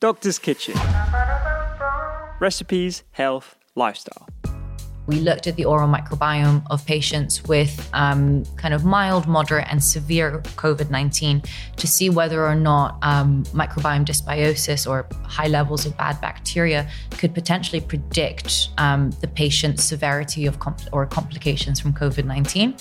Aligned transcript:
Doctor's 0.00 0.38
Kitchen 0.38 0.78
Recipes, 2.38 3.02
Health, 3.10 3.56
Lifestyle. 3.74 4.28
We 5.08 5.18
looked 5.18 5.48
at 5.48 5.56
the 5.56 5.64
oral 5.64 5.88
microbiome 5.88 6.62
of 6.70 6.86
patients 6.86 7.42
with 7.48 7.90
um, 7.94 8.44
kind 8.54 8.74
of 8.74 8.84
mild, 8.84 9.26
moderate, 9.26 9.66
and 9.72 9.82
severe 9.82 10.40
COVID 10.54 10.90
19 10.90 11.42
to 11.78 11.86
see 11.88 12.10
whether 12.10 12.46
or 12.46 12.54
not 12.54 12.98
um, 13.02 13.42
microbiome 13.46 14.04
dysbiosis 14.04 14.88
or 14.88 15.08
high 15.24 15.48
levels 15.48 15.84
of 15.84 15.96
bad 15.96 16.20
bacteria 16.20 16.88
could 17.12 17.34
potentially 17.34 17.80
predict 17.80 18.68
um, 18.78 19.10
the 19.20 19.26
patient's 19.26 19.82
severity 19.82 20.46
of 20.46 20.60
compl- 20.60 20.88
or 20.92 21.06
complications 21.06 21.80
from 21.80 21.92
COVID 21.92 22.24
19. 22.24 22.76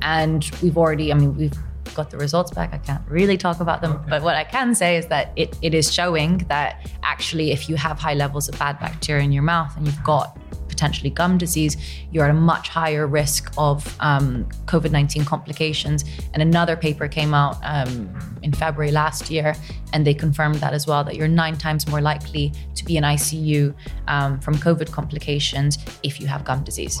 And 0.00 0.50
we've 0.62 0.78
already, 0.78 1.12
I 1.12 1.16
mean, 1.16 1.36
we've 1.36 1.58
got 1.94 2.10
the 2.10 2.18
results 2.18 2.50
back. 2.50 2.72
I 2.72 2.78
can't 2.78 3.02
really 3.08 3.36
talk 3.36 3.60
about 3.60 3.80
them, 3.80 3.92
okay. 3.92 4.10
but 4.10 4.22
what 4.22 4.34
I 4.34 4.44
can 4.44 4.74
say 4.74 4.96
is 4.96 5.06
that 5.08 5.32
it, 5.36 5.56
it 5.62 5.74
is 5.74 5.92
showing 5.92 6.38
that 6.48 6.88
actually, 7.02 7.52
if 7.52 7.68
you 7.68 7.76
have 7.76 7.98
high 7.98 8.14
levels 8.14 8.48
of 8.48 8.58
bad 8.58 8.78
bacteria 8.78 9.22
in 9.22 9.32
your 9.32 9.42
mouth 9.42 9.76
and 9.76 9.86
you've 9.86 10.02
got 10.04 10.38
potentially 10.68 11.10
gum 11.10 11.38
disease, 11.38 11.76
you're 12.10 12.24
at 12.24 12.30
a 12.30 12.34
much 12.34 12.68
higher 12.68 13.06
risk 13.06 13.52
of 13.56 13.96
um, 14.00 14.44
COVID 14.66 14.90
19 14.90 15.24
complications. 15.24 16.04
And 16.32 16.42
another 16.42 16.76
paper 16.76 17.08
came 17.08 17.34
out 17.34 17.58
um, 17.62 18.12
in 18.42 18.52
February 18.52 18.90
last 18.90 19.30
year, 19.30 19.54
and 19.92 20.06
they 20.06 20.14
confirmed 20.14 20.56
that 20.56 20.72
as 20.72 20.86
well 20.86 21.04
that 21.04 21.14
you're 21.16 21.28
nine 21.28 21.56
times 21.56 21.86
more 21.86 22.00
likely 22.00 22.52
to 22.74 22.84
be 22.84 22.96
in 22.96 23.04
ICU 23.04 23.74
um, 24.08 24.40
from 24.40 24.54
COVID 24.56 24.90
complications 24.90 25.78
if 26.02 26.20
you 26.20 26.26
have 26.26 26.44
gum 26.44 26.64
disease. 26.64 27.00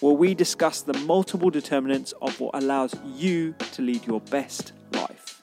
where 0.00 0.14
we 0.14 0.34
discuss 0.34 0.82
the 0.82 0.94
multiple 1.00 1.50
determinants 1.50 2.12
of 2.22 2.38
what 2.40 2.54
allows 2.54 2.94
you 3.04 3.54
to 3.72 3.82
lead 3.82 4.06
your 4.06 4.20
best 4.20 4.72
life. 4.92 5.40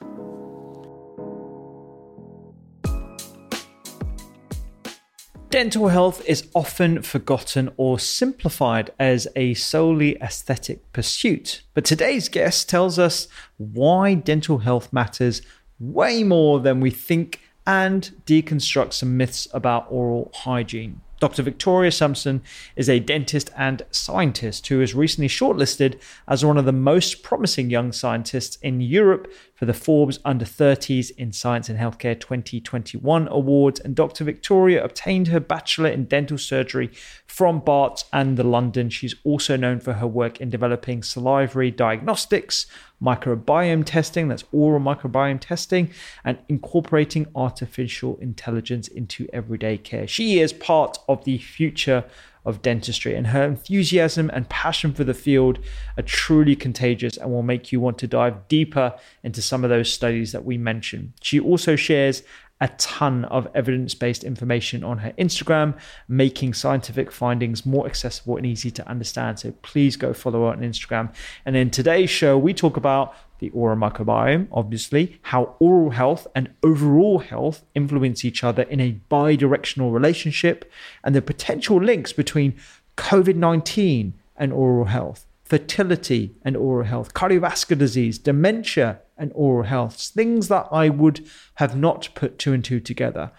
Dental 5.50 5.88
health 5.88 6.22
is 6.26 6.48
often 6.54 7.02
forgotten 7.02 7.70
or 7.76 7.98
simplified 7.98 8.90
as 8.98 9.28
a 9.36 9.54
solely 9.54 10.16
aesthetic 10.20 10.92
pursuit. 10.92 11.62
But 11.72 11.84
today's 11.84 12.28
guest 12.28 12.68
tells 12.68 12.98
us 12.98 13.28
why 13.56 14.14
dental 14.14 14.58
health 14.58 14.92
matters 14.92 15.42
way 15.78 16.24
more 16.24 16.60
than 16.60 16.80
we 16.80 16.90
think 16.90 17.40
and 17.66 18.12
deconstructs 18.26 18.94
some 18.94 19.16
myths 19.16 19.46
about 19.52 19.86
oral 19.88 20.30
hygiene. 20.34 21.00
Dr. 21.18 21.42
Victoria 21.42 21.90
Sampson 21.90 22.42
is 22.76 22.90
a 22.90 23.00
dentist 23.00 23.50
and 23.56 23.82
scientist 23.90 24.66
who 24.66 24.78
was 24.78 24.94
recently 24.94 25.28
shortlisted 25.28 25.98
as 26.28 26.44
one 26.44 26.58
of 26.58 26.66
the 26.66 26.72
most 26.72 27.22
promising 27.22 27.70
young 27.70 27.90
scientists 27.92 28.56
in 28.56 28.80
Europe 28.82 29.32
for 29.54 29.64
the 29.64 29.72
Forbes 29.72 30.20
Under 30.24 30.44
30s 30.44 31.10
in 31.16 31.32
Science 31.32 31.70
and 31.70 31.78
Healthcare 31.78 32.20
2021 32.20 33.28
awards. 33.28 33.80
And 33.80 33.94
Dr. 33.96 34.24
Victoria 34.24 34.84
obtained 34.84 35.28
her 35.28 35.40
bachelor 35.40 35.88
in 35.88 36.04
dental 36.04 36.36
surgery 36.36 36.90
from 37.26 37.60
Barts 37.60 38.04
and 38.12 38.36
the 38.36 38.44
London. 38.44 38.90
She's 38.90 39.14
also 39.24 39.56
known 39.56 39.80
for 39.80 39.94
her 39.94 40.06
work 40.06 40.42
in 40.42 40.50
developing 40.50 41.02
salivary 41.02 41.70
diagnostics, 41.70 42.66
microbiome 43.02 43.84
testing, 43.84 44.28
that's 44.28 44.44
oral 44.52 44.80
microbiome 44.80 45.40
testing, 45.40 45.90
and 46.24 46.38
incorporating 46.48 47.26
artificial 47.34 48.18
intelligence 48.18 48.88
into 48.88 49.26
everyday 49.32 49.78
care. 49.78 50.06
She 50.06 50.40
is 50.40 50.52
part 50.52 50.98
of 51.08 51.24
the 51.24 51.38
future 51.38 52.04
of 52.44 52.62
dentistry, 52.62 53.16
and 53.16 53.28
her 53.28 53.42
enthusiasm 53.42 54.30
and 54.32 54.48
passion 54.48 54.94
for 54.94 55.02
the 55.02 55.12
field 55.12 55.58
are 55.96 56.02
truly 56.02 56.54
contagious 56.54 57.16
and 57.16 57.30
will 57.30 57.42
make 57.42 57.72
you 57.72 57.80
want 57.80 57.98
to 57.98 58.06
dive 58.06 58.46
deeper 58.46 58.94
into 59.24 59.42
some 59.42 59.64
of 59.64 59.70
those 59.70 59.92
studies 59.92 60.30
that 60.30 60.44
we 60.44 60.56
mentioned. 60.56 61.12
She 61.20 61.40
also 61.40 61.74
shares 61.74 62.22
a 62.60 62.68
ton 62.78 63.24
of 63.26 63.48
evidence 63.54 63.94
based 63.94 64.24
information 64.24 64.82
on 64.82 64.98
her 64.98 65.12
Instagram, 65.18 65.76
making 66.08 66.54
scientific 66.54 67.12
findings 67.12 67.66
more 67.66 67.84
accessible 67.84 68.36
and 68.36 68.46
easy 68.46 68.70
to 68.70 68.88
understand. 68.88 69.38
So 69.38 69.52
please 69.62 69.96
go 69.96 70.14
follow 70.14 70.46
her 70.46 70.52
on 70.52 70.60
Instagram. 70.60 71.12
And 71.44 71.54
in 71.56 71.70
today's 71.70 72.10
show, 72.10 72.38
we 72.38 72.54
talk 72.54 72.76
about 72.76 73.14
the 73.38 73.50
oral 73.50 73.76
microbiome, 73.76 74.48
obviously, 74.52 75.18
how 75.22 75.54
oral 75.58 75.90
health 75.90 76.26
and 76.34 76.50
overall 76.62 77.18
health 77.18 77.64
influence 77.74 78.24
each 78.24 78.42
other 78.42 78.62
in 78.62 78.80
a 78.80 78.92
bi 79.08 79.36
directional 79.36 79.90
relationship, 79.90 80.70
and 81.04 81.14
the 81.14 81.22
potential 81.22 81.82
links 81.82 82.12
between 82.12 82.54
COVID 82.96 83.36
19 83.36 84.14
and 84.36 84.52
oral 84.52 84.86
health, 84.86 85.26
fertility 85.44 86.34
and 86.42 86.56
oral 86.56 86.86
health, 86.86 87.14
cardiovascular 87.14 87.78
disease, 87.78 88.18
dementia 88.18 89.00
and 89.18 89.32
oral 89.34 89.64
health, 89.64 89.96
things 89.96 90.48
that 90.48 90.66
I 90.70 90.88
would 90.88 91.26
have 91.56 91.76
not 91.76 92.08
put 92.14 92.38
two 92.38 92.52
and 92.52 92.64
two 92.64 92.80
together. 92.80 93.30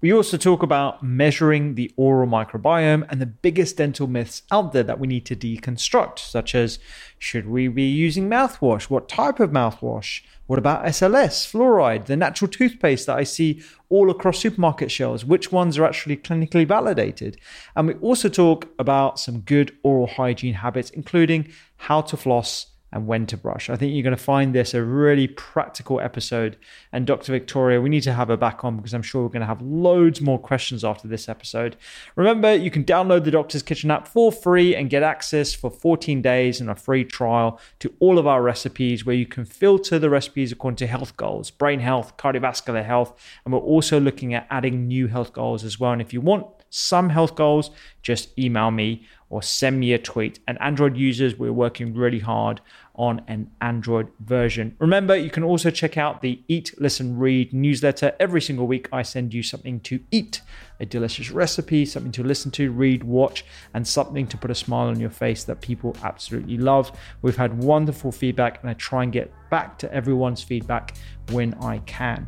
We 0.00 0.12
also 0.12 0.36
talk 0.36 0.62
about 0.62 1.02
measuring 1.02 1.74
the 1.74 1.90
oral 1.96 2.28
microbiome 2.28 3.04
and 3.10 3.20
the 3.20 3.26
biggest 3.26 3.78
dental 3.78 4.06
myths 4.06 4.42
out 4.48 4.72
there 4.72 4.84
that 4.84 5.00
we 5.00 5.08
need 5.08 5.26
to 5.26 5.34
deconstruct, 5.34 6.20
such 6.20 6.54
as 6.54 6.78
should 7.18 7.48
we 7.48 7.66
be 7.66 7.82
using 7.82 8.30
mouthwash? 8.30 8.84
What 8.84 9.08
type 9.08 9.40
of 9.40 9.50
mouthwash? 9.50 10.20
What 10.46 10.60
about 10.60 10.84
SLS, 10.84 11.50
fluoride, 11.50 12.06
the 12.06 12.16
natural 12.16 12.48
toothpaste 12.48 13.06
that 13.06 13.18
I 13.18 13.24
see 13.24 13.60
all 13.88 14.08
across 14.08 14.38
supermarket 14.38 14.92
shelves? 14.92 15.24
Which 15.24 15.50
ones 15.50 15.76
are 15.78 15.84
actually 15.84 16.18
clinically 16.18 16.64
validated? 16.64 17.36
And 17.74 17.88
we 17.88 17.94
also 17.94 18.28
talk 18.28 18.68
about 18.78 19.18
some 19.18 19.40
good 19.40 19.76
oral 19.82 20.06
hygiene 20.06 20.54
habits, 20.54 20.90
including 20.90 21.48
how 21.76 22.02
to 22.02 22.16
floss 22.16 22.66
and 22.92 23.06
when 23.06 23.26
to 23.26 23.36
brush. 23.36 23.68
I 23.68 23.76
think 23.76 23.92
you're 23.92 24.02
going 24.02 24.16
to 24.16 24.22
find 24.22 24.54
this 24.54 24.72
a 24.72 24.82
really 24.82 25.26
practical 25.26 26.00
episode. 26.00 26.56
And 26.92 27.06
Dr. 27.06 27.32
Victoria, 27.32 27.80
we 27.80 27.90
need 27.90 28.02
to 28.02 28.14
have 28.14 28.28
her 28.28 28.36
back 28.36 28.64
on 28.64 28.76
because 28.76 28.94
I'm 28.94 29.02
sure 29.02 29.22
we're 29.22 29.28
going 29.28 29.40
to 29.40 29.46
have 29.46 29.60
loads 29.60 30.20
more 30.20 30.38
questions 30.38 30.84
after 30.84 31.06
this 31.06 31.28
episode. 31.28 31.76
Remember, 32.16 32.54
you 32.54 32.70
can 32.70 32.84
download 32.84 33.24
the 33.24 33.30
Doctor's 33.30 33.62
Kitchen 33.62 33.90
app 33.90 34.08
for 34.08 34.32
free 34.32 34.74
and 34.74 34.88
get 34.88 35.02
access 35.02 35.52
for 35.52 35.70
14 35.70 36.22
days 36.22 36.60
and 36.60 36.70
a 36.70 36.74
free 36.74 37.04
trial 37.04 37.60
to 37.80 37.92
all 38.00 38.18
of 38.18 38.26
our 38.26 38.42
recipes 38.42 39.04
where 39.04 39.16
you 39.16 39.26
can 39.26 39.44
filter 39.44 39.98
the 39.98 40.10
recipes 40.10 40.50
according 40.50 40.76
to 40.76 40.86
health 40.86 41.16
goals, 41.16 41.50
brain 41.50 41.80
health, 41.80 42.16
cardiovascular 42.16 42.84
health. 42.84 43.12
And 43.44 43.52
we're 43.52 43.60
also 43.60 44.00
looking 44.00 44.32
at 44.32 44.46
adding 44.50 44.86
new 44.86 45.08
health 45.08 45.32
goals 45.34 45.62
as 45.62 45.78
well. 45.78 45.92
And 45.92 46.00
if 46.00 46.14
you 46.14 46.22
want 46.22 46.46
some 46.70 47.08
health 47.10 47.34
goals, 47.34 47.70
just 48.02 48.38
email 48.38 48.70
me 48.70 49.06
or 49.30 49.42
send 49.42 49.78
me 49.78 49.92
a 49.92 49.98
tweet. 49.98 50.38
And 50.48 50.60
Android 50.60 50.96
users, 50.96 51.38
we're 51.38 51.52
working 51.52 51.94
really 51.94 52.20
hard 52.20 52.60
on 52.94 53.22
an 53.28 53.50
Android 53.60 54.08
version. 54.20 54.74
Remember, 54.80 55.16
you 55.16 55.30
can 55.30 55.44
also 55.44 55.70
check 55.70 55.96
out 55.96 56.20
the 56.20 56.42
Eat, 56.48 56.74
Listen, 56.78 57.16
Read 57.16 57.52
newsletter. 57.52 58.12
Every 58.18 58.40
single 58.40 58.66
week, 58.66 58.88
I 58.92 59.02
send 59.02 59.32
you 59.32 59.42
something 59.42 59.80
to 59.80 60.00
eat, 60.10 60.40
a 60.80 60.86
delicious 60.86 61.30
recipe, 61.30 61.86
something 61.86 62.10
to 62.12 62.24
listen 62.24 62.50
to, 62.52 62.72
read, 62.72 63.04
watch, 63.04 63.44
and 63.74 63.86
something 63.86 64.26
to 64.26 64.36
put 64.36 64.50
a 64.50 64.54
smile 64.54 64.88
on 64.88 64.98
your 64.98 65.10
face 65.10 65.44
that 65.44 65.60
people 65.60 65.96
absolutely 66.02 66.58
love. 66.58 66.90
We've 67.22 67.36
had 67.36 67.62
wonderful 67.62 68.10
feedback, 68.10 68.60
and 68.62 68.70
I 68.70 68.74
try 68.74 69.04
and 69.04 69.12
get 69.12 69.32
back 69.48 69.78
to 69.78 69.92
everyone's 69.94 70.42
feedback 70.42 70.96
when 71.30 71.54
I 71.54 71.78
can. 71.80 72.26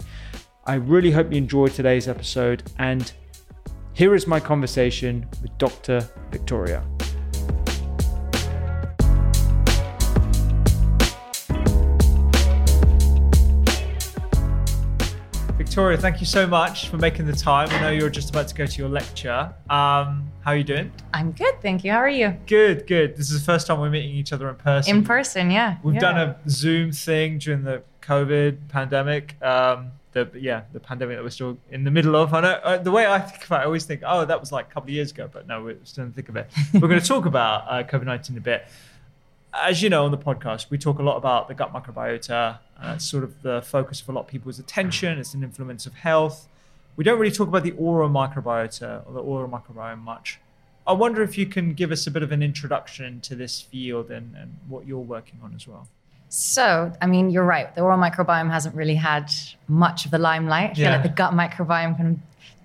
I 0.66 0.74
really 0.74 1.10
hope 1.10 1.32
you 1.32 1.38
enjoyed 1.38 1.72
today's 1.72 2.06
episode, 2.06 2.62
and 2.78 3.12
here 3.92 4.14
is 4.14 4.28
my 4.28 4.38
conversation 4.38 5.26
with 5.42 5.56
Dr. 5.58 6.08
Victoria. 6.30 6.86
Victoria, 15.70 15.96
thank 15.96 16.18
you 16.18 16.26
so 16.26 16.48
much 16.48 16.88
for 16.88 16.96
making 16.96 17.26
the 17.26 17.32
time. 17.32 17.68
I 17.70 17.80
know 17.80 17.90
you're 17.90 18.10
just 18.10 18.30
about 18.30 18.48
to 18.48 18.56
go 18.56 18.66
to 18.66 18.76
your 18.76 18.88
lecture. 18.88 19.54
Um, 19.70 20.28
how 20.40 20.50
are 20.50 20.56
you 20.56 20.64
doing? 20.64 20.90
I'm 21.14 21.30
good, 21.30 21.62
thank 21.62 21.84
you. 21.84 21.92
How 21.92 21.98
are 21.98 22.08
you? 22.08 22.36
Good, 22.48 22.88
good. 22.88 23.16
This 23.16 23.30
is 23.30 23.38
the 23.38 23.44
first 23.44 23.68
time 23.68 23.78
we're 23.78 23.88
meeting 23.88 24.10
each 24.10 24.32
other 24.32 24.48
in 24.48 24.56
person. 24.56 24.96
In 24.96 25.04
person, 25.04 25.48
yeah. 25.48 25.76
We've 25.84 25.94
yeah. 25.94 26.00
done 26.00 26.18
a 26.18 26.40
Zoom 26.48 26.90
thing 26.90 27.38
during 27.38 27.62
the 27.62 27.84
COVID 28.02 28.66
pandemic. 28.66 29.40
Um, 29.40 29.92
the 30.10 30.28
yeah, 30.34 30.62
the 30.72 30.80
pandemic 30.80 31.18
that 31.18 31.22
we're 31.22 31.30
still 31.30 31.56
in 31.70 31.84
the 31.84 31.90
middle 31.92 32.16
of. 32.16 32.34
I 32.34 32.40
know 32.40 32.52
uh, 32.64 32.78
the 32.78 32.90
way 32.90 33.06
I 33.06 33.20
think 33.20 33.46
about 33.46 33.60
it, 33.60 33.62
I 33.62 33.66
always 33.66 33.84
think, 33.84 34.02
oh, 34.04 34.24
that 34.24 34.40
was 34.40 34.50
like 34.50 34.66
a 34.66 34.74
couple 34.74 34.88
of 34.88 34.94
years 34.94 35.12
ago, 35.12 35.30
but 35.32 35.46
no, 35.46 35.62
we're 35.62 35.78
still 35.84 36.02
in 36.02 36.10
the 36.10 36.16
thick 36.16 36.28
of 36.28 36.34
it. 36.34 36.50
we're 36.74 36.88
going 36.88 36.98
to 36.98 37.06
talk 37.06 37.26
about 37.26 37.64
uh, 37.68 37.86
COVID 37.86 38.06
19 38.06 38.36
a 38.36 38.40
bit 38.40 38.66
as 39.54 39.82
you 39.82 39.90
know 39.90 40.04
on 40.04 40.10
the 40.10 40.18
podcast, 40.18 40.70
we 40.70 40.78
talk 40.78 40.98
a 40.98 41.02
lot 41.02 41.16
about 41.16 41.48
the 41.48 41.54
gut 41.54 41.72
microbiota. 41.72 42.58
Uh, 42.80 42.92
it's 42.94 43.08
sort 43.08 43.24
of 43.24 43.42
the 43.42 43.62
focus 43.62 44.00
of 44.00 44.08
a 44.08 44.12
lot 44.12 44.22
of 44.22 44.26
people's 44.28 44.58
attention. 44.58 45.18
It's 45.18 45.34
an 45.34 45.42
influence 45.42 45.86
of 45.86 45.94
health. 45.94 46.48
we 46.96 47.04
don't 47.04 47.18
really 47.18 47.34
talk 47.34 47.48
about 47.48 47.62
the 47.62 47.72
oral 47.72 48.10
microbiota 48.10 49.06
or 49.06 49.12
the 49.12 49.20
oral 49.20 49.48
microbiome 49.48 50.02
much. 50.02 50.38
I 50.86 50.92
wonder 50.92 51.22
if 51.22 51.38
you 51.38 51.46
can 51.46 51.74
give 51.74 51.92
us 51.92 52.06
a 52.06 52.10
bit 52.10 52.22
of 52.22 52.32
an 52.32 52.42
introduction 52.42 53.20
to 53.22 53.34
this 53.34 53.60
field 53.60 54.10
and, 54.10 54.34
and 54.36 54.56
what 54.68 54.86
you're 54.86 54.98
working 54.98 55.38
on 55.42 55.54
as 55.54 55.68
well. 55.68 55.88
So, 56.28 56.92
I 57.00 57.06
mean, 57.06 57.30
you're 57.30 57.44
right. 57.44 57.74
The 57.74 57.80
oral 57.80 57.98
microbiome 57.98 58.50
hasn't 58.50 58.74
really 58.74 58.94
had 58.94 59.30
much 59.68 60.04
of 60.04 60.10
the 60.10 60.18
limelight. 60.18 60.70
I 60.70 60.74
feel 60.74 60.84
yeah. 60.84 60.92
like 60.92 61.02
the 61.02 61.08
gut 61.08 61.32
microbiome 61.32 61.98
of 62.00 62.18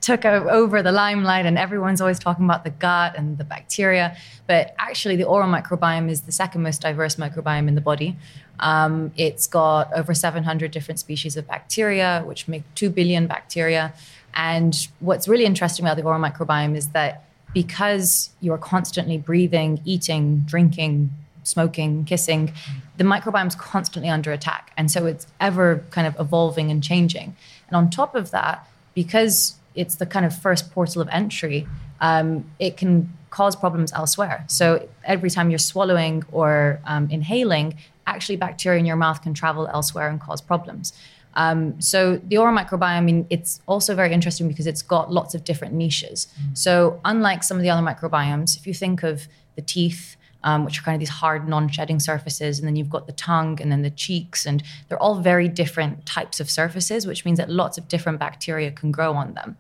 took 0.06 0.24
over 0.24 0.84
the 0.84 0.92
limelight 0.92 1.48
and 1.48 1.57
everyone's 1.57 2.00
always 2.00 2.19
talking 2.19 2.46
about 2.46 2.63
the 2.63 2.69
gut 2.69 3.16
and 3.18 3.40
the 3.40 3.44
bacteria. 3.44 4.16
But 4.46 4.75
actually, 4.78 5.16
the 5.16 5.24
oral 5.24 5.50
microbiome 5.50 6.12
is 6.12 6.22
the 6.22 6.31
second 6.31 6.62
most 6.62 6.80
diverse 6.81 7.16
microbiome 7.16 7.68
in 7.68 7.74
the 7.74 7.81
body. 7.81 8.16
Um, 8.60 9.12
it's 9.18 9.48
got 9.48 9.92
over 9.94 10.13
700 10.13 10.69
different 10.69 11.00
species 11.00 11.36
of 11.38 11.48
bacteria, 11.48 12.22
which 12.24 12.48
make 12.48 12.62
2 12.75 12.92
billion 12.92 13.25
bacteria. 13.25 13.94
And 14.36 14.75
what's 15.00 15.28
really 15.28 15.46
interesting 15.46 15.84
about 15.84 15.98
the 15.98 16.04
oral 16.04 16.22
microbiome 16.22 16.75
is 16.75 16.90
that 16.90 17.25
because 17.56 18.30
you're 18.42 18.60
constantly 18.60 19.18
breathing, 19.18 19.81
eating, 19.86 20.42
drinking, 20.42 21.10
smoking, 21.42 22.06
kissing, 22.06 22.54
the 22.98 23.04
microbiome 23.04 23.48
is 23.48 23.56
constantly 23.56 24.10
under 24.10 24.31
attack. 24.31 24.72
And 24.78 24.92
so 24.92 25.07
it's 25.07 25.25
ever 25.42 25.84
kind 25.90 26.06
of 26.06 26.16
evolving 26.19 26.69
and 26.69 26.84
changing. 26.84 27.36
And 27.68 27.75
on 27.75 27.90
top 27.90 28.13
of 28.13 28.30
that, 28.30 28.68
because 28.94 29.56
it's 29.75 29.95
the 29.95 30.06
kind 30.06 30.25
of 30.25 30.38
first 30.38 30.72
portal 30.72 31.01
of 31.01 31.10
entry, 31.12 31.68
um, 32.01 32.45
it 32.60 32.77
can 32.77 33.12
cause 33.30 33.56
problems 33.56 33.92
elsewhere. 33.94 34.45
So 34.48 34.88
every 35.04 35.30
time 35.30 35.50
you're 35.50 35.60
swallowing 35.60 36.24
or 36.31 36.80
um, 36.86 37.10
inhaling, 37.10 37.75
actually 38.07 38.38
bacteria 38.38 38.80
in 38.80 38.86
your 38.86 38.95
mouth 38.95 39.22
can 39.22 39.33
travel 39.33 39.68
elsewhere 39.68 40.07
and 40.07 40.22
cause 40.22 40.42
problems. 40.42 40.94
Um, 41.33 41.80
so 41.81 42.18
the 42.18 42.38
oral 42.38 42.56
microbiome, 42.56 42.83
I 42.83 43.01
mean, 43.01 43.27
it's 43.30 43.62
also 43.68 43.94
very 43.94 44.13
interesting 44.13 44.48
because 44.48 44.68
it's 44.68 44.81
got 44.81 45.12
lots 45.12 45.36
of 45.36 45.44
different 45.44 45.74
niches. 45.74 46.28
Mm. 46.42 46.57
So 46.57 47.01
unlike 47.04 47.44
some 47.44 47.57
of 47.57 47.63
the 47.63 47.69
other 47.69 47.86
microbiomes, 47.86 48.56
if 48.57 48.66
you 48.66 48.74
think 48.74 49.04
of 49.04 49.28
the 49.56 49.62
teeth, 49.62 50.16
um, 50.43 50.65
which 50.65 50.79
are 50.79 50.81
kind 50.83 50.95
of 50.95 50.99
these 50.99 51.09
hard, 51.09 51.47
non-shedding 51.47 51.99
surfaces, 51.99 52.59
and 52.59 52.67
then 52.67 52.75
you've 52.75 52.89
got 52.89 53.07
the 53.07 53.13
tongue 53.13 53.61
and 53.61 53.71
then 53.71 53.81
the 53.81 53.89
cheeks, 53.89 54.45
and 54.45 54.63
they're 54.87 55.01
all 55.01 55.19
very 55.19 55.47
different 55.47 56.05
types 56.05 56.39
of 56.39 56.49
surfaces, 56.49 57.07
which 57.07 57.25
means 57.25 57.37
that 57.37 57.49
lots 57.49 57.77
of 57.77 57.87
different 57.87 58.19
bacteria 58.19 58.71
can 58.71 58.91
grow 58.91 59.13
on 59.13 59.33
them. 59.33 59.57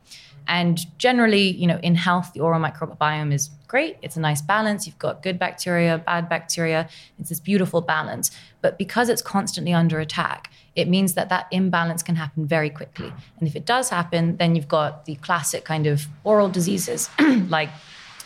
And 0.47 0.85
generally, 0.97 1.49
you 1.49 1.67
know, 1.67 1.79
in 1.81 1.95
health, 1.95 2.33
the 2.33 2.39
oral 2.39 2.61
microbiome 2.61 3.33
is 3.33 3.49
great. 3.67 3.97
It's 4.01 4.15
a 4.15 4.19
nice 4.19 4.41
balance. 4.41 4.85
You've 4.85 4.99
got 4.99 5.23
good 5.23 5.39
bacteria, 5.39 5.97
bad 5.97 6.29
bacteria. 6.29 6.87
It's 7.19 7.29
this 7.29 7.39
beautiful 7.39 7.81
balance. 7.81 8.31
But 8.61 8.77
because 8.77 9.09
it's 9.09 9.21
constantly 9.21 9.73
under 9.73 9.99
attack, 9.99 10.51
it 10.75 10.87
means 10.87 11.13
that 11.15 11.29
that 11.29 11.47
imbalance 11.51 12.03
can 12.03 12.15
happen 12.15 12.45
very 12.45 12.69
quickly. 12.69 13.11
And 13.39 13.47
if 13.47 13.55
it 13.55 13.65
does 13.65 13.89
happen, 13.89 14.37
then 14.37 14.55
you've 14.55 14.67
got 14.67 15.05
the 15.05 15.15
classic 15.15 15.65
kind 15.65 15.87
of 15.87 16.07
oral 16.23 16.49
diseases 16.49 17.09
like 17.49 17.69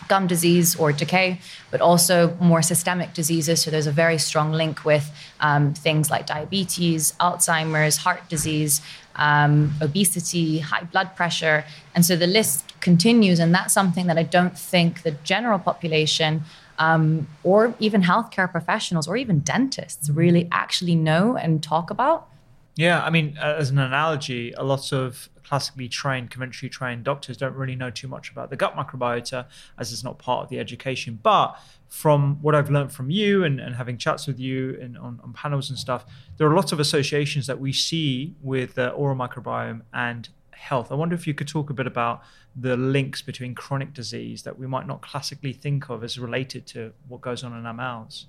gum 0.09 0.27
disease 0.27 0.75
or 0.75 0.91
decay, 0.91 1.39
but 1.71 1.79
also 1.79 2.35
more 2.41 2.61
systemic 2.61 3.13
diseases. 3.13 3.61
So 3.61 3.71
there's 3.71 3.87
a 3.87 3.91
very 3.91 4.17
strong 4.17 4.51
link 4.51 4.83
with 4.83 5.09
um, 5.39 5.73
things 5.73 6.09
like 6.09 6.25
diabetes, 6.25 7.13
Alzheimer's, 7.19 7.97
heart 7.97 8.27
disease, 8.27 8.81
um, 9.15 9.73
obesity, 9.81 10.59
high 10.59 10.83
blood 10.83 11.15
pressure. 11.15 11.63
And 11.95 12.05
so 12.05 12.17
the 12.17 12.27
list 12.27 12.65
continues. 12.81 13.39
And 13.39 13.53
that's 13.53 13.73
something 13.73 14.07
that 14.07 14.17
I 14.17 14.23
don't 14.23 14.57
think 14.57 15.03
the 15.03 15.11
general 15.23 15.59
population 15.59 16.43
um, 16.79 17.27
or 17.43 17.73
even 17.79 18.01
healthcare 18.03 18.49
professionals 18.51 19.07
or 19.07 19.15
even 19.17 19.39
dentists 19.39 20.09
really 20.09 20.47
actually 20.51 20.95
know 20.95 21.37
and 21.37 21.61
talk 21.61 21.89
about. 21.89 22.27
Yeah, 22.75 23.03
I 23.03 23.09
mean, 23.09 23.37
as 23.37 23.69
an 23.69 23.77
analogy, 23.77 24.53
a 24.53 24.63
lot 24.63 24.93
of 24.93 25.29
classically 25.49 25.89
trained, 25.89 26.29
conventionally 26.29 26.69
trained 26.69 27.03
doctors 27.03 27.35
don't 27.35 27.55
really 27.55 27.75
know 27.75 27.89
too 27.89 28.07
much 28.07 28.29
about 28.29 28.51
the 28.51 28.55
gut 28.55 28.75
microbiota 28.75 29.47
as 29.79 29.91
it's 29.91 30.03
not 30.03 30.19
part 30.19 30.43
of 30.43 30.49
the 30.49 30.59
education. 30.59 31.17
But 31.23 31.59
from 31.87 32.37
what 32.43 32.53
I've 32.53 32.69
learned 32.69 32.91
from 32.91 33.09
you 33.09 33.43
and, 33.43 33.59
and 33.59 33.73
having 33.73 33.97
chats 33.97 34.27
with 34.27 34.39
you 34.39 34.77
and 34.79 34.95
on, 34.95 35.19
on, 35.23 35.33
panels 35.33 35.71
and 35.71 35.79
stuff, 35.79 36.05
there 36.37 36.47
are 36.47 36.53
lots 36.53 36.71
of 36.71 36.79
associations 36.79 37.47
that 37.47 37.59
we 37.59 37.73
see 37.73 38.35
with 38.43 38.75
the 38.75 38.91
oral 38.91 39.15
microbiome 39.15 39.81
and 39.91 40.29
health. 40.51 40.91
I 40.91 40.95
wonder 40.95 41.15
if 41.15 41.25
you 41.25 41.33
could 41.33 41.47
talk 41.47 41.71
a 41.71 41.73
bit 41.73 41.87
about 41.87 42.21
the 42.55 42.77
links 42.77 43.23
between 43.23 43.55
chronic 43.55 43.91
disease 43.91 44.43
that 44.43 44.59
we 44.59 44.67
might 44.67 44.85
not 44.85 45.01
classically 45.01 45.53
think 45.53 45.89
of 45.89 46.03
as 46.03 46.19
related 46.19 46.67
to 46.67 46.93
what 47.07 47.21
goes 47.21 47.43
on 47.43 47.57
in 47.57 47.65
our 47.65 47.73
mouths. 47.73 48.27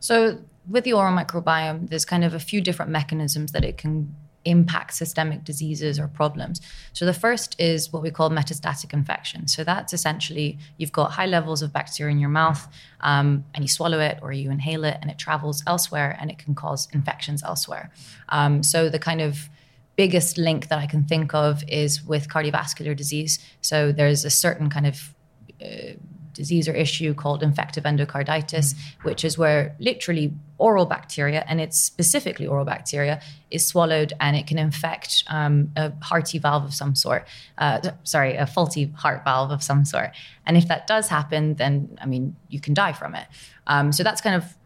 So, 0.00 0.40
with 0.68 0.82
the 0.82 0.94
oral 0.94 1.16
microbiome, 1.16 1.90
there's 1.90 2.04
kind 2.04 2.24
of 2.24 2.34
a 2.34 2.40
few 2.40 2.60
different 2.60 2.90
mechanisms 2.90 3.52
that 3.52 3.64
it 3.64 3.78
can 3.78 4.14
impact 4.46 4.94
systemic 4.94 5.44
diseases 5.44 5.98
or 5.98 6.08
problems. 6.08 6.60
So 6.92 7.04
the 7.04 7.12
first 7.12 7.54
is 7.60 7.92
what 7.92 8.02
we 8.02 8.10
call 8.10 8.30
metastatic 8.30 8.92
infection. 8.92 9.48
So 9.48 9.64
that's 9.64 9.92
essentially 9.92 10.58
you've 10.78 10.92
got 10.92 11.10
high 11.12 11.26
levels 11.26 11.62
of 11.62 11.72
bacteria 11.72 12.12
in 12.12 12.18
your 12.18 12.30
mouth, 12.30 12.66
um, 13.00 13.44
and 13.54 13.64
you 13.64 13.68
swallow 13.68 14.00
it 14.00 14.18
or 14.22 14.32
you 14.32 14.50
inhale 14.50 14.84
it, 14.84 14.96
and 15.00 15.10
it 15.10 15.18
travels 15.18 15.62
elsewhere, 15.66 16.16
and 16.20 16.30
it 16.30 16.38
can 16.38 16.54
cause 16.54 16.88
infections 16.92 17.42
elsewhere. 17.42 17.90
Um, 18.30 18.62
so 18.62 18.88
the 18.88 18.98
kind 18.98 19.20
of 19.20 19.50
biggest 19.96 20.38
link 20.38 20.68
that 20.68 20.78
I 20.78 20.86
can 20.86 21.04
think 21.04 21.34
of 21.34 21.62
is 21.68 22.04
with 22.04 22.28
cardiovascular 22.28 22.94
disease. 22.94 23.38
So 23.60 23.92
there's 23.92 24.24
a 24.24 24.30
certain 24.30 24.68
kind 24.70 24.86
of 24.86 25.14
uh, 25.62 25.94
disease 26.32 26.68
or 26.68 26.74
issue 26.74 27.14
called 27.14 27.42
infective 27.42 27.84
endocarditis, 27.84 28.74
which 29.02 29.24
is 29.24 29.38
where 29.38 29.74
literally 29.78 30.34
oral 30.58 30.86
bacteria, 30.86 31.44
and 31.48 31.60
it's 31.60 31.78
specifically 31.78 32.46
oral 32.46 32.64
bacteria, 32.64 33.20
is 33.50 33.66
swallowed 33.66 34.12
and 34.20 34.36
it 34.36 34.46
can 34.46 34.58
infect 34.58 35.24
um, 35.28 35.70
a 35.76 35.92
hearty 36.02 36.38
valve 36.38 36.64
of 36.64 36.74
some 36.74 36.94
sort. 36.94 37.26
Uh, 37.58 37.80
sorry, 38.04 38.36
a 38.36 38.46
faulty 38.46 38.92
heart 38.96 39.24
valve 39.24 39.50
of 39.50 39.62
some 39.62 39.84
sort. 39.84 40.10
And 40.46 40.56
if 40.56 40.68
that 40.68 40.86
does 40.86 41.08
happen, 41.08 41.54
then 41.54 41.98
I 42.00 42.06
mean, 42.06 42.36
you 42.48 42.60
can 42.60 42.74
die 42.74 42.92
from 42.92 43.14
it. 43.14 43.26
Um, 43.66 43.92
so 43.92 44.02
that's 44.02 44.20
kind 44.20 44.36
of 44.36 44.56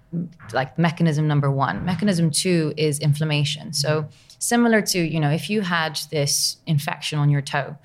like 0.53 0.79
mechanism 0.79 1.29
number 1.29 1.51
one. 1.51 1.85
Mechanism 1.85 2.31
two 2.31 2.73
is 2.77 2.99
inflammation. 2.99 3.73
So 3.73 4.09
similar 4.39 4.83
to 4.83 4.99
you 4.99 5.21
know, 5.21 5.31
if 5.31 5.49
you 5.51 5.61
had 5.61 6.01
this 6.11 6.57
infection 6.67 7.19
on 7.19 7.31
your 7.31 7.43
toe 7.43 7.77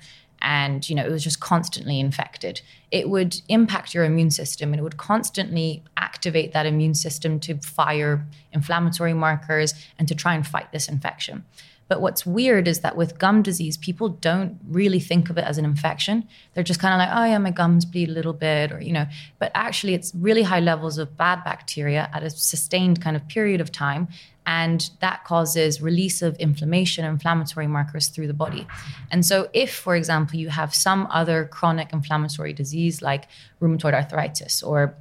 and 0.42 0.88
you 0.88 0.94
know 0.94 1.04
it 1.04 1.10
was 1.10 1.24
just 1.24 1.40
constantly 1.40 1.98
infected 1.98 2.60
it 2.90 3.08
would 3.08 3.40
impact 3.48 3.94
your 3.94 4.04
immune 4.04 4.30
system 4.30 4.72
and 4.72 4.80
it 4.80 4.82
would 4.82 4.96
constantly 4.96 5.82
activate 5.96 6.52
that 6.52 6.66
immune 6.66 6.94
system 6.94 7.40
to 7.40 7.56
fire 7.58 8.24
inflammatory 8.52 9.14
markers 9.14 9.74
and 9.98 10.08
to 10.08 10.14
try 10.14 10.34
and 10.34 10.46
fight 10.46 10.70
this 10.72 10.88
infection 10.88 11.44
but 11.88 12.00
what's 12.00 12.26
weird 12.26 12.66
is 12.66 12.80
that 12.80 12.96
with 12.96 13.18
gum 13.18 13.42
disease, 13.42 13.76
people 13.76 14.08
don't 14.08 14.58
really 14.68 14.98
think 14.98 15.30
of 15.30 15.38
it 15.38 15.44
as 15.44 15.56
an 15.56 15.64
infection. 15.64 16.26
They're 16.54 16.64
just 16.64 16.80
kind 16.80 16.94
of 16.94 16.98
like, 16.98 17.16
oh 17.16 17.24
yeah, 17.30 17.38
my 17.38 17.52
gums 17.52 17.84
bleed 17.84 18.08
a 18.08 18.12
little 18.12 18.32
bit, 18.32 18.72
or 18.72 18.80
you 18.80 18.92
know. 18.92 19.06
But 19.38 19.52
actually, 19.54 19.94
it's 19.94 20.12
really 20.14 20.42
high 20.42 20.60
levels 20.60 20.98
of 20.98 21.16
bad 21.16 21.44
bacteria 21.44 22.10
at 22.12 22.24
a 22.24 22.30
sustained 22.30 23.00
kind 23.00 23.16
of 23.16 23.26
period 23.28 23.60
of 23.60 23.70
time, 23.70 24.08
and 24.46 24.90
that 25.00 25.24
causes 25.24 25.82
release 25.82 26.22
of 26.22 26.36
inflammation 26.36 27.04
inflammatory 27.04 27.66
markers 27.66 28.08
through 28.08 28.28
the 28.28 28.34
body. 28.34 28.66
And 29.10 29.26
so 29.26 29.48
if 29.52 29.74
for 29.74 29.96
example 29.96 30.38
you 30.38 30.48
have 30.48 30.74
some 30.74 31.08
other 31.10 31.44
chronic 31.46 31.92
inflammatory 31.92 32.52
disease 32.52 33.02
like 33.02 33.28
rheumatoid 33.60 33.94
arthritis 33.94 34.62
or 34.62 34.94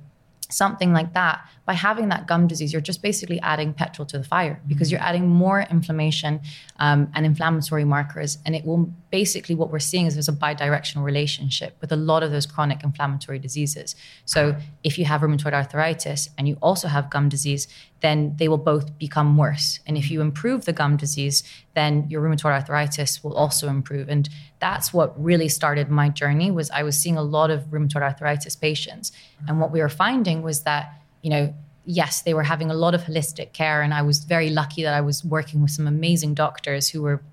something 0.50 0.94
like 0.94 1.14
that 1.14 1.48
by 1.66 1.74
having 1.74 2.10
that 2.10 2.28
gum 2.28 2.48
disease 2.48 2.72
you're 2.72 2.82
just 2.82 3.02
basically 3.02 3.40
adding 3.42 3.74
petrol 3.74 4.06
to 4.06 4.18
the 4.18 4.24
fire 4.24 4.62
because 4.68 4.92
you're 4.92 5.02
adding 5.02 5.28
more 5.28 5.62
inflammation 5.70 6.40
um, 6.78 7.10
and 7.16 7.26
inflammatory 7.26 7.86
markers. 7.86 8.38
And 8.46 8.56
it 8.56 8.66
will 8.66 8.92
basically 9.12 9.56
what 9.56 9.72
we're 9.72 9.80
seeing 9.80 10.06
is 10.06 10.14
there's 10.14 10.30
a 10.30 10.34
bidirectional 10.34 11.04
relationship 11.04 11.76
with 11.82 11.92
a 11.92 11.96
lot 11.96 12.22
of 12.22 12.32
those 12.32 12.46
chronic 12.46 12.84
inflammatory 12.84 13.40
diseases. 13.40 13.96
So 14.26 14.56
if 14.84 14.98
you 14.98 15.06
have 15.06 15.22
rheumatoid 15.22 15.54
arthritis 15.54 16.30
and 16.38 16.48
you 16.48 16.58
also 16.62 16.88
have 16.88 17.10
gum 17.10 17.30
disease 17.30 17.68
then 18.02 18.36
they 18.38 18.48
will 18.48 18.58
both 18.58 19.00
become 19.00 19.36
worse. 19.36 19.80
And 19.88 19.98
if 19.98 20.12
you 20.12 20.22
improve 20.22 20.66
the 20.66 20.74
gum 20.74 20.98
disease 20.98 21.44
then 21.74 22.06
your 22.10 22.22
rheumatoid 22.22 22.52
arthritis 22.52 23.24
will 23.24 23.36
also 23.36 23.70
improve. 23.70 24.10
And 24.10 24.30
that's 24.60 24.94
what 24.94 25.22
really 25.22 25.50
started 25.50 25.90
my 25.90 26.10
journey 26.10 26.50
was 26.52 26.70
i 26.72 26.84
was 26.84 26.98
seeing 26.98 27.18
a 27.18 27.22
lot 27.22 27.50
of 27.50 27.66
rheumatoid 27.72 28.02
arthritis 28.02 28.56
patients. 28.56 29.12
And 29.48 29.60
what 29.60 29.72
we 29.72 29.80
were 29.80 29.90
finding 29.90 30.42
was 30.42 30.64
that 30.64 31.02
you 31.26 31.32
know, 31.32 31.52
yes, 31.86 32.22
they 32.22 32.36
were 32.36 32.44
having 32.44 32.70
a 32.70 32.76
lot 32.76 32.94
of 32.94 33.06
holistic 33.06 33.52
care. 33.52 33.82
And 33.82 33.96
I 33.96 34.04
was 34.04 34.20
very 34.20 34.52
lucky 34.52 34.84
that 34.84 34.94
I 34.94 35.02
was 35.02 35.26
working 35.26 35.60
with 35.60 35.72
some 35.72 35.88
amazing 35.88 36.36
doctors 36.36 36.88
who 36.88 37.02
were, 37.02 37.24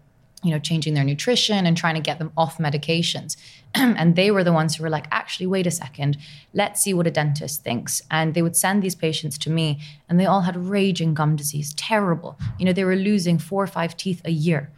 you 0.42 0.50
know, 0.50 0.58
changing 0.58 0.94
their 0.94 1.04
nutrition 1.04 1.66
and 1.66 1.76
trying 1.76 1.96
to 1.96 2.00
get 2.00 2.18
them 2.18 2.32
off 2.34 2.56
medications. 2.56 3.36
and 3.74 4.16
they 4.16 4.30
were 4.30 4.44
the 4.44 4.52
ones 4.52 4.74
who 4.74 4.82
were 4.82 4.88
like, 4.88 5.08
actually, 5.10 5.46
wait 5.46 5.66
a 5.66 5.70
second, 5.70 6.16
let's 6.54 6.80
see 6.80 6.94
what 6.94 7.06
a 7.06 7.10
dentist 7.10 7.62
thinks. 7.64 8.00
And 8.10 8.32
they 8.32 8.40
would 8.40 8.56
send 8.56 8.82
these 8.82 8.94
patients 8.94 9.36
to 9.38 9.50
me, 9.50 9.78
and 10.08 10.18
they 10.18 10.24
all 10.24 10.40
had 10.40 10.56
raging 10.56 11.12
gum 11.12 11.36
disease, 11.36 11.74
terrible. 11.74 12.38
You 12.58 12.64
know, 12.64 12.72
they 12.72 12.86
were 12.86 12.96
losing 12.96 13.38
four 13.38 13.62
or 13.62 13.66
five 13.66 13.94
teeth 13.94 14.22
a 14.24 14.30
year. 14.30 14.72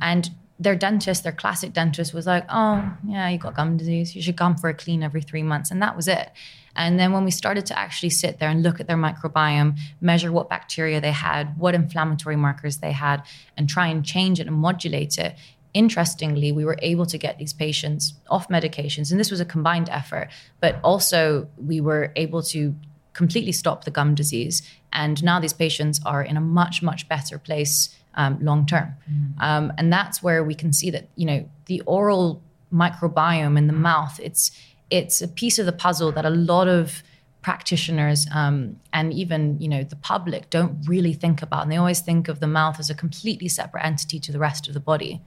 And 0.00 0.30
their 0.62 0.76
dentist, 0.76 1.22
their 1.22 1.32
classic 1.32 1.72
dentist, 1.72 2.14
was 2.14 2.26
like, 2.26 2.44
oh, 2.48 2.96
yeah, 3.06 3.28
you 3.28 3.38
got 3.38 3.54
gum 3.54 3.76
disease. 3.76 4.14
You 4.14 4.22
should 4.22 4.36
come 4.36 4.56
for 4.56 4.68
a 4.68 4.74
clean 4.74 5.02
every 5.02 5.22
three 5.22 5.42
months. 5.42 5.70
And 5.70 5.82
that 5.82 5.96
was 5.96 6.08
it. 6.08 6.30
And 6.74 6.98
then 6.98 7.12
when 7.12 7.24
we 7.24 7.30
started 7.30 7.66
to 7.66 7.78
actually 7.78 8.10
sit 8.10 8.38
there 8.38 8.48
and 8.48 8.62
look 8.62 8.80
at 8.80 8.86
their 8.86 8.96
microbiome, 8.96 9.78
measure 10.00 10.32
what 10.32 10.48
bacteria 10.48 11.00
they 11.00 11.12
had, 11.12 11.58
what 11.58 11.74
inflammatory 11.74 12.36
markers 12.36 12.78
they 12.78 12.92
had, 12.92 13.22
and 13.56 13.68
try 13.68 13.88
and 13.88 14.04
change 14.04 14.40
it 14.40 14.46
and 14.46 14.56
modulate 14.56 15.18
it, 15.18 15.36
interestingly, 15.74 16.52
we 16.52 16.64
were 16.64 16.78
able 16.82 17.06
to 17.06 17.18
get 17.18 17.38
these 17.38 17.52
patients 17.52 18.14
off 18.28 18.48
medications, 18.48 19.10
and 19.10 19.18
this 19.18 19.30
was 19.30 19.40
a 19.40 19.44
combined 19.44 19.88
effort, 19.88 20.28
but 20.60 20.78
also 20.84 21.48
we 21.56 21.80
were 21.80 22.12
able 22.16 22.42
to 22.42 22.74
completely 23.14 23.52
stop 23.52 23.84
the 23.84 23.90
gum 23.90 24.14
disease. 24.14 24.62
And 24.92 25.22
now 25.22 25.40
these 25.40 25.52
patients 25.52 26.00
are 26.04 26.22
in 26.22 26.36
a 26.36 26.40
much, 26.40 26.82
much 26.82 27.08
better 27.08 27.38
place 27.38 27.94
um, 28.14 28.38
long 28.40 28.66
term. 28.66 28.94
Mm. 29.10 29.42
Um, 29.42 29.72
and 29.78 29.92
that's 29.92 30.22
where 30.22 30.44
we 30.44 30.54
can 30.54 30.72
see 30.72 30.90
that, 30.90 31.08
you 31.16 31.26
know, 31.26 31.48
the 31.66 31.80
oral 31.82 32.42
microbiome 32.72 33.56
in 33.58 33.66
the 33.66 33.72
mouth, 33.72 34.18
it's, 34.22 34.50
it's 34.90 35.22
a 35.22 35.28
piece 35.28 35.58
of 35.58 35.66
the 35.66 35.72
puzzle 35.72 36.12
that 36.12 36.24
a 36.24 36.30
lot 36.30 36.68
of 36.68 37.02
practitioners 37.42 38.26
um, 38.32 38.76
and 38.92 39.12
even 39.12 39.60
you 39.60 39.68
know 39.68 39.82
the 39.82 39.96
public 39.96 40.48
don't 40.48 40.78
really 40.86 41.12
think 41.12 41.42
about 41.42 41.64
and 41.64 41.72
they 41.72 41.76
always 41.76 42.00
think 42.00 42.28
of 42.28 42.38
the 42.38 42.46
mouth 42.46 42.78
as 42.78 42.88
a 42.88 42.94
completely 42.94 43.48
separate 43.48 43.84
entity 43.84 44.20
to 44.20 44.30
the 44.30 44.38
rest 44.38 44.68
of 44.68 44.74
the 44.74 44.80
body 44.80 45.20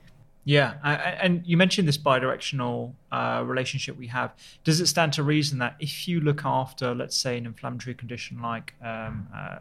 yeah, 0.48 0.76
and 1.22 1.42
you 1.44 1.58
mentioned 1.58 1.88
this 1.88 1.98
bidirectional 1.98 2.94
uh, 3.12 3.42
relationship 3.44 3.98
we 3.98 4.06
have. 4.08 4.32
Does 4.64 4.80
it 4.80 4.86
stand 4.86 5.14
to 5.14 5.24
reason 5.24 5.58
that 5.58 5.76
if 5.80 6.08
you 6.08 6.22
look 6.22 6.46
after, 6.46 6.94
let's 6.94 7.18
say, 7.18 7.40
an 7.40 7.48
inflammatory 7.48 7.96
condition 7.96 8.40
like 8.44 8.76
um, 8.80 9.28
uh, 9.36 9.58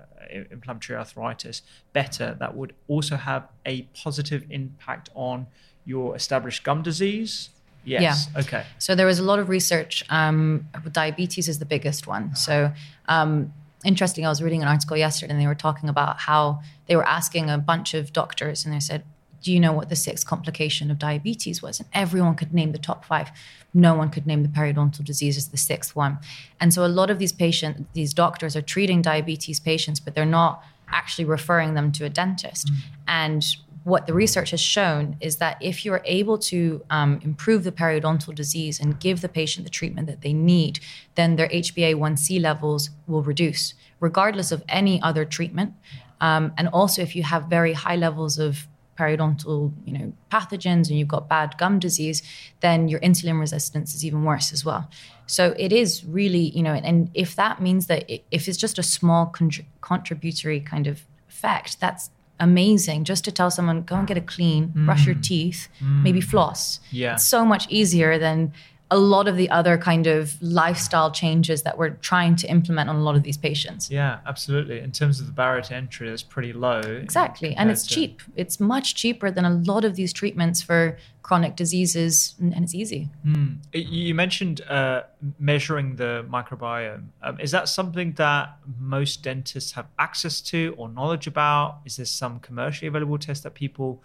inflammatory 0.51 0.99
arthritis 0.99 1.63
better, 1.95 2.37
that 2.39 2.55
would 2.55 2.75
also 2.87 3.17
have 3.17 3.49
a 3.65 3.83
positive 3.95 4.45
impact 4.51 5.09
on 5.15 5.47
your 5.87 6.15
established 6.17 6.65
gum 6.65 6.83
disease? 6.83 7.49
Yes. 7.85 8.29
Yeah. 8.35 8.41
Okay. 8.41 8.65
So 8.79 8.95
there 8.95 9.07
was 9.07 9.19
a 9.19 9.25
lot 9.25 9.39
of 9.39 9.49
research. 9.49 10.05
Um, 10.11 10.69
diabetes 10.93 11.49
is 11.49 11.59
the 11.59 11.67
biggest 11.67 12.07
one. 12.07 12.37
So 12.37 12.73
um, 13.09 13.55
interesting. 13.87 14.27
I 14.27 14.29
was 14.29 14.43
reading 14.43 14.61
an 14.61 14.69
article 14.69 14.99
yesterday, 14.99 15.33
and 15.33 15.41
they 15.41 15.47
were 15.47 15.55
talking 15.55 15.89
about 15.89 16.21
how 16.21 16.61
they 16.89 16.97
were 16.97 17.09
asking 17.09 17.49
a 17.49 17.57
bunch 17.57 17.95
of 17.95 18.13
doctors, 18.13 18.67
and 18.67 18.75
they 18.75 18.81
said, 18.81 19.05
do 19.45 19.53
you 19.53 19.61
know 19.61 19.73
what 19.73 19.91
the 19.91 19.97
sixth 19.97 20.27
complication 20.27 20.91
of 20.91 20.99
diabetes 20.99 21.61
was? 21.61 21.79
And 21.79 21.89
everyone 21.93 22.35
could 22.35 22.55
name 22.55 22.73
the 22.73 22.79
top 22.79 23.05
five. 23.05 23.31
No 23.75 23.95
one 23.95 24.09
could 24.09 24.27
name 24.27 24.43
the 24.43 24.49
periodontal 24.49 25.05
disease 25.05 25.37
as 25.37 25.49
the 25.49 25.59
sixth 25.59 25.95
one. 25.95 26.19
And 26.59 26.73
so 26.73 26.85
a 26.85 26.89
lot 26.89 27.11
of 27.11 27.19
these 27.19 27.33
patients, 27.33 27.85
these 27.93 28.15
doctors 28.15 28.57
are 28.57 28.63
treating 28.63 29.03
diabetes 29.03 29.61
patients, 29.61 30.01
but 30.01 30.15
they're 30.15 30.25
not 30.25 30.65
actually 30.89 31.27
referring 31.27 31.75
them 31.75 31.93
to 31.93 32.07
a 32.07 32.09
dentist. 32.09 32.69
Mm. 32.69 32.77
And 33.07 33.57
what 33.85 34.07
the 34.07 34.15
research 34.15 34.51
has 34.53 34.63
shown 34.63 35.19
is 35.21 35.37
that 35.37 35.59
if 35.61 35.85
you're 35.85 36.01
able 36.07 36.39
to 36.39 36.83
um, 36.89 37.21
improve 37.23 37.65
the 37.65 37.73
periodontal 37.73 38.35
disease 38.35 38.81
and 38.81 38.99
give 38.99 39.21
the 39.21 39.29
patient 39.29 39.67
the 39.67 39.71
treatment 39.71 40.07
that 40.07 40.23
they 40.23 40.33
need, 40.33 40.81
then 41.17 41.37
their 41.37 41.49
HbA1c 41.49 42.41
levels 42.41 42.89
will 43.07 43.23
reduce, 43.23 43.75
regardless 44.01 44.51
of 44.51 44.65
any 44.71 45.03
other 45.03 45.27
treatment. 45.27 45.75
Um, 46.23 46.55
and 46.57 46.69
also, 46.69 47.03
if 47.03 47.15
you 47.15 47.25
have 47.25 47.45
very 47.45 47.75
high 47.75 47.97
levels 47.97 48.39
of 48.39 48.67
periodontal, 48.97 49.73
you 49.85 49.99
know, 49.99 50.13
pathogens 50.31 50.89
and 50.89 50.99
you've 50.99 51.09
got 51.09 51.29
bad 51.29 51.57
gum 51.59 51.79
disease, 51.79 52.23
then 52.61 52.89
your 52.89 53.01
insulin 53.01 53.41
resistance 53.41 53.95
is 53.95 54.05
even 54.05 54.25
worse 54.25 54.53
as 54.53 54.65
well. 54.65 54.89
So 55.27 55.55
it 55.59 55.73
is 55.73 56.05
really, 56.05 56.51
you 56.51 56.63
know, 56.63 56.73
and 56.73 57.11
if 57.15 57.35
that 57.37 57.61
means 57.61 57.87
that 57.87 58.11
if 58.31 58.49
it's 58.49 58.59
just 58.59 58.79
a 58.79 58.83
small 58.83 59.35
contributory 59.81 60.61
kind 60.61 60.87
of 60.87 61.03
effect, 61.29 61.81
that's 61.81 62.11
amazing. 62.41 63.05
Just 63.05 63.25
to 63.25 63.33
tell 63.33 63.51
someone, 63.51 63.83
go 63.83 63.97
and 63.97 64.07
get 64.07 64.17
a 64.17 64.21
clean, 64.21 64.69
mm. 64.69 64.85
brush 64.85 65.07
your 65.07 65.15
teeth, 65.15 65.69
mm. 65.81 66.03
maybe 66.03 66.21
floss. 66.21 66.81
Yeah. 66.91 67.15
It's 67.15 67.27
so 67.27 67.45
much 67.45 67.67
easier 67.69 68.19
than 68.19 68.53
a 68.91 68.99
lot 68.99 69.27
of 69.27 69.37
the 69.37 69.49
other 69.51 69.79
kind 69.79 70.07
of 70.07 70.41
lifestyle 70.43 71.11
changes 71.11 71.63
that 71.63 71.79
we're 71.79 71.91
trying 71.91 72.37
to 72.37 72.47
implement 72.49 72.91
on 72.91 72.97
a 72.97 73.03
lot 73.03 73.17
of 73.17 73.23
these 73.23 73.39
patients. 73.39 73.91
Yeah, 73.91 74.19
absolutely. 74.27 74.81
In 74.81 74.93
terms 74.93 75.21
of 75.21 75.27
the 75.27 75.33
barrier 75.33 75.63
to 75.63 75.75
entry, 75.75 76.09
it's 76.11 76.23
pretty 76.23 76.53
low. 76.53 76.81
Exactly. 76.81 77.55
And 77.57 77.71
it's 77.71 77.87
to... 77.87 77.95
cheap. 77.95 78.23
It's 78.37 78.61
much 78.61 78.95
cheaper 78.95 79.31
than 79.31 79.45
a 79.45 79.51
lot 79.51 79.85
of 79.85 79.97
these 79.97 80.13
treatments 80.13 80.61
for 80.61 80.99
chronic 81.23 81.57
diseases, 81.57 82.35
and 82.39 82.55
it's 82.63 82.75
easy. 82.75 83.09
Mm. 83.27 83.59
You 83.73 84.15
mentioned 84.15 84.61
uh, 84.69 85.05
measuring 85.39 85.97
the 85.97 86.27
microbiome. 86.29 87.07
Um, 87.23 87.41
is 87.41 87.51
that 87.53 87.71
something 87.71 88.13
that 88.13 88.59
most 88.79 89.23
dentists 89.23 89.73
have 89.73 89.87
access 89.99 90.43
to 90.43 90.75
or 90.77 90.91
knowledge 90.91 91.27
about? 91.27 91.81
Is 91.87 91.97
there 91.97 92.05
some 92.05 92.39
commercially 92.41 92.89
available 92.89 93.19
test 93.19 93.43
that 93.45 93.55
people 93.55 94.03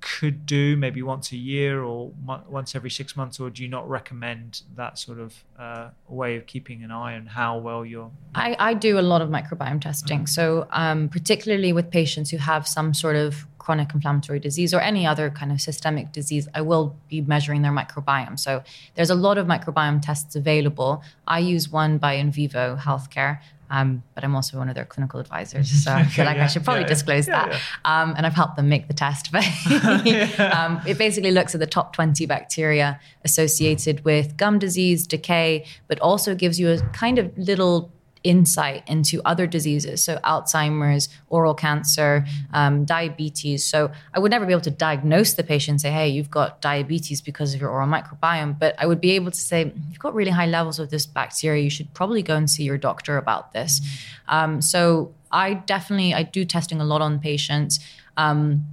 could 0.00 0.46
do 0.46 0.76
maybe 0.76 1.02
once 1.02 1.32
a 1.32 1.36
year 1.36 1.82
or 1.82 2.12
once 2.24 2.74
every 2.74 2.90
six 2.90 3.16
months, 3.16 3.40
or 3.40 3.50
do 3.50 3.62
you 3.62 3.68
not 3.68 3.88
recommend 3.88 4.62
that 4.76 4.98
sort 4.98 5.18
of 5.18 5.44
uh, 5.58 5.88
way 6.08 6.36
of 6.36 6.46
keeping 6.46 6.84
an 6.84 6.90
eye 6.90 7.14
on 7.14 7.26
how 7.26 7.58
well 7.58 7.84
you're? 7.84 8.10
I, 8.34 8.56
I 8.58 8.74
do 8.74 8.98
a 8.98 9.02
lot 9.02 9.22
of 9.22 9.28
microbiome 9.28 9.80
testing. 9.80 10.26
So, 10.26 10.68
um, 10.70 11.08
particularly 11.08 11.72
with 11.72 11.90
patients 11.90 12.30
who 12.30 12.36
have 12.36 12.66
some 12.66 12.94
sort 12.94 13.16
of 13.16 13.46
chronic 13.58 13.92
inflammatory 13.92 14.38
disease 14.38 14.72
or 14.72 14.80
any 14.80 15.04
other 15.06 15.30
kind 15.30 15.52
of 15.52 15.60
systemic 15.60 16.12
disease, 16.12 16.48
I 16.54 16.62
will 16.62 16.96
be 17.08 17.20
measuring 17.20 17.62
their 17.62 17.72
microbiome. 17.72 18.38
So, 18.38 18.62
there's 18.94 19.10
a 19.10 19.16
lot 19.16 19.36
of 19.36 19.46
microbiome 19.46 20.00
tests 20.00 20.36
available. 20.36 21.02
I 21.26 21.40
use 21.40 21.70
one 21.70 21.98
by 21.98 22.16
Invivo 22.16 22.78
Healthcare. 22.78 23.40
Um, 23.70 24.02
but 24.14 24.24
I'm 24.24 24.34
also 24.34 24.58
one 24.58 24.68
of 24.68 24.74
their 24.74 24.84
clinical 24.84 25.20
advisors, 25.20 25.84
so 25.84 25.92
I 25.94 26.04
feel 26.04 26.24
like 26.24 26.36
yeah, 26.36 26.44
I 26.44 26.46
should 26.46 26.64
probably 26.64 26.82
yeah, 26.82 26.88
disclose 26.88 27.28
yeah, 27.28 27.46
that. 27.48 27.60
Um, 27.84 28.14
and 28.16 28.26
I've 28.26 28.34
helped 28.34 28.56
them 28.56 28.68
make 28.68 28.88
the 28.88 28.94
test. 28.94 29.30
But 29.30 29.44
um, 30.40 30.80
it 30.86 30.98
basically 30.98 31.30
looks 31.30 31.54
at 31.54 31.60
the 31.60 31.66
top 31.66 31.92
20 31.92 32.26
bacteria 32.26 33.00
associated 33.24 34.04
with 34.04 34.36
gum 34.36 34.58
disease, 34.58 35.06
decay, 35.06 35.66
but 35.86 35.98
also 36.00 36.34
gives 36.34 36.58
you 36.58 36.70
a 36.70 36.80
kind 36.92 37.18
of 37.18 37.36
little 37.36 37.92
insight 38.24 38.82
into 38.88 39.20
other 39.24 39.46
diseases, 39.46 40.02
so 40.02 40.16
Alzheimer's, 40.18 41.08
oral 41.28 41.54
cancer, 41.54 42.26
um, 42.52 42.84
diabetes. 42.84 43.64
So 43.64 43.90
I 44.14 44.18
would 44.18 44.30
never 44.30 44.46
be 44.46 44.52
able 44.52 44.62
to 44.62 44.70
diagnose 44.70 45.34
the 45.34 45.44
patient 45.44 45.74
and 45.74 45.80
say, 45.80 45.90
hey, 45.90 46.08
you've 46.08 46.30
got 46.30 46.60
diabetes 46.60 47.20
because 47.20 47.54
of 47.54 47.60
your 47.60 47.70
oral 47.70 47.88
microbiome, 47.88 48.58
but 48.58 48.74
I 48.78 48.86
would 48.86 49.00
be 49.00 49.12
able 49.12 49.30
to 49.30 49.40
say, 49.40 49.72
you've 49.88 49.98
got 49.98 50.14
really 50.14 50.30
high 50.30 50.46
levels 50.46 50.78
of 50.78 50.90
this 50.90 51.06
bacteria. 51.06 51.62
You 51.62 51.70
should 51.70 51.92
probably 51.94 52.22
go 52.22 52.36
and 52.36 52.50
see 52.50 52.64
your 52.64 52.78
doctor 52.78 53.16
about 53.16 53.52
this. 53.52 53.80
Um, 54.28 54.60
so 54.60 55.14
I 55.30 55.54
definitely, 55.54 56.14
I 56.14 56.22
do 56.22 56.44
testing 56.44 56.80
a 56.80 56.84
lot 56.84 57.00
on 57.00 57.18
patients. 57.20 57.80
Um, 58.16 58.66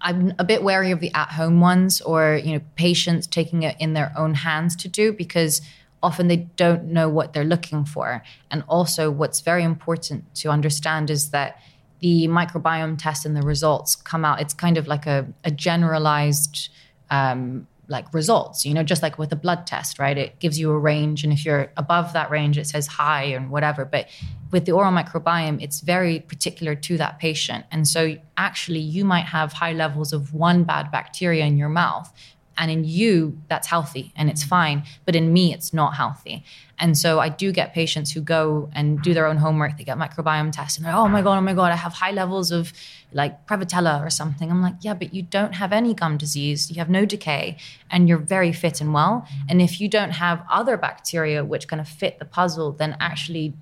I'm 0.00 0.32
a 0.38 0.44
bit 0.44 0.62
wary 0.62 0.90
of 0.90 1.00
the 1.00 1.12
at-home 1.12 1.60
ones 1.60 2.00
or 2.00 2.40
you 2.42 2.52
know 2.52 2.60
patients 2.76 3.26
taking 3.26 3.64
it 3.64 3.76
in 3.80 3.94
their 3.94 4.12
own 4.16 4.34
hands 4.34 4.76
to 4.76 4.88
do 4.88 5.12
because 5.12 5.60
often 6.02 6.28
they 6.28 6.48
don't 6.56 6.84
know 6.84 7.08
what 7.08 7.32
they're 7.32 7.44
looking 7.44 7.84
for. 7.84 8.22
And 8.50 8.64
also, 8.68 9.10
what's 9.10 9.40
very 9.40 9.64
important 9.64 10.34
to 10.36 10.50
understand 10.50 11.10
is 11.10 11.30
that 11.30 11.60
the 12.00 12.28
microbiome 12.28 12.96
test 12.96 13.26
and 13.26 13.36
the 13.36 13.42
results 13.42 13.96
come 13.96 14.24
out, 14.24 14.40
it's 14.40 14.54
kind 14.54 14.78
of 14.78 14.86
like 14.86 15.06
a, 15.06 15.26
a 15.44 15.50
generalized. 15.50 16.68
Um, 17.10 17.66
like 17.90 18.12
results, 18.12 18.66
you 18.66 18.74
know, 18.74 18.82
just 18.82 19.02
like 19.02 19.18
with 19.18 19.32
a 19.32 19.36
blood 19.36 19.66
test, 19.66 19.98
right? 19.98 20.18
It 20.18 20.38
gives 20.40 20.60
you 20.60 20.70
a 20.70 20.78
range. 20.78 21.24
And 21.24 21.32
if 21.32 21.44
you're 21.44 21.72
above 21.78 22.12
that 22.12 22.30
range, 22.30 22.58
it 22.58 22.66
says 22.66 22.86
high 22.86 23.24
and 23.24 23.50
whatever. 23.50 23.86
But 23.86 24.08
with 24.50 24.66
the 24.66 24.72
oral 24.72 24.92
microbiome, 24.92 25.62
it's 25.62 25.80
very 25.80 26.20
particular 26.20 26.74
to 26.74 26.98
that 26.98 27.18
patient. 27.18 27.64
And 27.70 27.88
so 27.88 28.16
actually, 28.36 28.80
you 28.80 29.06
might 29.06 29.24
have 29.24 29.54
high 29.54 29.72
levels 29.72 30.12
of 30.12 30.34
one 30.34 30.64
bad 30.64 30.90
bacteria 30.92 31.46
in 31.46 31.56
your 31.56 31.70
mouth, 31.70 32.12
and 32.58 32.70
in 32.70 32.84
you, 32.84 33.38
that's 33.48 33.68
healthy 33.68 34.12
and 34.16 34.28
it's 34.28 34.44
fine. 34.44 34.82
But 35.06 35.14
in 35.14 35.32
me, 35.32 35.54
it's 35.54 35.72
not 35.72 35.94
healthy. 35.94 36.44
And 36.80 36.96
so 36.96 37.18
I 37.18 37.28
do 37.28 37.50
get 37.52 37.72
patients 37.72 38.10
who 38.12 38.20
go 38.20 38.68
and 38.72 39.00
do 39.02 39.14
their 39.14 39.26
own 39.26 39.36
homework. 39.36 39.78
They 39.78 39.84
get 39.84 39.98
microbiome 39.98 40.52
tests 40.52 40.76
and 40.76 40.86
they're, 40.86 40.94
oh 40.94 41.08
my 41.08 41.22
God, 41.22 41.38
oh 41.38 41.40
my 41.40 41.54
God, 41.54 41.72
I 41.72 41.76
have 41.76 41.94
high 41.94 42.10
levels 42.10 42.52
of 42.52 42.72
like 43.12 43.46
Prevotella 43.46 44.04
or 44.04 44.10
something. 44.10 44.50
I'm 44.50 44.62
like, 44.62 44.74
yeah, 44.82 44.94
but 44.94 45.14
you 45.14 45.22
don't 45.22 45.54
have 45.54 45.72
any 45.72 45.94
gum 45.94 46.18
disease. 46.18 46.70
You 46.70 46.76
have 46.76 46.90
no 46.90 47.04
decay 47.04 47.56
and 47.90 48.08
you're 48.08 48.18
very 48.18 48.52
fit 48.52 48.80
and 48.80 48.92
well. 48.92 49.26
And 49.48 49.62
if 49.62 49.80
you 49.80 49.88
don't 49.88 50.10
have 50.10 50.44
other 50.50 50.76
bacteria 50.76 51.44
which 51.44 51.68
kind 51.68 51.80
of 51.80 51.88
fit 51.88 52.18
the 52.18 52.24
puzzle, 52.24 52.72
then 52.72 52.96
actually 53.00 53.54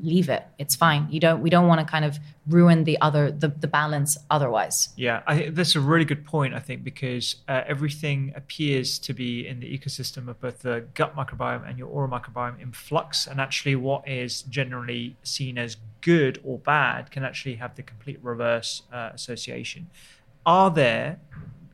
leave 0.00 0.28
it. 0.28 0.44
It's 0.58 0.74
fine. 0.74 1.06
You 1.10 1.20
don't 1.20 1.42
we 1.42 1.50
don't 1.50 1.66
want 1.66 1.80
to 1.80 1.86
kind 1.86 2.04
of 2.04 2.18
ruin 2.46 2.84
the 2.84 3.00
other 3.00 3.30
the, 3.30 3.48
the 3.48 3.68
balance 3.68 4.16
otherwise. 4.30 4.88
Yeah 4.96 5.22
i 5.26 5.36
think 5.36 5.54
that's 5.54 5.76
a 5.76 5.80
really 5.80 6.04
good 6.04 6.24
point 6.24 6.54
i 6.54 6.58
think 6.58 6.82
because 6.82 7.36
uh, 7.48 7.62
everything 7.66 8.32
appears 8.34 8.98
to 8.98 9.12
be 9.12 9.46
in 9.46 9.60
the 9.60 9.78
ecosystem 9.78 10.28
of 10.28 10.40
both 10.40 10.60
the 10.60 10.84
gut 10.94 11.14
microbiome 11.14 11.68
and 11.68 11.78
your 11.78 11.88
oral 11.88 12.10
microbiome 12.10 12.60
in 12.60 12.72
flux 12.72 13.26
and 13.26 13.40
actually 13.40 13.76
what 13.76 14.06
is 14.08 14.42
generally 14.42 15.16
seen 15.22 15.56
as 15.56 15.76
good 16.00 16.40
or 16.44 16.58
bad 16.58 17.10
can 17.10 17.24
actually 17.24 17.54
have 17.54 17.76
the 17.76 17.82
complete 17.82 18.18
reverse 18.22 18.82
uh, 18.92 19.10
association. 19.14 19.88
Are 20.44 20.70
there 20.70 21.20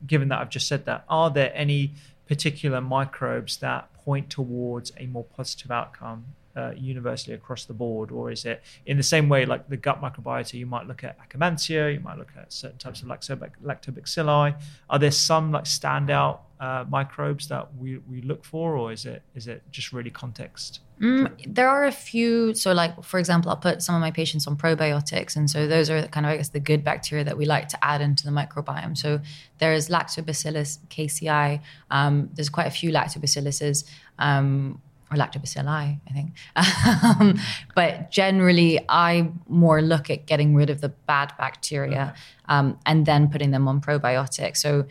given 0.05 0.29
that 0.29 0.39
i've 0.39 0.49
just 0.49 0.67
said 0.67 0.85
that 0.85 1.03
are 1.09 1.29
there 1.29 1.51
any 1.55 1.91
particular 2.27 2.79
microbes 2.79 3.57
that 3.57 3.91
point 3.93 4.29
towards 4.29 4.91
a 4.97 5.07
more 5.07 5.23
positive 5.23 5.71
outcome 5.71 6.25
uh, 6.55 6.71
universally 6.75 7.35
across 7.35 7.65
the 7.65 7.73
board, 7.73 8.11
or 8.11 8.31
is 8.31 8.45
it 8.45 8.63
in 8.85 8.97
the 8.97 9.03
same 9.03 9.29
way 9.29 9.45
like 9.45 9.69
the 9.69 9.77
gut 9.77 10.01
microbiota? 10.01 10.53
You 10.53 10.65
might 10.65 10.87
look 10.87 11.03
at 11.03 11.17
Akkermansia, 11.19 11.93
you 11.93 11.99
might 11.99 12.17
look 12.17 12.31
at 12.37 12.51
certain 12.51 12.77
types 12.77 13.01
of 13.01 13.07
lactobacilli. 13.07 14.59
Are 14.89 14.99
there 14.99 15.11
some 15.11 15.51
like 15.51 15.65
standout 15.65 16.39
uh, 16.59 16.85
microbes 16.89 17.47
that 17.47 17.73
we, 17.77 17.99
we 17.99 18.21
look 18.21 18.43
for, 18.43 18.75
or 18.75 18.91
is 18.91 19.05
it 19.05 19.21
is 19.35 19.47
it 19.47 19.63
just 19.71 19.93
really 19.93 20.09
context? 20.09 20.81
Mm, 20.99 21.31
there 21.47 21.69
are 21.69 21.85
a 21.85 21.91
few. 21.91 22.53
So, 22.53 22.73
like 22.73 23.01
for 23.03 23.19
example, 23.19 23.49
I'll 23.49 23.57
put 23.57 23.81
some 23.81 23.95
of 23.95 24.01
my 24.01 24.11
patients 24.11 24.45
on 24.45 24.57
probiotics, 24.57 25.37
and 25.37 25.49
so 25.49 25.67
those 25.67 25.89
are 25.89 26.05
kind 26.07 26.25
of 26.25 26.33
I 26.33 26.37
guess 26.37 26.49
the 26.49 26.59
good 26.59 26.83
bacteria 26.83 27.23
that 27.23 27.37
we 27.37 27.45
like 27.45 27.69
to 27.69 27.83
add 27.83 28.01
into 28.01 28.25
the 28.25 28.31
microbiome. 28.31 28.97
So 28.97 29.21
there's 29.59 29.87
Lactobacillus 29.87 30.79
KCI. 30.89 31.61
Um, 31.89 32.29
there's 32.33 32.49
quite 32.49 32.67
a 32.67 32.71
few 32.71 32.91
lactobacilluses. 32.91 33.85
Um, 34.17 34.81
or 35.11 35.17
lactobacilli, 35.17 35.99
I 36.07 36.11
think. 36.13 36.33
um, 37.19 37.39
but 37.75 38.11
generally, 38.11 38.79
I 38.87 39.31
more 39.47 39.81
look 39.81 40.09
at 40.09 40.25
getting 40.25 40.55
rid 40.55 40.69
of 40.69 40.81
the 40.81 40.89
bad 40.89 41.33
bacteria 41.37 42.13
um, 42.47 42.77
and 42.85 43.05
then 43.05 43.29
putting 43.29 43.51
them 43.51 43.67
on 43.67 43.81
probiotics. 43.81 44.57
So 44.57 44.85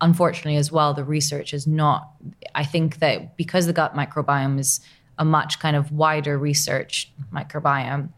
unfortunately, 0.00 0.56
as 0.56 0.72
well, 0.72 0.94
the 0.94 1.04
research 1.04 1.52
is 1.52 1.66
not. 1.66 2.10
I 2.54 2.64
think 2.64 2.98
that 3.00 3.36
because 3.36 3.66
the 3.66 3.72
gut 3.72 3.94
microbiome 3.94 4.58
is 4.58 4.80
a 5.18 5.24
much 5.24 5.60
kind 5.60 5.76
of 5.76 5.92
wider 5.92 6.38
research 6.38 7.12
microbiome, 7.32 8.10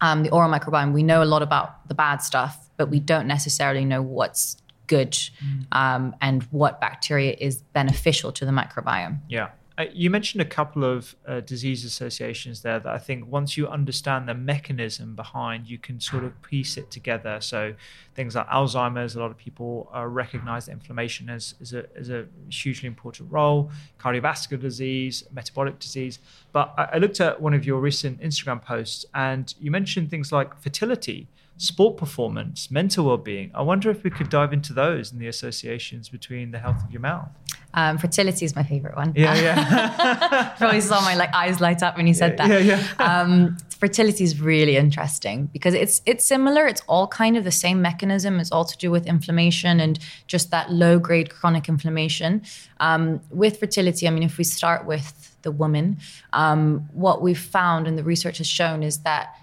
um, 0.00 0.22
the 0.22 0.30
oral 0.30 0.50
microbiome, 0.50 0.92
we 0.92 1.02
know 1.02 1.22
a 1.22 1.26
lot 1.26 1.42
about 1.42 1.86
the 1.88 1.94
bad 1.94 2.22
stuff, 2.22 2.70
but 2.76 2.88
we 2.88 3.00
don't 3.00 3.26
necessarily 3.26 3.84
know 3.84 4.00
what's 4.00 4.56
good 4.86 5.12
mm. 5.12 5.66
um, 5.72 6.14
and 6.20 6.44
what 6.44 6.80
bacteria 6.80 7.36
is 7.38 7.62
beneficial 7.74 8.32
to 8.32 8.46
the 8.46 8.52
microbiome. 8.52 9.18
Yeah. 9.28 9.50
Uh, 9.78 9.84
you 9.92 10.10
mentioned 10.10 10.42
a 10.42 10.44
couple 10.44 10.84
of 10.84 11.14
uh, 11.28 11.38
disease 11.38 11.84
associations 11.84 12.62
there 12.62 12.80
that 12.80 12.92
I 12.92 12.98
think 12.98 13.30
once 13.30 13.56
you 13.56 13.68
understand 13.68 14.28
the 14.28 14.34
mechanism 14.34 15.14
behind, 15.14 15.68
you 15.68 15.78
can 15.78 16.00
sort 16.00 16.24
of 16.24 16.42
piece 16.42 16.76
it 16.76 16.90
together. 16.90 17.38
So 17.40 17.74
things 18.16 18.34
like 18.34 18.48
Alzheimer's, 18.48 19.14
a 19.14 19.20
lot 19.20 19.30
of 19.30 19.38
people 19.38 19.88
uh, 19.94 20.04
recognize 20.04 20.66
that 20.66 20.72
inflammation 20.72 21.30
as, 21.30 21.54
a, 21.72 21.84
a 22.12 22.24
hugely 22.52 22.88
important 22.88 23.30
role, 23.30 23.70
cardiovascular 24.00 24.60
disease, 24.60 25.22
metabolic 25.32 25.78
disease. 25.78 26.18
But 26.50 26.74
I, 26.76 26.88
I 26.94 26.98
looked 26.98 27.20
at 27.20 27.40
one 27.40 27.54
of 27.54 27.64
your 27.64 27.78
recent 27.78 28.20
Instagram 28.20 28.60
posts 28.60 29.06
and 29.14 29.54
you 29.60 29.70
mentioned 29.70 30.10
things 30.10 30.32
like 30.32 30.58
fertility 30.60 31.28
sport 31.58 31.96
performance, 31.96 32.70
mental 32.70 33.04
well-being. 33.04 33.50
I 33.54 33.62
wonder 33.62 33.90
if 33.90 34.04
we 34.04 34.10
could 34.10 34.30
dive 34.30 34.52
into 34.52 34.72
those 34.72 35.12
and 35.12 35.20
the 35.20 35.26
associations 35.26 36.08
between 36.08 36.52
the 36.52 36.58
health 36.58 36.82
of 36.84 36.90
your 36.90 37.00
mouth. 37.00 37.28
Um, 37.74 37.98
fertility 37.98 38.44
is 38.44 38.56
my 38.56 38.62
favorite 38.62 38.96
one. 38.96 39.12
Yeah, 39.14 39.34
yeah. 39.34 40.54
Probably 40.58 40.80
saw 40.80 41.00
my 41.02 41.14
like 41.16 41.34
eyes 41.34 41.60
light 41.60 41.82
up 41.82 41.96
when 41.96 42.06
you 42.06 42.14
said 42.14 42.38
that. 42.38 42.48
Yeah, 42.48 42.58
yeah. 42.58 43.20
um, 43.20 43.56
fertility 43.68 44.24
is 44.24 44.40
really 44.40 44.76
interesting 44.76 45.46
because 45.52 45.74
it's 45.74 46.00
it's 46.06 46.24
similar. 46.24 46.66
It's 46.66 46.80
all 46.86 47.08
kind 47.08 47.36
of 47.36 47.44
the 47.44 47.50
same 47.50 47.82
mechanism. 47.82 48.40
It's 48.40 48.50
all 48.50 48.64
to 48.64 48.76
do 48.78 48.90
with 48.90 49.06
inflammation 49.06 49.80
and 49.80 49.98
just 50.26 50.50
that 50.50 50.72
low 50.72 50.98
grade 50.98 51.30
chronic 51.30 51.68
inflammation. 51.68 52.42
Um, 52.80 53.20
with 53.30 53.60
fertility, 53.60 54.06
I 54.06 54.10
mean, 54.10 54.22
if 54.22 54.38
we 54.38 54.44
start 54.44 54.86
with 54.86 55.36
the 55.42 55.50
woman, 55.50 55.98
um, 56.32 56.88
what 56.92 57.20
we've 57.20 57.38
found 57.38 57.86
and 57.86 57.98
the 57.98 58.04
research 58.04 58.38
has 58.38 58.46
shown 58.46 58.82
is 58.82 58.98
that 59.00 59.34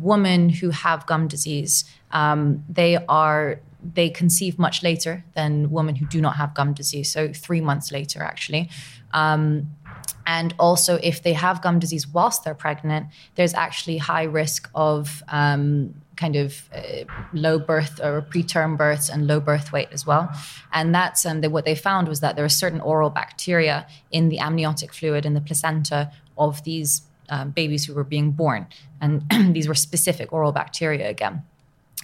women 0.00 0.48
who 0.48 0.70
have 0.70 1.06
gum 1.06 1.28
disease, 1.28 1.84
um, 2.12 2.64
they 2.68 2.96
are 3.08 3.60
they 3.82 4.10
conceive 4.10 4.58
much 4.58 4.82
later 4.82 5.24
than 5.34 5.70
women 5.70 5.96
who 5.96 6.06
do 6.06 6.20
not 6.20 6.36
have 6.36 6.54
gum 6.54 6.74
disease. 6.74 7.10
So 7.10 7.32
three 7.32 7.60
months 7.60 7.90
later, 7.90 8.22
actually. 8.22 8.68
Um, 9.12 9.70
and 10.26 10.54
also, 10.58 10.96
if 11.02 11.22
they 11.22 11.32
have 11.32 11.62
gum 11.62 11.78
disease 11.78 12.06
whilst 12.06 12.44
they're 12.44 12.54
pregnant, 12.54 13.06
there's 13.34 13.54
actually 13.54 13.96
high 13.98 14.24
risk 14.24 14.70
of 14.74 15.22
um, 15.28 15.94
kind 16.16 16.36
of 16.36 16.68
uh, 16.74 17.04
low 17.32 17.58
birth 17.58 17.98
or 18.00 18.22
preterm 18.22 18.76
births 18.76 19.08
and 19.08 19.26
low 19.26 19.40
birth 19.40 19.72
weight 19.72 19.88
as 19.92 20.06
well. 20.06 20.30
And 20.72 20.94
that's 20.94 21.24
um, 21.24 21.42
what 21.42 21.64
they 21.64 21.74
found 21.74 22.06
was 22.06 22.20
that 22.20 22.36
there 22.36 22.44
are 22.44 22.50
certain 22.50 22.80
oral 22.80 23.10
bacteria 23.10 23.86
in 24.10 24.28
the 24.28 24.38
amniotic 24.38 24.92
fluid 24.92 25.24
in 25.24 25.34
the 25.34 25.40
placenta 25.40 26.12
of 26.36 26.62
these 26.64 27.02
um, 27.30 27.50
babies 27.50 27.84
who 27.84 27.94
were 27.94 28.04
being 28.04 28.32
born. 28.32 28.66
And 29.00 29.24
these 29.54 29.68
were 29.68 29.74
specific 29.74 30.32
oral 30.32 30.52
bacteria 30.52 31.08
again. 31.08 31.42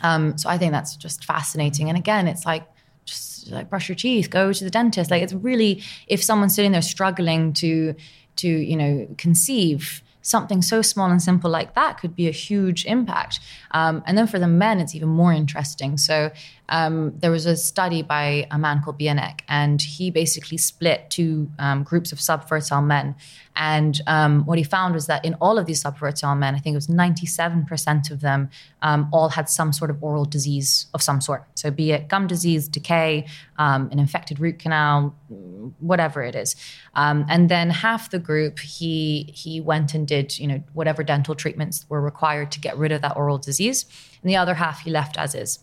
Um, 0.03 0.37
so 0.39 0.49
I 0.49 0.59
think 0.59 0.73
that's 0.73 0.97
just 0.97 1.25
fascinating. 1.25 1.89
And 1.89 1.99
again, 1.99 2.29
it's 2.29 2.47
like, 2.47 2.67
just 3.05 3.51
like 3.51 3.71
brush 3.71 3.89
your 3.89 3.97
teeth, 3.97 4.31
go 4.31 4.53
to 4.53 4.65
the 4.65 4.71
dentist. 4.71 5.11
Like 5.11 5.23
it's 5.23 5.33
really, 5.33 5.83
if 6.09 6.23
someone's 6.23 6.55
sitting 6.55 6.73
there 6.73 6.83
struggling 6.83 7.53
to, 7.55 7.95
to, 8.37 8.49
you 8.49 8.77
know, 8.77 9.09
conceive, 9.17 10.03
something 10.27 10.61
so 10.61 10.83
small 10.83 11.09
and 11.09 11.23
simple 11.23 11.49
like 11.49 11.77
that 11.77 12.01
could 12.01 12.17
be 12.17 12.27
a 12.27 12.33
huge 12.33 12.85
impact. 12.85 13.39
Um, 13.71 14.03
and 14.07 14.19
then 14.19 14.27
for 14.27 14.41
the 14.41 14.49
men, 14.49 14.81
it's 14.81 14.95
even 14.95 15.09
more 15.09 15.33
interesting. 15.33 15.97
So 15.97 16.33
um, 16.69 17.15
there 17.19 17.31
was 17.31 17.47
a 17.47 17.57
study 17.57 18.03
by 18.03 18.47
a 18.51 18.59
man 18.59 18.83
called 18.83 18.99
Bieniek, 18.99 19.41
and 19.49 19.81
he 19.81 20.11
basically 20.11 20.59
split 20.59 21.11
two 21.11 21.51
um, 21.59 21.83
groups 21.83 22.13
of 22.13 22.19
subfertile 22.19 22.85
men. 22.85 23.15
And 23.55 24.01
um, 24.07 24.45
what 24.45 24.59
he 24.59 24.65
found 24.65 24.95
was 24.95 25.07
that 25.07 25.25
in 25.25 25.35
all 25.35 25.59
of 25.59 25.67
these 25.67 25.83
subfertile 25.83 26.37
men, 26.37 26.55
I 26.55 26.59
think 26.59 26.75
it 26.75 26.77
was 26.77 26.89
97% 26.89 28.11
of 28.11 28.21
them 28.21 28.51
um, 28.83 29.09
all 29.13 29.31
had 29.31 29.49
some 29.49 29.73
sort 29.73 29.91
of 29.91 30.03
oral 30.03 30.25
disease 30.25 30.87
of 30.93 31.03
some 31.03 31.21
sort. 31.21 31.45
So, 31.55 31.71
be 31.71 31.93
it 31.93 32.09
gum 32.09 32.27
disease, 32.27 32.69
decay, 32.69 33.27
um, 33.59 33.89
an 33.91 33.99
infected 33.99 34.41
root 34.41 34.59
canal, 34.59 35.15
whatever 35.81 36.23
it 36.23 36.35
is. 36.35 36.57
Um, 36.95 37.25
and 37.29 37.49
then 37.49 37.71
half 37.71 38.11
the 38.11 38.19
group, 38.19 38.59
he 38.59 39.33
he 39.35 39.61
went 39.61 39.95
and 39.95 40.07
did 40.07 40.39
you 40.39 40.47
know 40.47 40.63
whatever 40.73 41.03
dental 41.03 41.35
treatments 41.35 41.87
were 41.89 42.01
required 42.01 42.53
to 42.53 42.61
get 42.61 42.77
rid 42.77 42.93
of 42.93 43.03
that 43.03 43.17
oral 43.17 43.39
disease, 43.39 43.87
and 44.23 44.31
the 44.31 44.37
other 44.37 44.55
half 44.55 44.81
he 44.81 44.91
left 44.91 45.17
as 45.17 45.35
is. 45.35 45.61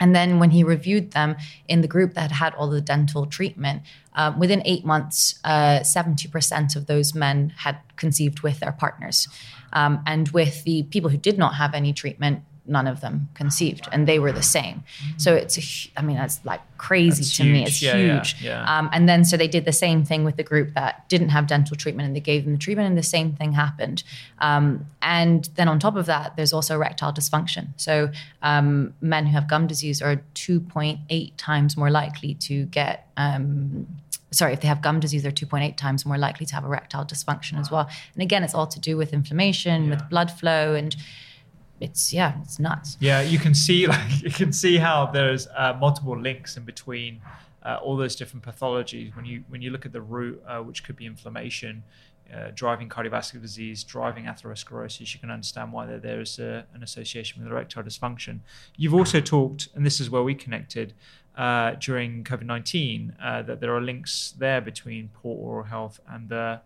And 0.00 0.14
then 0.14 0.38
when 0.38 0.50
he 0.50 0.62
reviewed 0.62 1.12
them 1.12 1.36
in 1.66 1.80
the 1.80 1.88
group 1.88 2.14
that 2.14 2.30
had 2.30 2.32
had 2.32 2.54
all 2.54 2.68
the 2.68 2.80
dental 2.80 3.26
treatment, 3.26 3.82
uh, 4.14 4.32
within 4.38 4.62
eight 4.64 4.84
months, 4.84 5.38
uh, 5.44 5.80
70% 5.80 6.76
of 6.76 6.86
those 6.86 7.14
men 7.14 7.52
had 7.58 7.78
conceived 7.96 8.40
with 8.40 8.60
their 8.60 8.72
partners. 8.72 9.28
Um, 9.72 10.02
and 10.06 10.28
with 10.30 10.64
the 10.64 10.84
people 10.84 11.10
who 11.10 11.18
did 11.18 11.38
not 11.38 11.54
have 11.54 11.74
any 11.74 11.92
treatment, 11.92 12.42
none 12.68 12.86
of 12.86 13.00
them 13.00 13.28
conceived 13.34 13.88
and 13.92 14.06
they 14.06 14.18
were 14.18 14.32
the 14.32 14.42
same 14.42 14.82
so 15.16 15.34
it's 15.34 15.58
a, 15.58 15.98
i 15.98 16.02
mean 16.02 16.16
that's 16.16 16.44
like 16.44 16.60
crazy 16.76 17.22
that's 17.22 17.36
to 17.36 17.42
huge. 17.42 17.52
me 17.52 17.62
it's 17.64 17.82
yeah, 17.82 17.96
huge 17.96 18.36
yeah, 18.40 18.62
yeah. 18.62 18.78
Um, 18.78 18.90
and 18.92 19.08
then 19.08 19.24
so 19.24 19.36
they 19.36 19.48
did 19.48 19.64
the 19.64 19.72
same 19.72 20.04
thing 20.04 20.24
with 20.24 20.36
the 20.36 20.42
group 20.42 20.74
that 20.74 21.08
didn't 21.08 21.30
have 21.30 21.46
dental 21.46 21.76
treatment 21.76 22.06
and 22.06 22.14
they 22.14 22.20
gave 22.20 22.44
them 22.44 22.52
the 22.52 22.58
treatment 22.58 22.86
and 22.86 22.96
the 22.96 23.02
same 23.02 23.32
thing 23.32 23.52
happened 23.52 24.04
um, 24.38 24.86
and 25.02 25.48
then 25.56 25.68
on 25.68 25.78
top 25.78 25.96
of 25.96 26.06
that 26.06 26.36
there's 26.36 26.52
also 26.52 26.74
erectile 26.74 27.12
dysfunction 27.12 27.68
so 27.76 28.10
um, 28.42 28.94
men 29.00 29.26
who 29.26 29.32
have 29.32 29.48
gum 29.48 29.66
disease 29.66 30.00
are 30.00 30.22
2.8 30.34 31.32
times 31.36 31.76
more 31.76 31.90
likely 31.90 32.34
to 32.34 32.64
get 32.66 33.08
um, 33.16 33.86
sorry, 34.30 34.52
if 34.52 34.60
they 34.60 34.68
have 34.68 34.82
gum 34.82 35.00
disease, 35.00 35.22
they're 35.22 35.32
2.8 35.32 35.76
times 35.76 36.04
more 36.04 36.18
likely 36.18 36.46
to 36.46 36.54
have 36.54 36.64
erectile 36.64 37.04
dysfunction 37.04 37.54
wow. 37.54 37.60
as 37.60 37.70
well. 37.70 37.90
And 38.14 38.22
again, 38.22 38.42
it's 38.44 38.54
all 38.54 38.66
to 38.66 38.80
do 38.80 38.96
with 38.96 39.12
inflammation, 39.12 39.84
yeah. 39.84 39.90
with 39.90 40.08
blood 40.08 40.30
flow, 40.30 40.74
and 40.74 40.94
it's 41.80 42.12
yeah, 42.12 42.40
it's 42.42 42.58
nuts. 42.58 42.96
Yeah, 43.00 43.20
you 43.20 43.38
can 43.38 43.54
see 43.54 43.86
like 43.94 44.22
you 44.22 44.30
can 44.30 44.52
see 44.52 44.76
how 44.76 45.06
there's 45.06 45.46
uh, 45.56 45.76
multiple 45.78 46.18
links 46.18 46.56
in 46.56 46.64
between 46.64 47.20
uh, 47.62 47.78
all 47.82 47.96
those 47.96 48.16
different 48.16 48.44
pathologies 48.44 49.14
when 49.16 49.24
you 49.24 49.44
when 49.48 49.62
you 49.62 49.70
look 49.70 49.86
at 49.86 49.92
the 49.92 50.00
root, 50.00 50.42
uh, 50.46 50.60
which 50.60 50.84
could 50.84 50.96
be 50.96 51.06
inflammation. 51.06 51.82
Uh, 52.30 52.50
driving 52.54 52.90
cardiovascular 52.90 53.40
disease, 53.40 53.82
driving 53.82 54.24
atherosclerosis, 54.24 55.14
you 55.14 55.18
can 55.18 55.30
understand 55.30 55.72
why 55.72 55.86
there, 55.86 55.98
there 55.98 56.20
is 56.20 56.38
a, 56.38 56.66
an 56.74 56.82
association 56.82 57.42
with 57.42 57.50
erectile 57.50 57.82
dysfunction. 57.82 58.40
You've 58.76 58.92
also 58.92 59.18
talked, 59.18 59.68
and 59.74 59.86
this 59.86 59.98
is 59.98 60.10
where 60.10 60.22
we 60.22 60.34
connected 60.34 60.92
uh, 61.38 61.76
during 61.80 62.24
COVID 62.24 62.42
19, 62.42 63.16
uh, 63.22 63.42
that 63.42 63.60
there 63.60 63.74
are 63.74 63.80
links 63.80 64.34
there 64.36 64.60
between 64.60 65.08
poor 65.14 65.38
oral 65.38 65.64
health 65.64 66.00
and 66.06 66.28
the 66.28 66.60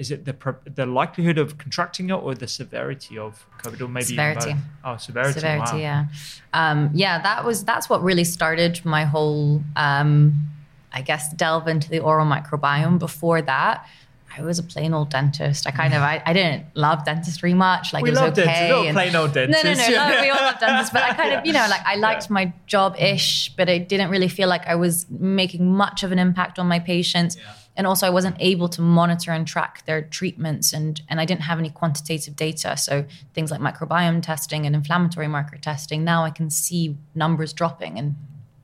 is 0.00 0.10
it 0.10 0.24
the 0.24 0.34
the 0.64 0.86
likelihood 0.86 1.36
of 1.36 1.58
contracting 1.58 2.08
it 2.08 2.14
or 2.14 2.34
the 2.34 2.48
severity 2.48 3.18
of 3.18 3.46
COVID, 3.62 3.82
or 3.82 3.88
maybe 3.88 4.06
severity? 4.06 4.54
Oh, 4.82 4.96
severity. 4.96 5.34
Severity, 5.34 5.72
wow. 5.72 5.76
yeah, 5.76 6.06
um, 6.54 6.90
yeah. 6.94 7.20
That 7.20 7.44
was 7.44 7.64
that's 7.64 7.90
what 7.90 8.02
really 8.02 8.24
started 8.24 8.82
my 8.82 9.04
whole, 9.04 9.62
um, 9.76 10.48
I 10.90 11.02
guess, 11.02 11.30
delve 11.34 11.68
into 11.68 11.90
the 11.90 12.00
oral 12.00 12.24
microbiome. 12.24 12.98
Before 12.98 13.42
that, 13.42 13.86
I 14.34 14.40
was 14.42 14.58
a 14.58 14.62
plain 14.62 14.94
old 14.94 15.10
dentist. 15.10 15.66
I 15.66 15.70
kind 15.70 15.92
of 15.92 16.00
I, 16.00 16.22
I 16.24 16.32
didn't 16.32 16.64
love 16.74 17.04
dentistry 17.04 17.52
much. 17.52 17.92
Like 17.92 18.02
we 18.02 18.08
it 18.08 18.12
was 18.12 18.20
love 18.20 18.32
okay. 18.32 18.44
Dentists. 18.44 18.86
And, 18.86 18.94
plain 18.94 19.14
old 19.14 19.34
dentists. 19.34 19.64
No, 19.64 19.72
no, 19.72 20.08
no. 20.08 20.14
no 20.16 20.22
we 20.22 20.30
all 20.30 20.42
love 20.42 20.58
dentists, 20.58 20.92
but 20.94 21.02
I 21.02 21.12
kind 21.12 21.34
of 21.34 21.44
you 21.48 21.52
know 21.52 21.66
like 21.68 21.84
I 21.84 21.96
liked 21.96 22.24
yeah. 22.24 22.32
my 22.32 22.54
job 22.66 22.96
ish, 22.98 23.52
but 23.54 23.68
I 23.68 23.76
didn't 23.76 24.08
really 24.08 24.28
feel 24.28 24.48
like 24.48 24.66
I 24.66 24.76
was 24.76 25.04
making 25.10 25.70
much 25.70 26.02
of 26.02 26.10
an 26.10 26.18
impact 26.18 26.58
on 26.58 26.66
my 26.66 26.78
patients. 26.78 27.36
Yeah 27.36 27.52
and 27.80 27.86
also 27.86 28.06
I 28.06 28.10
wasn't 28.10 28.36
able 28.40 28.68
to 28.68 28.82
monitor 28.82 29.32
and 29.32 29.46
track 29.46 29.86
their 29.86 30.02
treatments 30.02 30.74
and 30.74 31.00
and 31.08 31.18
I 31.18 31.24
didn't 31.24 31.44
have 31.44 31.58
any 31.58 31.70
quantitative 31.70 32.36
data. 32.36 32.76
So 32.76 33.06
things 33.32 33.50
like 33.50 33.62
microbiome 33.62 34.22
testing 34.22 34.66
and 34.66 34.76
inflammatory 34.76 35.28
marker 35.28 35.56
testing 35.56 36.04
now 36.04 36.22
I 36.22 36.28
can 36.28 36.50
see 36.50 36.98
numbers 37.14 37.54
dropping 37.54 37.98
and 37.98 38.16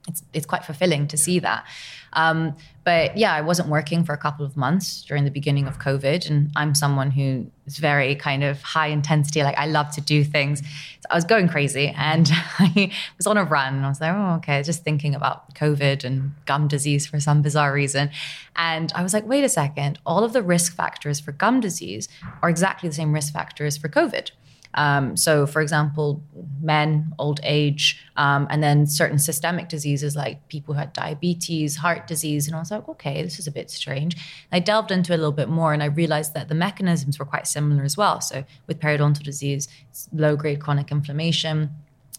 it's 0.06 0.22
it's 0.32 0.46
quite 0.46 0.64
fulfilling 0.64 1.08
to 1.08 1.16
see 1.16 1.38
that. 1.40 1.66
Um, 2.12 2.56
but 2.84 3.16
yeah, 3.16 3.34
I 3.34 3.40
wasn't 3.40 3.68
working 3.68 4.04
for 4.04 4.12
a 4.12 4.16
couple 4.16 4.46
of 4.46 4.56
months 4.56 5.02
during 5.02 5.24
the 5.24 5.30
beginning 5.30 5.66
of 5.66 5.78
COVID, 5.78 6.30
and 6.30 6.50
I'm 6.56 6.74
someone 6.74 7.10
who 7.10 7.50
is 7.66 7.78
very 7.78 8.14
kind 8.14 8.44
of 8.44 8.62
high 8.62 8.86
intensity. 8.86 9.42
Like 9.42 9.58
I 9.58 9.66
love 9.66 9.90
to 9.96 10.00
do 10.00 10.24
things. 10.24 10.60
So 10.60 11.08
I 11.10 11.14
was 11.14 11.24
going 11.24 11.48
crazy, 11.48 11.92
and 11.96 12.30
I 12.58 12.90
was 13.18 13.26
on 13.26 13.36
a 13.36 13.44
run. 13.44 13.74
And 13.74 13.84
I 13.84 13.88
was 13.88 14.00
like, 14.00 14.14
oh, 14.14 14.36
okay, 14.36 14.62
just 14.62 14.84
thinking 14.84 15.14
about 15.14 15.54
COVID 15.54 16.04
and 16.04 16.32
gum 16.46 16.68
disease 16.68 17.06
for 17.06 17.20
some 17.20 17.42
bizarre 17.42 17.72
reason, 17.72 18.10
and 18.54 18.92
I 18.94 19.02
was 19.02 19.12
like, 19.12 19.26
wait 19.26 19.44
a 19.44 19.48
second, 19.48 19.98
all 20.06 20.24
of 20.24 20.32
the 20.32 20.42
risk 20.42 20.74
factors 20.74 21.20
for 21.20 21.32
gum 21.32 21.60
disease 21.60 22.08
are 22.42 22.48
exactly 22.48 22.88
the 22.88 22.94
same 22.94 23.12
risk 23.12 23.32
factors 23.32 23.76
for 23.76 23.88
COVID. 23.88 24.30
Um, 24.76 25.16
so, 25.16 25.46
for 25.46 25.60
example, 25.60 26.22
men, 26.60 27.12
old 27.18 27.40
age, 27.42 28.04
um, 28.16 28.46
and 28.50 28.62
then 28.62 28.86
certain 28.86 29.18
systemic 29.18 29.68
diseases 29.68 30.14
like 30.14 30.46
people 30.48 30.74
who 30.74 30.80
had 30.80 30.92
diabetes, 30.92 31.76
heart 31.76 32.06
disease. 32.06 32.46
And 32.46 32.54
I 32.54 32.58
was 32.58 32.70
like, 32.70 32.88
okay, 32.88 33.22
this 33.22 33.38
is 33.38 33.46
a 33.46 33.50
bit 33.50 33.70
strange. 33.70 34.14
And 34.14 34.22
I 34.52 34.60
delved 34.60 34.90
into 34.90 35.12
it 35.12 35.16
a 35.16 35.18
little 35.18 35.32
bit 35.32 35.48
more 35.48 35.72
and 35.72 35.82
I 35.82 35.86
realized 35.86 36.34
that 36.34 36.48
the 36.48 36.54
mechanisms 36.54 37.18
were 37.18 37.24
quite 37.24 37.46
similar 37.46 37.82
as 37.82 37.96
well. 37.96 38.20
So, 38.20 38.44
with 38.66 38.78
periodontal 38.78 39.22
disease, 39.22 39.68
it's 39.90 40.08
low 40.12 40.36
grade 40.36 40.60
chronic 40.60 40.90
inflammation 40.90 41.70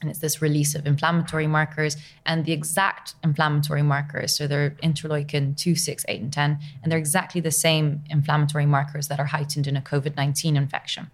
and 0.02 0.10
it's 0.12 0.20
this 0.20 0.42
release 0.42 0.76
of 0.76 0.86
inflammatory 0.86 1.48
markers 1.48 1.98
and 2.26 2.46
the 2.46 2.52
exact 2.52 3.16
inflammatory 3.24 3.82
markers 3.82 4.36
so 4.36 4.46
they're 4.46 4.72
interleukin 4.84 5.58
2 5.58 5.76
6 5.76 6.06
8 6.08 6.22
and 6.22 6.34
10 6.34 6.60
and 6.84 6.92
they're 6.92 7.00
exactly 7.00 7.42
the 7.42 7.52
same 7.52 8.04
inflammatory 8.10 8.66
markers 8.66 9.08
that 9.08 9.20
are 9.20 9.26
heightened 9.26 9.66
in 9.66 9.76
a 9.76 9.82
covid-19 9.82 10.56
infection 10.56 11.10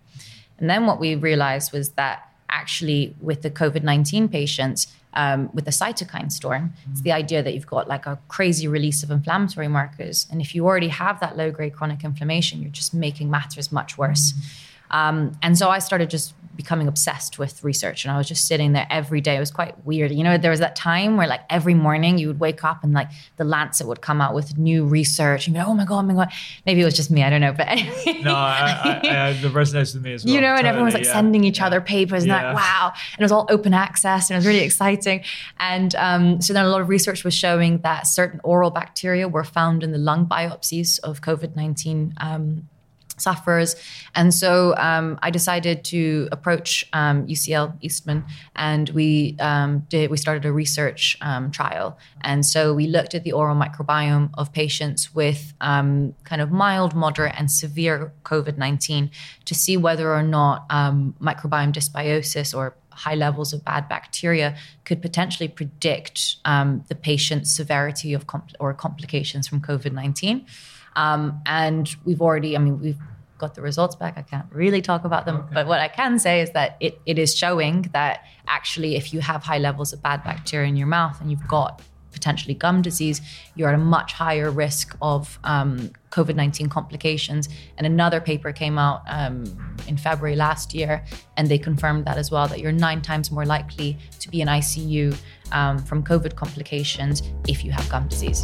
and 0.59 0.69
then 0.69 0.85
what 0.85 0.99
we 0.99 1.15
realized 1.15 1.71
was 1.71 1.89
that 1.91 2.29
actually 2.49 3.15
with 3.19 3.41
the 3.41 3.49
COVID 3.49 3.83
19 3.83 4.29
patients, 4.29 4.87
um, 5.15 5.49
with 5.53 5.65
the 5.65 5.71
cytokine 5.71 6.31
storm, 6.31 6.73
it's 6.91 7.01
the 7.01 7.11
idea 7.11 7.43
that 7.43 7.53
you've 7.53 7.67
got 7.67 7.87
like 7.87 8.05
a 8.05 8.19
crazy 8.27 8.67
release 8.67 9.03
of 9.03 9.11
inflammatory 9.11 9.67
markers. 9.67 10.27
And 10.31 10.41
if 10.41 10.55
you 10.55 10.65
already 10.65 10.87
have 10.87 11.19
that 11.19 11.37
low 11.37 11.51
grade 11.51 11.73
chronic 11.73 12.03
inflammation, 12.03 12.61
you're 12.61 12.71
just 12.71 12.93
making 12.93 13.29
matters 13.29 13.71
much 13.71 13.97
worse. 13.97 14.33
Mm-hmm. 14.33 14.95
Um, 14.95 15.37
and 15.41 15.57
so 15.57 15.69
I 15.69 15.79
started 15.79 16.09
just 16.09 16.33
becoming 16.55 16.87
obsessed 16.87 17.39
with 17.39 17.63
research 17.63 18.05
and 18.05 18.11
I 18.11 18.17
was 18.17 18.27
just 18.27 18.47
sitting 18.47 18.73
there 18.73 18.87
every 18.89 19.21
day. 19.21 19.35
It 19.35 19.39
was 19.39 19.51
quite 19.51 19.85
weird. 19.85 20.11
You 20.11 20.23
know, 20.23 20.37
there 20.37 20.51
was 20.51 20.59
that 20.59 20.75
time 20.75 21.17
where 21.17 21.27
like 21.27 21.41
every 21.49 21.73
morning 21.73 22.17
you 22.17 22.27
would 22.27 22.39
wake 22.39 22.63
up 22.63 22.83
and 22.83 22.93
like 22.93 23.09
the 23.37 23.43
Lancet 23.43 23.87
would 23.87 24.01
come 24.01 24.21
out 24.21 24.33
with 24.33 24.57
new 24.57 24.85
research 24.85 25.47
and 25.47 25.53
be 25.53 25.59
like, 25.59 25.67
oh 25.67 25.73
my 25.73 25.85
God, 25.85 25.99
oh 25.99 26.03
my 26.03 26.13
God. 26.13 26.33
Maybe 26.65 26.81
it 26.81 26.85
was 26.85 26.95
just 26.95 27.09
me. 27.11 27.23
I 27.23 27.29
don't 27.29 27.41
know. 27.41 27.53
But 27.53 27.67
anyway. 27.69 28.21
No, 28.21 28.33
I, 28.33 29.01
I, 29.03 29.27
I, 29.29 29.33
the 29.41 29.49
resonates 29.49 29.93
with 29.93 30.03
me 30.03 30.13
as 30.13 30.25
well. 30.25 30.33
You 30.33 30.41
know, 30.41 30.47
and 30.47 30.57
totally, 30.57 30.69
everyone 30.69 30.85
was 30.85 30.93
like 30.93 31.05
yeah. 31.05 31.13
sending 31.13 31.43
each 31.43 31.61
other 31.61 31.81
papers 31.81 32.23
and 32.23 32.29
yeah. 32.29 32.53
like, 32.53 32.55
wow. 32.55 32.93
And 33.13 33.19
it 33.19 33.23
was 33.23 33.31
all 33.31 33.47
open 33.49 33.73
access 33.73 34.29
and 34.29 34.35
it 34.35 34.39
was 34.39 34.47
really 34.47 34.63
exciting. 34.63 35.23
And 35.59 35.95
um, 35.95 36.41
so 36.41 36.53
then 36.53 36.65
a 36.65 36.69
lot 36.69 36.81
of 36.81 36.89
research 36.89 37.23
was 37.23 37.33
showing 37.33 37.79
that 37.79 38.07
certain 38.07 38.39
oral 38.43 38.69
bacteria 38.69 39.27
were 39.27 39.43
found 39.43 39.83
in 39.83 39.91
the 39.91 39.97
lung 39.97 40.25
biopsies 40.25 40.99
of 40.99 41.21
COVID 41.21 41.55
19 41.55 42.13
um, 42.17 42.67
sufferers. 43.23 43.75
And 44.15 44.33
so 44.33 44.75
um, 44.77 45.17
I 45.21 45.29
decided 45.31 45.83
to 45.85 46.27
approach 46.31 46.85
um, 46.93 47.25
UCL 47.25 47.77
Eastman, 47.81 48.23
and 48.55 48.89
we 48.89 49.35
um, 49.39 49.79
did 49.89 50.11
we 50.11 50.17
started 50.17 50.45
a 50.45 50.51
research 50.51 51.17
um, 51.21 51.49
trial. 51.51 51.97
And 52.21 52.45
so 52.45 52.73
we 52.73 52.85
looked 52.87 53.15
at 53.15 53.23
the 53.23 53.31
oral 53.31 53.55
microbiome 53.55 54.29
of 54.35 54.51
patients 54.53 55.15
with 55.15 55.53
um, 55.61 56.13
kind 56.23 56.41
of 56.41 56.51
mild, 56.51 56.93
moderate, 56.93 57.33
and 57.37 57.49
severe 57.49 58.13
COVID 58.23 58.57
nineteen 58.57 59.09
to 59.45 59.55
see 59.55 59.77
whether 59.77 60.13
or 60.13 60.23
not 60.23 60.65
um, 60.69 61.15
microbiome 61.21 61.73
dysbiosis 61.73 62.55
or 62.55 62.75
high 62.89 63.15
levels 63.15 63.53
of 63.53 63.65
bad 63.65 63.89
bacteria 63.89 64.55
could 64.85 65.01
potentially 65.01 65.47
predict 65.47 66.35
the 66.89 66.97
patient's 67.01 67.49
severity 67.55 68.13
of 68.13 68.27
compl- 68.27 68.53
or 68.59 68.73
complications 68.73 69.47
from 69.47 69.59
COVID 69.61 69.93
nineteen. 69.93 70.45
Um, 70.95 71.41
and 71.45 71.95
we've 72.05 72.21
already, 72.21 72.55
I 72.55 72.59
mean, 72.59 72.79
we've 72.79 73.01
got 73.43 73.55
the 73.55 73.61
results 73.61 73.95
back. 73.95 74.13
I 74.17 74.21
can't 74.21 74.47
really 74.51 74.81
talk 74.81 75.03
about 75.03 75.25
them. 75.25 75.37
Okay. 75.37 75.53
But 75.53 75.67
what 75.67 75.79
I 75.79 75.89
can 75.89 76.17
say 76.17 76.41
is 76.41 76.51
that 76.51 76.77
it, 76.79 76.99
it 77.05 77.19
is 77.19 77.35
showing 77.35 77.89
that 77.93 78.25
actually, 78.47 78.95
if 78.95 79.13
you 79.13 79.19
have 79.19 79.43
high 79.43 79.57
levels 79.57 79.91
of 79.93 80.01
bad 80.01 80.23
bacteria 80.23 80.67
in 80.69 80.75
your 80.75 80.87
mouth 80.87 81.19
and 81.19 81.29
you've 81.29 81.47
got 81.47 81.81
potentially 82.13 82.53
gum 82.53 82.81
disease, 82.81 83.19
you're 83.55 83.67
at 83.67 83.75
a 83.75 83.85
much 83.97 84.13
higher 84.13 84.49
risk 84.49 84.95
of 85.01 85.39
um, 85.43 85.91
COVID 86.11 86.35
19 86.35 86.69
complications. 86.69 87.49
And 87.77 87.85
another 87.85 88.21
paper 88.21 88.53
came 88.53 88.77
out 88.77 89.01
um, 89.07 89.43
in 89.87 89.97
February 89.97 90.37
last 90.37 90.73
year, 90.73 91.03
and 91.35 91.49
they 91.49 91.57
confirmed 91.57 92.05
that 92.05 92.17
as 92.17 92.31
well 92.31 92.47
that 92.47 92.59
you're 92.59 92.71
nine 92.71 93.01
times 93.01 93.31
more 93.31 93.45
likely 93.45 93.97
to 94.19 94.29
be 94.29 94.39
in 94.41 94.47
ICU 94.47 95.17
um, 95.51 95.79
from 95.79 96.03
COVID 96.03 96.35
complications 96.35 97.23
if 97.47 97.65
you 97.65 97.71
have 97.71 97.89
gum 97.89 98.07
disease. 98.07 98.43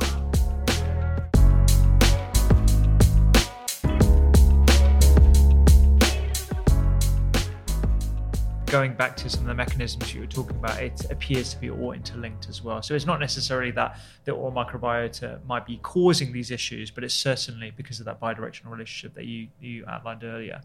Going 8.69 8.93
back 8.93 9.17
to 9.17 9.29
some 9.29 9.41
of 9.41 9.47
the 9.47 9.53
mechanisms 9.55 10.13
you 10.13 10.21
were 10.21 10.27
talking 10.27 10.55
about, 10.55 10.79
it 10.81 11.09
appears 11.09 11.53
to 11.53 11.59
be 11.59 11.71
all 11.71 11.91
interlinked 11.91 12.47
as 12.49 12.63
well. 12.63 12.83
So 12.83 12.93
it's 12.93 13.05
not 13.05 13.19
necessarily 13.19 13.71
that 13.71 13.99
the 14.25 14.31
oral 14.31 14.51
microbiota 14.51 15.43
might 15.45 15.65
be 15.65 15.77
causing 15.77 16.31
these 16.31 16.51
issues, 16.51 16.91
but 16.91 17.03
it's 17.03 17.15
certainly 17.15 17.71
because 17.75 17.99
of 17.99 18.05
that 18.05 18.19
bidirectional 18.19 18.69
relationship 18.69 19.15
that 19.15 19.25
you, 19.25 19.47
you 19.59 19.85
outlined 19.87 20.23
earlier. 20.23 20.61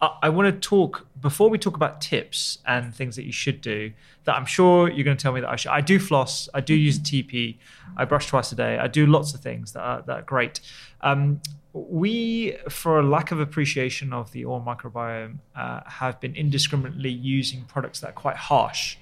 I, 0.00 0.16
I 0.24 0.28
want 0.28 0.52
to 0.54 0.68
talk 0.68 1.06
before 1.20 1.48
we 1.48 1.58
talk 1.58 1.76
about 1.76 2.00
tips 2.00 2.58
and 2.66 2.94
things 2.94 3.16
that 3.16 3.24
you 3.24 3.32
should 3.32 3.60
do. 3.60 3.92
That 4.24 4.36
I'm 4.36 4.46
sure 4.46 4.90
you're 4.90 5.04
going 5.04 5.16
to 5.16 5.22
tell 5.22 5.32
me 5.32 5.40
that 5.40 5.50
I 5.50 5.56
should. 5.56 5.70
I 5.70 5.80
do 5.80 5.98
floss. 5.98 6.48
I 6.54 6.60
do 6.60 6.74
use 6.74 6.98
TePe. 6.98 7.56
I 7.96 8.04
brush 8.04 8.26
twice 8.26 8.52
a 8.52 8.54
day. 8.54 8.78
I 8.78 8.88
do 8.88 9.06
lots 9.06 9.34
of 9.34 9.40
things 9.40 9.72
that 9.72 9.80
are, 9.80 10.02
that 10.02 10.18
are 10.18 10.22
great. 10.22 10.60
Um, 11.02 11.40
we, 11.74 12.56
for 12.68 13.00
a 13.00 13.02
lack 13.02 13.32
of 13.32 13.40
appreciation 13.40 14.12
of 14.12 14.30
the 14.32 14.44
oral 14.44 14.64
microbiome, 14.64 15.38
uh, 15.56 15.80
have 15.86 16.20
been 16.20 16.34
indiscriminately 16.34 17.10
using 17.10 17.64
products 17.64 18.00
that 18.00 18.10
are 18.10 18.12
quite 18.12 18.36
harsh. 18.36 18.96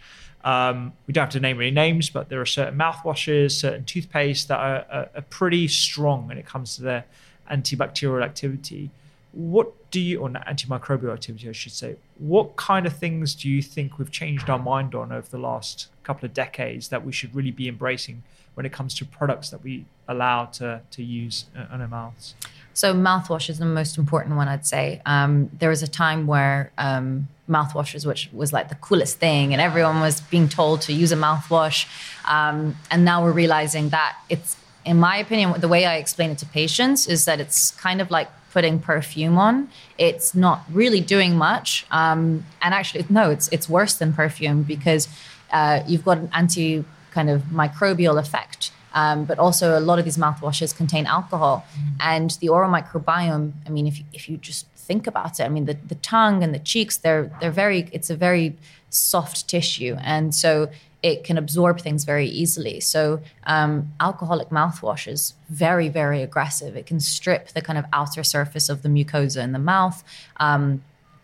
Um, 0.45 0.95
we 1.07 1.13
don't 1.13 1.23
have 1.23 1.33
to 1.35 1.41
name 1.41 1.61
any 1.61 1.71
names, 1.71 2.11
but 2.11 2.29
there 2.29 2.41
are 2.41 2.47
certain 2.47 2.77
mouthwashes, 2.77 3.53
certain 3.53 3.85
toothpaste 3.85 4.49
that 4.49 4.59
are, 4.59 4.87
are, 4.91 5.09
are 5.15 5.23
pretty 5.23 5.69
strong 5.69 6.27
when 6.27 6.39
it 6.39 6.47
comes 6.47 6.77
to 6.77 6.83
their 6.83 7.05
antibacterial 7.51 8.25
activity. 8.25 8.91
What 9.33 9.91
do 9.91 10.01
you, 10.01 10.21
or 10.21 10.29
antimicrobial 10.29 11.13
activity, 11.13 11.49
I 11.49 11.53
should 11.53 11.73
say, 11.73 11.97
what 12.19 12.57
kind 12.57 12.87
of 12.87 12.97
things 12.97 13.35
do 13.35 13.49
you 13.49 13.63
think 13.63 13.99
we've 13.99 14.11
changed 14.11 14.51
our 14.51 14.59
mind 14.59 14.95
on 14.95 15.11
over 15.13 15.29
the 15.29 15.39
last 15.39 15.89
couple 16.03 16.27
of 16.27 16.35
decades 16.35 16.89
that 16.89 17.05
we 17.05 17.13
should 17.13 17.35
really 17.35 17.51
be 17.51 17.69
embracing 17.69 18.23
when 18.55 18.67
it 18.67 18.73
comes 18.73 18.95
to 18.95 19.05
products 19.05 19.51
that 19.51 19.63
we 19.63 19.87
allow 20.09 20.45
to, 20.45 20.83
to 20.91 21.03
use 21.03 21.47
uh, 21.57 21.65
on 21.73 21.81
our 21.81 21.89
mouths? 21.89 22.35
So 22.75 22.95
mouthwash 22.95 23.51
is 23.51 23.59
the 23.59 23.67
most 23.67 23.99
important 23.99 24.37
one, 24.37 24.49
I'd 24.49 24.67
say. 24.67 25.01
Um, 25.05 25.51
there 25.59 25.69
was 25.69 25.83
a 25.83 25.89
time 25.89 26.27
where 26.27 26.71
um, 26.79 27.29
mouthwashes, 27.49 28.07
which 28.07 28.31
was 28.33 28.53
like 28.53 28.69
the 28.69 28.75
coolest 28.77 29.19
thing, 29.19 29.53
and 29.53 29.61
everyone 29.61 30.01
was 30.01 30.21
being 30.21 30.49
told 30.49 30.81
to 30.83 30.93
use 30.93 31.13
a 31.13 31.17
mouthwash. 31.17 31.87
Um, 32.27 32.77
and 32.91 33.05
now 33.05 33.23
we're 33.23 33.33
realizing 33.33 33.91
that 33.91 34.17
it's, 34.29 34.57
in 34.85 34.99
my 34.99 35.17
opinion, 35.17 35.61
the 35.61 35.69
way 35.69 35.85
I 35.85 35.97
explain 35.97 36.31
it 36.31 36.39
to 36.39 36.47
patients 36.47 37.07
is 37.07 37.25
that 37.27 37.41
it's 37.41 37.73
kind 37.73 38.01
of 38.01 38.11
like 38.11 38.29
putting 38.53 38.79
perfume 38.79 39.39
on. 39.39 39.69
It's 39.99 40.35
not 40.35 40.63
really 40.71 41.01
doing 41.01 41.37
much. 41.37 41.87
Um, 41.91 42.45
and 42.61 42.75
actually, 42.75 43.05
no, 43.09 43.31
it's 43.31 43.49
it's 43.49 43.69
worse 43.69 43.95
than 43.95 44.13
perfume 44.13 44.63
because 44.63 45.09
uh, 45.53 45.83
you've 45.87 46.05
got 46.05 46.19
an 46.19 46.31
anti 46.33 46.85
kind 47.11 47.29
of 47.29 47.43
microbial 47.45 48.19
effect 48.19 48.73
um, 48.95 49.25
but 49.25 49.39
also, 49.39 49.79
a 49.79 49.81
lot 49.81 49.99
of 49.99 50.05
these 50.05 50.17
mouthwashes 50.17 50.77
contain 50.77 51.07
alcohol. 51.07 51.65
Mm. 51.75 51.97
And 52.01 52.31
the 52.41 52.49
oral 52.49 52.71
microbiome, 52.71 53.53
I 53.67 53.71
mean, 53.71 53.87
if 53.87 53.99
you, 53.99 54.05
if 54.13 54.29
you 54.29 54.37
just 54.37 54.67
think 54.77 55.07
about 55.07 55.41
it, 55.41 55.45
I 55.45 55.49
mean, 55.49 55.65
the, 55.65 55.77
the 55.87 55.95
tongue 55.97 56.43
and 56.43 56.55
the 56.55 56.59
cheeks, 56.59 56.97
they're, 56.97 57.31
they're 57.41 57.51
very, 57.51 57.89
it's 57.93 58.11
a 58.11 58.17
very 58.17 58.57
soft 58.93 59.49
tissue. 59.49 59.97
And 60.01 60.35
so 60.35 60.71
it 61.03 61.25
can 61.25 61.37
absorb 61.37 61.81
things 61.81 62.05
very 62.05 62.27
easily. 62.27 62.79
So, 62.79 63.21
um, 63.45 63.93
alcoholic 63.99 64.51
mouthwash 64.51 65.09
is 65.09 65.35
very, 65.49 65.89
very 65.89 66.23
aggressive. 66.23 66.77
It 66.77 66.87
can 66.87 67.01
strip 67.01 67.49
the 67.49 67.61
kind 67.61 67.79
of 67.79 67.85
outer 67.93 68.23
surface 68.23 68.69
of 68.69 68.83
the 68.83 68.89
mucosa 68.89 69.43
in 69.43 69.51
the 69.53 69.59
mouth. 69.59 70.05
Um, 70.37 70.83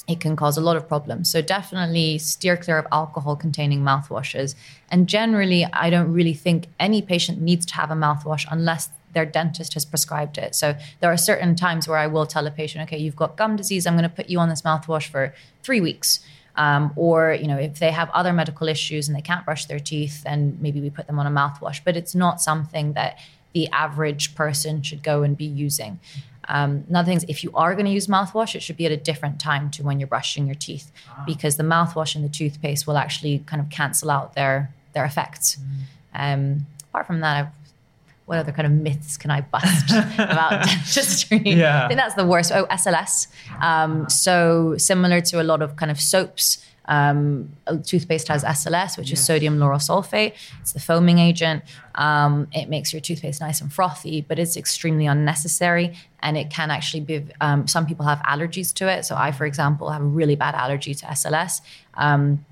it 0.08 0.20
can 0.20 0.36
cause 0.36 0.56
a 0.56 0.62
lot 0.62 0.76
of 0.76 0.88
problems. 0.88 1.30
So 1.30 1.42
definitely 1.42 2.16
steer 2.16 2.56
clear 2.56 2.78
of 2.78 2.86
alcohol 2.90 3.36
containing 3.36 3.82
mouthwashes. 3.82 4.54
And 4.90 5.06
generally, 5.06 5.66
I 5.66 5.90
don't 5.90 6.10
really 6.10 6.32
think 6.32 6.66
any 6.80 7.02
patient 7.02 7.42
needs 7.42 7.66
to 7.66 7.74
have 7.74 7.90
a 7.90 7.94
mouthwash 7.94 8.46
unless 8.50 8.88
their 9.12 9.26
dentist 9.26 9.74
has 9.74 9.84
prescribed 9.84 10.38
it. 10.38 10.54
So 10.54 10.76
there 11.00 11.12
are 11.12 11.16
certain 11.16 11.56
times 11.56 11.86
where 11.86 11.98
I 11.98 12.06
will 12.06 12.26
tell 12.26 12.46
a 12.46 12.50
patient, 12.50 12.84
okay, 12.84 12.98
you've 12.98 13.16
got 13.16 13.36
gum 13.36 13.56
disease, 13.56 13.86
I'm 13.86 13.94
going 13.94 14.08
to 14.08 14.08
put 14.08 14.30
you 14.30 14.38
on 14.38 14.48
this 14.48 14.62
mouthwash 14.62 15.08
for 15.08 15.34
three 15.62 15.80
weeks. 15.80 16.20
Um, 16.58 16.92
or 16.96 17.38
you 17.40 17.46
know 17.46 17.56
if 17.56 17.78
they 17.78 17.92
have 17.92 18.10
other 18.10 18.32
medical 18.32 18.66
issues 18.66 19.06
and 19.08 19.16
they 19.16 19.22
can't 19.22 19.44
brush 19.44 19.66
their 19.66 19.78
teeth 19.78 20.24
then 20.24 20.58
maybe 20.60 20.80
we 20.80 20.90
put 20.90 21.06
them 21.06 21.18
on 21.20 21.26
a 21.26 21.30
mouthwash 21.30 21.80
but 21.84 21.96
it's 21.96 22.16
not 22.16 22.40
something 22.40 22.94
that 22.94 23.16
the 23.52 23.68
average 23.68 24.34
person 24.34 24.82
should 24.82 25.04
go 25.04 25.22
and 25.22 25.36
be 25.36 25.44
using 25.44 26.00
um, 26.48 26.84
another 26.88 27.06
thing 27.06 27.18
is 27.18 27.26
if 27.28 27.44
you 27.44 27.52
are 27.54 27.74
going 27.74 27.84
to 27.84 27.92
use 27.92 28.06
mouthwash, 28.06 28.54
it 28.54 28.62
should 28.62 28.78
be 28.78 28.86
at 28.86 28.92
a 28.92 28.96
different 28.96 29.38
time 29.38 29.70
to 29.72 29.82
when 29.82 30.00
you're 30.00 30.06
brushing 30.06 30.46
your 30.46 30.54
teeth 30.54 30.90
ah. 31.10 31.22
because 31.26 31.56
the 31.56 31.62
mouthwash 31.62 32.16
and 32.16 32.24
the 32.24 32.28
toothpaste 32.28 32.86
will 32.86 32.96
actually 32.96 33.40
kind 33.40 33.60
of 33.60 33.68
cancel 33.68 34.10
out 34.10 34.34
their 34.34 34.72
their 34.94 35.04
effects. 35.04 35.56
Mm. 35.56 36.34
Um, 36.34 36.66
apart 36.88 37.06
from 37.06 37.20
that, 37.20 37.36
I've, 37.36 37.57
what 38.28 38.38
other 38.38 38.52
kind 38.52 38.66
of 38.66 38.72
myths 38.72 39.16
can 39.16 39.30
I 39.30 39.40
bust 39.40 39.90
about 40.18 40.66
dentistry? 40.66 41.40
Yeah. 41.44 41.84
I 41.84 41.88
think 41.88 41.98
that's 41.98 42.14
the 42.14 42.26
worst. 42.26 42.52
Oh, 42.54 42.66
SLS. 42.66 43.26
Um, 43.62 44.08
so 44.10 44.76
similar 44.76 45.22
to 45.22 45.40
a 45.40 45.44
lot 45.44 45.62
of 45.62 45.76
kind 45.76 45.90
of 45.90 45.98
soaps. 45.98 46.62
Um, 46.84 47.50
toothpaste 47.84 48.28
has 48.28 48.44
SLS, 48.44 48.98
which 48.98 49.12
is 49.12 49.24
sodium 49.24 49.58
lauryl 49.58 49.80
sulfate. 49.80 50.34
It's 50.60 50.72
the 50.72 50.80
foaming 50.80 51.18
agent. 51.18 51.62
Um, 51.94 52.48
it 52.52 52.68
makes 52.68 52.92
your 52.92 53.00
toothpaste 53.00 53.40
nice 53.40 53.62
and 53.62 53.72
frothy, 53.72 54.20
but 54.20 54.38
it's 54.38 54.56
extremely 54.58 55.06
unnecessary. 55.06 55.96
And 56.20 56.36
it 56.36 56.50
can 56.50 56.70
actually 56.70 57.00
be, 57.00 57.26
um, 57.40 57.66
some 57.66 57.86
people 57.86 58.04
have 58.04 58.18
allergies 58.20 58.74
to 58.74 58.88
it. 58.88 59.04
So, 59.06 59.16
I, 59.16 59.32
for 59.32 59.46
example, 59.46 59.90
have 59.90 60.02
a 60.02 60.04
really 60.04 60.36
bad 60.36 60.54
allergy 60.54 60.94
to 60.94 61.06
SLS. 61.06 61.62
Um, 61.94 62.44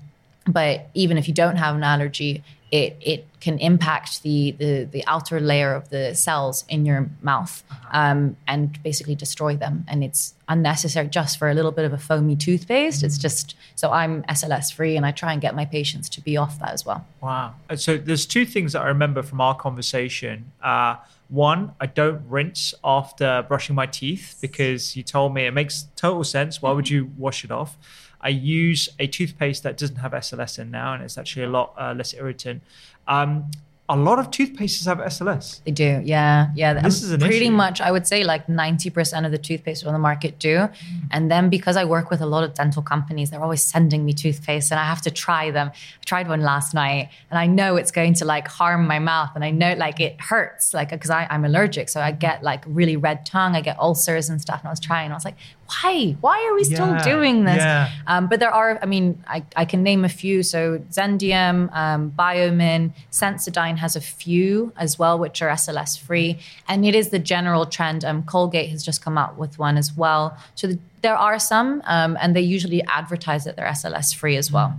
but 0.47 0.89
even 0.95 1.17
if 1.17 1.27
you 1.27 1.33
don't 1.33 1.57
have 1.57 1.75
an 1.75 1.83
allergy, 1.83 2.43
it 2.71 2.97
it 2.99 3.27
can 3.39 3.57
impact 3.59 4.23
the 4.23 4.51
the 4.51 4.83
the 4.91 5.05
outer 5.07 5.39
layer 5.39 5.73
of 5.73 5.89
the 5.89 6.13
cells 6.15 6.65
in 6.67 6.85
your 6.85 7.09
mouth 7.21 7.63
um, 7.91 8.35
and 8.47 8.81
basically 8.83 9.15
destroy 9.15 9.55
them. 9.55 9.85
And 9.87 10.03
it's 10.03 10.33
unnecessary 10.49 11.07
just 11.07 11.37
for 11.37 11.49
a 11.49 11.53
little 11.53 11.71
bit 11.71 11.85
of 11.85 11.93
a 11.93 11.97
foamy 11.97 12.35
toothpaste. 12.35 13.03
It's 13.03 13.17
just 13.17 13.55
so 13.75 13.91
I'm 13.91 14.23
SLS 14.23 14.73
free, 14.73 14.97
and 14.97 15.05
I 15.05 15.11
try 15.11 15.31
and 15.31 15.41
get 15.41 15.55
my 15.55 15.65
patients 15.65 16.09
to 16.09 16.21
be 16.21 16.35
off 16.35 16.59
that 16.59 16.71
as 16.71 16.85
well. 16.85 17.05
Wow. 17.21 17.55
So 17.75 17.97
there's 17.97 18.25
two 18.25 18.45
things 18.45 18.73
that 18.73 18.81
I 18.81 18.87
remember 18.87 19.23
from 19.23 19.39
our 19.39 19.55
conversation. 19.55 20.51
Uh, 20.61 20.97
one, 21.29 21.73
I 21.79 21.87
don't 21.87 22.21
rinse 22.27 22.73
after 22.83 23.45
brushing 23.47 23.75
my 23.75 23.85
teeth 23.85 24.37
because 24.41 24.95
you 24.95 25.03
told 25.03 25.33
me 25.33 25.45
it 25.45 25.53
makes 25.53 25.87
total 25.95 26.23
sense. 26.23 26.61
Why 26.61 26.71
would 26.71 26.89
you 26.89 27.11
wash 27.17 27.43
it 27.43 27.51
off? 27.51 27.77
I 28.21 28.29
use 28.29 28.89
a 28.99 29.07
toothpaste 29.07 29.63
that 29.63 29.77
doesn't 29.77 29.97
have 29.97 30.11
SLS 30.11 30.59
in 30.59 30.71
now, 30.71 30.93
and 30.93 31.03
it's 31.03 31.17
actually 31.17 31.43
a 31.43 31.49
lot 31.49 31.73
uh, 31.77 31.93
less 31.95 32.13
irritant. 32.13 32.63
Um, 33.07 33.51
a 33.89 33.95
lot 33.95 34.19
of 34.19 34.31
toothpastes 34.31 34.85
have 34.85 34.97
SLS. 34.97 35.63
They 35.63 35.71
do, 35.71 36.01
yeah, 36.03 36.49
yeah. 36.55 36.73
This 36.73 37.01
is 37.03 37.11
an 37.11 37.21
pretty 37.21 37.45
issue. 37.45 37.51
much. 37.51 37.79
I 37.79 37.89
would 37.89 38.05
say 38.05 38.25
like 38.25 38.49
ninety 38.49 38.89
percent 38.89 39.25
of 39.25 39.31
the 39.31 39.37
toothpaste 39.37 39.85
on 39.85 39.93
the 39.93 39.99
market 39.99 40.39
do, 40.39 40.67
and 41.09 41.31
then 41.31 41.49
because 41.49 41.77
I 41.77 41.85
work 41.85 42.09
with 42.09 42.19
a 42.19 42.25
lot 42.25 42.43
of 42.43 42.53
dental 42.53 42.81
companies, 42.81 43.29
they're 43.29 43.41
always 43.41 43.63
sending 43.63 44.03
me 44.03 44.11
toothpaste, 44.11 44.71
and 44.71 44.79
I 44.79 44.83
have 44.83 45.01
to 45.03 45.11
try 45.11 45.51
them. 45.51 45.71
I 45.73 46.03
tried 46.05 46.27
one 46.27 46.41
last 46.41 46.73
night, 46.73 47.09
and 47.31 47.39
I 47.39 47.47
know 47.47 47.77
it's 47.77 47.91
going 47.91 48.13
to 48.15 48.25
like 48.25 48.49
harm 48.49 48.87
my 48.87 48.99
mouth, 48.99 49.29
and 49.35 49.43
I 49.43 49.51
know 49.51 49.73
like 49.75 50.01
it 50.01 50.19
hurts, 50.19 50.73
like 50.73 50.89
because 50.89 51.09
I'm 51.09 51.45
allergic, 51.45 51.87
so 51.87 52.01
I 52.01 52.11
get 52.11 52.43
like 52.43 52.65
really 52.67 52.97
red 52.97 53.25
tongue, 53.25 53.55
I 53.55 53.61
get 53.61 53.79
ulcers 53.79 54.27
and 54.27 54.41
stuff. 54.41 54.59
And 54.59 54.67
I 54.67 54.71
was 54.71 54.81
trying, 54.81 55.05
and 55.05 55.13
I 55.13 55.15
was 55.15 55.25
like, 55.25 55.37
why? 55.67 56.15
Why 56.21 56.47
are 56.49 56.55
we 56.55 56.63
still 56.63 56.91
Yeah, 56.93 57.03
doing 57.03 57.43
this? 57.43 57.57
yeah. 57.57 57.89
Um, 58.07 58.27
but 58.27 58.39
there 58.39 58.51
are, 58.51 58.79
I 58.81 58.85
mean, 58.85 59.21
I, 59.27 59.43
I 59.55 59.65
can 59.65 59.83
name 59.83 60.05
a 60.05 60.09
few. 60.09 60.41
So 60.43 60.79
Zendium, 60.91 61.69
um, 61.75 62.11
Biomin, 62.17 62.93
Sensodyne 63.11 63.77
has 63.77 63.95
a 63.95 64.01
few 64.01 64.71
as 64.77 64.97
well, 64.97 65.19
which 65.19 65.41
are 65.41 65.49
SLS 65.49 65.99
free. 65.99 66.39
And 66.67 66.85
it 66.85 66.95
is 66.95 67.09
the 67.09 67.19
general 67.19 67.65
trend. 67.65 68.05
Um, 68.05 68.23
Colgate 68.23 68.69
has 68.69 68.83
just 68.83 69.01
come 69.03 69.17
out 69.17 69.37
with 69.37 69.59
one 69.59 69.77
as 69.77 69.95
well. 69.95 70.37
So 70.55 70.67
the, 70.67 70.79
there 71.01 71.15
are 71.17 71.37
some, 71.39 71.81
um, 71.85 72.17
and 72.21 72.35
they 72.35 72.41
usually 72.41 72.81
advertise 72.83 73.43
that 73.43 73.55
they're 73.55 73.67
SLS 73.67 74.15
free 74.15 74.37
as 74.37 74.51
well. 74.51 74.73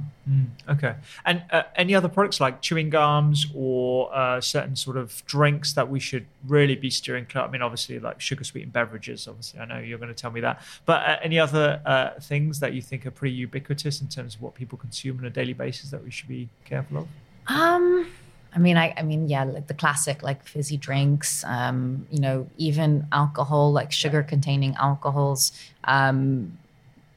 Okay. 0.68 0.94
And 1.24 1.42
uh, 1.50 1.62
any 1.76 1.94
other 1.94 2.08
products 2.08 2.40
like 2.40 2.60
chewing 2.60 2.90
gums 2.90 3.46
or 3.54 4.14
uh, 4.14 4.40
certain 4.40 4.76
sort 4.76 4.96
of 4.96 5.22
drinks 5.26 5.72
that 5.72 5.88
we 5.88 6.00
should 6.00 6.26
really 6.46 6.76
be 6.76 6.90
steering 6.90 7.26
clear? 7.26 7.44
I 7.44 7.50
mean, 7.50 7.62
obviously, 7.62 7.98
like 7.98 8.20
sugar 8.20 8.44
sweetened 8.44 8.72
beverages. 8.72 9.26
Obviously, 9.26 9.60
I 9.60 9.64
know 9.64 9.78
you're 9.78 9.98
going 9.98 10.14
to 10.14 10.20
tell 10.22 10.30
me 10.30 10.40
that. 10.40 10.60
But 10.84 11.08
uh, 11.08 11.16
any 11.22 11.38
other 11.38 11.80
uh, 11.86 12.20
things 12.20 12.60
that 12.60 12.74
you 12.74 12.82
think 12.82 13.06
are 13.06 13.10
pretty 13.10 13.36
ubiquitous 13.36 14.00
in 14.00 14.08
terms 14.08 14.34
of 14.34 14.42
what 14.42 14.54
people 14.54 14.76
consume 14.76 15.18
on 15.18 15.24
a 15.24 15.30
daily 15.30 15.54
basis 15.54 15.90
that 15.90 16.04
we 16.04 16.10
should 16.10 16.28
be 16.28 16.48
careful 16.64 16.98
of? 16.98 17.08
Um, 17.46 18.10
I 18.54 18.58
mean, 18.58 18.76
I, 18.76 18.94
I 18.96 19.02
mean, 19.02 19.28
yeah, 19.28 19.44
like 19.44 19.66
the 19.66 19.74
classic, 19.74 20.22
like 20.22 20.44
fizzy 20.44 20.76
drinks. 20.76 21.42
Um, 21.44 22.06
you 22.10 22.20
know, 22.20 22.48
even 22.58 23.06
alcohol, 23.12 23.72
like 23.72 23.92
sugar-containing 23.92 24.74
alcohols. 24.74 25.52
Um, 25.84 26.58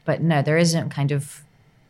but 0.05 0.21
no, 0.21 0.41
there 0.41 0.57
isn't 0.57 0.89
kind 0.89 1.11
of 1.11 1.43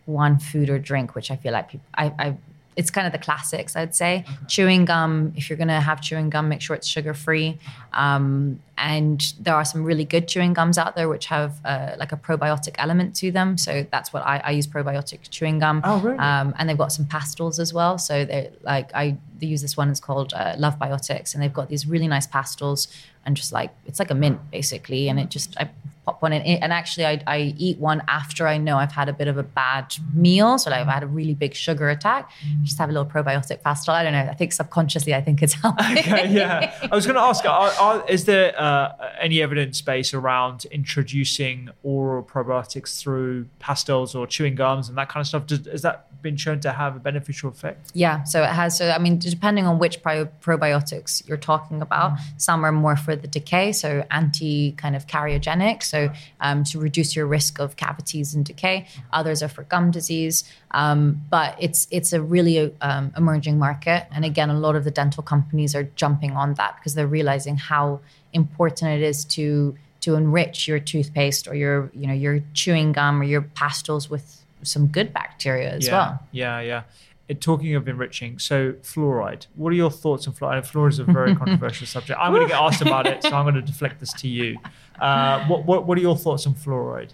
one 0.05 0.39
food 0.39 0.69
or 0.69 0.79
drink 0.79 1.15
which 1.15 1.31
I 1.31 1.35
feel 1.35 1.53
like 1.53 1.69
people. 1.69 1.87
I, 1.93 2.05
I 2.19 2.37
it's 2.75 2.89
kind 2.89 3.05
of 3.05 3.11
the 3.11 3.19
classics, 3.19 3.75
I'd 3.75 3.93
say. 3.93 4.25
Chewing 4.47 4.85
gum, 4.85 5.33
if 5.35 5.49
you're 5.49 5.57
gonna 5.57 5.81
have 5.81 6.01
chewing 6.01 6.29
gum, 6.29 6.47
make 6.47 6.61
sure 6.61 6.75
it's 6.75 6.87
sugar-free. 6.87 7.59
Um, 7.93 8.59
and 8.77 9.33
there 9.39 9.53
are 9.53 9.65
some 9.65 9.83
really 9.83 10.05
good 10.05 10.27
chewing 10.27 10.53
gums 10.53 10.77
out 10.77 10.95
there 10.95 11.09
which 11.09 11.25
have 11.25 11.59
uh, 11.65 11.95
like 11.97 12.11
a 12.11 12.17
probiotic 12.17 12.75
element 12.77 13.15
to 13.17 13.31
them. 13.31 13.57
So 13.57 13.85
that's 13.91 14.13
what 14.13 14.23
I, 14.25 14.41
I 14.43 14.51
use 14.51 14.67
probiotic 14.67 15.29
chewing 15.29 15.59
gum. 15.59 15.81
Oh, 15.83 15.99
really? 15.99 16.17
Um, 16.17 16.55
and 16.57 16.67
they've 16.67 16.77
got 16.77 16.91
some 16.91 17.05
pastels 17.05 17.59
as 17.59 17.73
well. 17.73 17.97
So 17.97 18.25
they 18.25 18.51
like 18.63 18.89
I 18.95 19.17
they 19.39 19.47
use 19.47 19.61
this 19.61 19.75
one. 19.75 19.89
It's 19.89 19.99
called 19.99 20.33
uh, 20.33 20.55
Love 20.57 20.79
Biotics, 20.79 21.33
and 21.33 21.43
they've 21.43 21.53
got 21.53 21.67
these 21.67 21.85
really 21.85 22.07
nice 22.07 22.25
pastels 22.25 22.87
and 23.25 23.35
just 23.37 23.51
like 23.51 23.71
it's 23.85 23.99
like 23.99 24.11
a 24.11 24.15
mint 24.15 24.39
basically. 24.51 25.09
And 25.09 25.19
it 25.19 25.29
just 25.29 25.57
I 25.57 25.69
pop 26.05 26.21
one 26.21 26.33
in, 26.33 26.41
and 26.41 26.73
actually 26.73 27.05
I, 27.05 27.21
I 27.27 27.53
eat 27.57 27.77
one 27.77 28.01
after 28.07 28.47
I 28.47 28.57
know 28.57 28.77
I've 28.77 28.91
had 28.91 29.09
a 29.09 29.13
bit 29.13 29.27
of 29.27 29.37
a 29.37 29.43
bad 29.43 29.95
meal. 30.13 30.57
So 30.57 30.69
like 30.71 30.81
I've 30.81 30.87
had 30.87 31.03
a 31.03 31.07
really 31.07 31.33
big 31.33 31.53
sugar 31.53 31.89
attack. 31.89 32.31
Just 32.63 32.77
have 32.79 32.89
a 32.89 32.91
little 32.91 33.09
probiotic 33.09 33.61
pastel. 33.61 33.93
I 33.93 34.03
don't 34.03 34.13
know. 34.13 34.27
I 34.29 34.33
think 34.33 34.53
subconsciously 34.53 35.13
I 35.13 35.21
think 35.21 35.41
it's 35.41 35.53
helping. 35.53 35.81
Okay, 36.01 36.29
yeah. 36.29 36.73
I 36.91 36.95
was 36.95 37.05
going 37.05 37.15
to 37.15 37.21
ask, 37.21 37.45
are, 37.45 37.71
are, 37.79 38.09
is 38.09 38.25
there 38.25 38.59
uh, 38.59 38.93
any 39.19 39.41
evidence 39.41 39.81
base 39.81 40.13
around 40.13 40.65
introducing 40.65 41.69
oral 41.83 42.23
probiotics 42.23 42.99
through 42.99 43.47
pastels 43.59 44.15
or 44.15 44.25
chewing 44.25 44.55
gums 44.55 44.89
and 44.89 44.97
that 44.97 45.09
kind 45.09 45.21
of 45.21 45.27
stuff? 45.27 45.45
Does, 45.45 45.65
has 45.67 45.81
that 45.83 46.07
been 46.21 46.37
shown 46.37 46.59
to 46.61 46.71
have 46.71 46.95
a 46.95 46.99
beneficial 46.99 47.49
effect? 47.49 47.91
Yeah, 47.93 48.23
so 48.23 48.43
it 48.43 48.49
has. 48.49 48.77
So 48.77 48.89
I 48.89 48.97
mean, 48.97 49.19
depending 49.19 49.65
on 49.65 49.79
which 49.79 50.01
pro- 50.01 50.27
probiotics 50.41 51.27
you're 51.27 51.37
talking 51.37 51.81
about, 51.81 52.17
some 52.37 52.63
are 52.63 52.71
more 52.71 52.95
for 52.95 53.10
the 53.15 53.27
decay, 53.27 53.71
so 53.71 54.05
anti 54.11 54.73
kind 54.73 54.95
of 54.95 55.07
cariogenic, 55.07 55.83
so 55.83 56.11
um, 56.39 56.63
to 56.65 56.79
reduce 56.79 57.15
your 57.15 57.25
risk 57.25 57.59
of 57.59 57.75
cavities 57.75 58.33
and 58.33 58.45
decay. 58.45 58.87
Others 59.13 59.43
are 59.43 59.47
for 59.47 59.63
gum 59.63 59.91
disease, 59.91 60.43
um, 60.71 61.21
but 61.29 61.55
it's 61.59 61.87
it's 61.91 62.13
a 62.13 62.21
really 62.21 62.73
um, 62.81 63.13
emerging 63.17 63.57
market, 63.59 64.07
and 64.11 64.25
again, 64.25 64.49
a 64.49 64.59
lot 64.59 64.75
of 64.75 64.83
the 64.83 64.91
dental 64.91 65.23
companies 65.23 65.75
are 65.75 65.83
jumping 65.95 66.31
on 66.31 66.53
that 66.55 66.75
because 66.77 66.95
they're 66.95 67.07
realizing 67.07 67.57
how 67.57 67.99
important 68.33 68.91
it 68.91 69.01
is 69.01 69.25
to 69.25 69.75
to 70.01 70.15
enrich 70.15 70.67
your 70.67 70.79
toothpaste 70.79 71.47
or 71.47 71.55
your 71.55 71.91
you 71.93 72.07
know 72.07 72.13
your 72.13 72.41
chewing 72.53 72.91
gum 72.91 73.21
or 73.21 73.23
your 73.23 73.41
pastels 73.41 74.09
with 74.09 74.43
some 74.63 74.87
good 74.87 75.13
bacteria 75.13 75.71
as 75.71 75.87
yeah, 75.87 75.93
well. 75.93 76.19
Yeah, 76.31 76.61
yeah. 76.61 76.83
It, 77.31 77.39
talking 77.39 77.75
of 77.75 77.87
enriching, 77.87 78.39
so 78.39 78.73
fluoride. 78.83 79.47
What 79.55 79.71
are 79.71 79.75
your 79.75 79.89
thoughts 79.89 80.27
on 80.27 80.33
fluoride? 80.33 80.69
Fluoride 80.69 80.89
is 80.89 80.99
a 80.99 81.05
very 81.05 81.33
controversial 81.41 81.87
subject. 81.87 82.19
I'm 82.19 82.33
going 82.33 82.43
to 82.43 82.49
get 82.49 82.61
asked 82.61 82.81
about 82.81 83.07
it, 83.07 83.23
so 83.23 83.29
I'm 83.29 83.45
going 83.45 83.55
to 83.55 83.61
deflect 83.61 84.01
this 84.01 84.11
to 84.13 84.27
you. 84.27 84.57
Uh, 84.99 85.45
what, 85.45 85.65
what 85.65 85.87
What 85.87 85.97
are 85.97 86.01
your 86.01 86.17
thoughts 86.17 86.45
on 86.45 86.53
fluoride? 86.55 87.11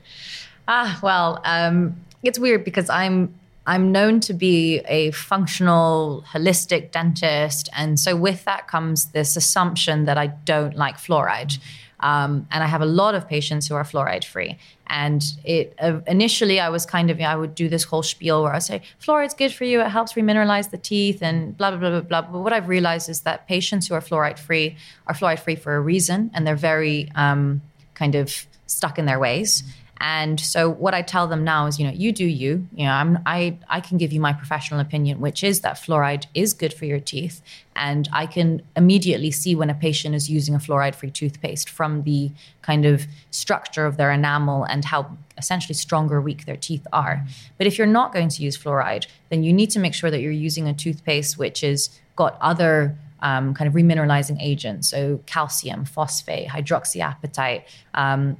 Ah, 0.67 0.99
well, 1.03 1.39
um, 1.45 1.95
it's 2.23 2.39
weird 2.39 2.63
because 2.65 2.89
I'm 2.89 3.33
I'm 3.67 3.91
known 3.91 4.21
to 4.21 4.33
be 4.33 4.79
a 4.87 5.11
functional, 5.11 6.23
holistic 6.31 6.91
dentist, 6.91 7.69
and 7.75 7.99
so 7.99 8.15
with 8.15 8.43
that 8.45 8.67
comes 8.67 9.11
this 9.11 9.35
assumption 9.35 10.05
that 10.05 10.17
I 10.17 10.27
don't 10.27 10.75
like 10.75 10.97
fluoride. 10.97 11.59
Um, 11.99 12.47
and 12.51 12.63
I 12.63 12.67
have 12.67 12.81
a 12.81 12.85
lot 12.85 13.15
of 13.15 13.27
patients 13.27 13.67
who 13.67 13.75
are 13.75 13.83
fluoride 13.83 14.23
free. 14.23 14.57
And 14.87 15.23
it 15.43 15.75
uh, 15.79 15.99
initially, 16.07 16.59
I 16.59 16.69
was 16.69 16.85
kind 16.85 17.09
of, 17.09 17.19
I 17.19 17.35
would 17.35 17.55
do 17.55 17.67
this 17.69 17.83
whole 17.83 18.03
spiel 18.03 18.43
where 18.43 18.53
I 18.53 18.59
say, 18.59 18.81
fluoride's 19.01 19.33
good 19.33 19.53
for 19.53 19.65
you, 19.65 19.81
it 19.81 19.89
helps 19.89 20.13
remineralize 20.13 20.69
the 20.69 20.77
teeth, 20.77 21.21
and 21.21 21.57
blah, 21.57 21.71
blah, 21.71 21.79
blah, 21.79 21.89
blah, 21.89 22.01
blah. 22.01 22.21
But 22.21 22.39
what 22.39 22.53
I've 22.53 22.67
realized 22.67 23.09
is 23.09 23.21
that 23.21 23.47
patients 23.47 23.87
who 23.87 23.95
are 23.95 24.01
fluoride 24.01 24.39
free 24.39 24.77
are 25.07 25.15
fluoride 25.15 25.39
free 25.39 25.55
for 25.55 25.75
a 25.75 25.79
reason, 25.79 26.31
and 26.33 26.45
they're 26.45 26.55
very 26.55 27.09
um, 27.15 27.61
kind 27.95 28.15
of 28.15 28.45
stuck 28.67 28.99
in 28.99 29.05
their 29.05 29.19
ways. 29.19 29.63
And 29.99 30.39
so 30.39 30.69
what 30.69 30.93
I 30.93 31.01
tell 31.01 31.27
them 31.27 31.43
now 31.43 31.65
is, 31.65 31.79
you 31.79 31.85
know, 31.85 31.93
you 31.93 32.11
do 32.11 32.25
you. 32.25 32.67
You 32.75 32.85
know, 32.85 32.91
I'm, 32.91 33.19
I 33.25 33.57
I 33.67 33.81
can 33.81 33.97
give 33.97 34.13
you 34.13 34.19
my 34.19 34.33
professional 34.33 34.79
opinion, 34.79 35.19
which 35.19 35.43
is 35.43 35.61
that 35.61 35.75
fluoride 35.75 36.25
is 36.33 36.53
good 36.53 36.73
for 36.73 36.85
your 36.85 36.99
teeth, 36.99 37.41
and 37.75 38.07
I 38.13 38.25
can 38.25 38.61
immediately 38.75 39.31
see 39.31 39.55
when 39.55 39.69
a 39.69 39.73
patient 39.73 40.13
is 40.15 40.29
using 40.29 40.55
a 40.55 40.59
fluoride-free 40.59 41.11
toothpaste 41.11 41.69
from 41.69 42.03
the 42.03 42.31
kind 42.61 42.85
of 42.85 43.07
structure 43.31 43.85
of 43.85 43.97
their 43.97 44.11
enamel 44.11 44.63
and 44.63 44.85
how 44.85 45.17
essentially 45.37 45.73
strong 45.73 46.11
or 46.11 46.21
weak 46.21 46.45
their 46.45 46.57
teeth 46.57 46.85
are. 46.91 47.25
But 47.57 47.67
if 47.67 47.77
you're 47.77 47.87
not 47.87 48.13
going 48.13 48.29
to 48.29 48.43
use 48.43 48.57
fluoride, 48.57 49.07
then 49.29 49.43
you 49.43 49.53
need 49.53 49.69
to 49.71 49.79
make 49.79 49.93
sure 49.93 50.11
that 50.11 50.21
you're 50.21 50.31
using 50.31 50.67
a 50.67 50.73
toothpaste 50.73 51.37
which 51.37 51.63
is 51.63 51.89
got 52.15 52.37
other 52.41 52.97
um, 53.21 53.53
kind 53.53 53.67
of 53.67 53.73
remineralizing 53.73 54.37
agents, 54.41 54.89
so 54.89 55.19
calcium, 55.25 55.85
phosphate, 55.85 56.49
hydroxyapatite. 56.49 57.63
Um, 57.93 58.37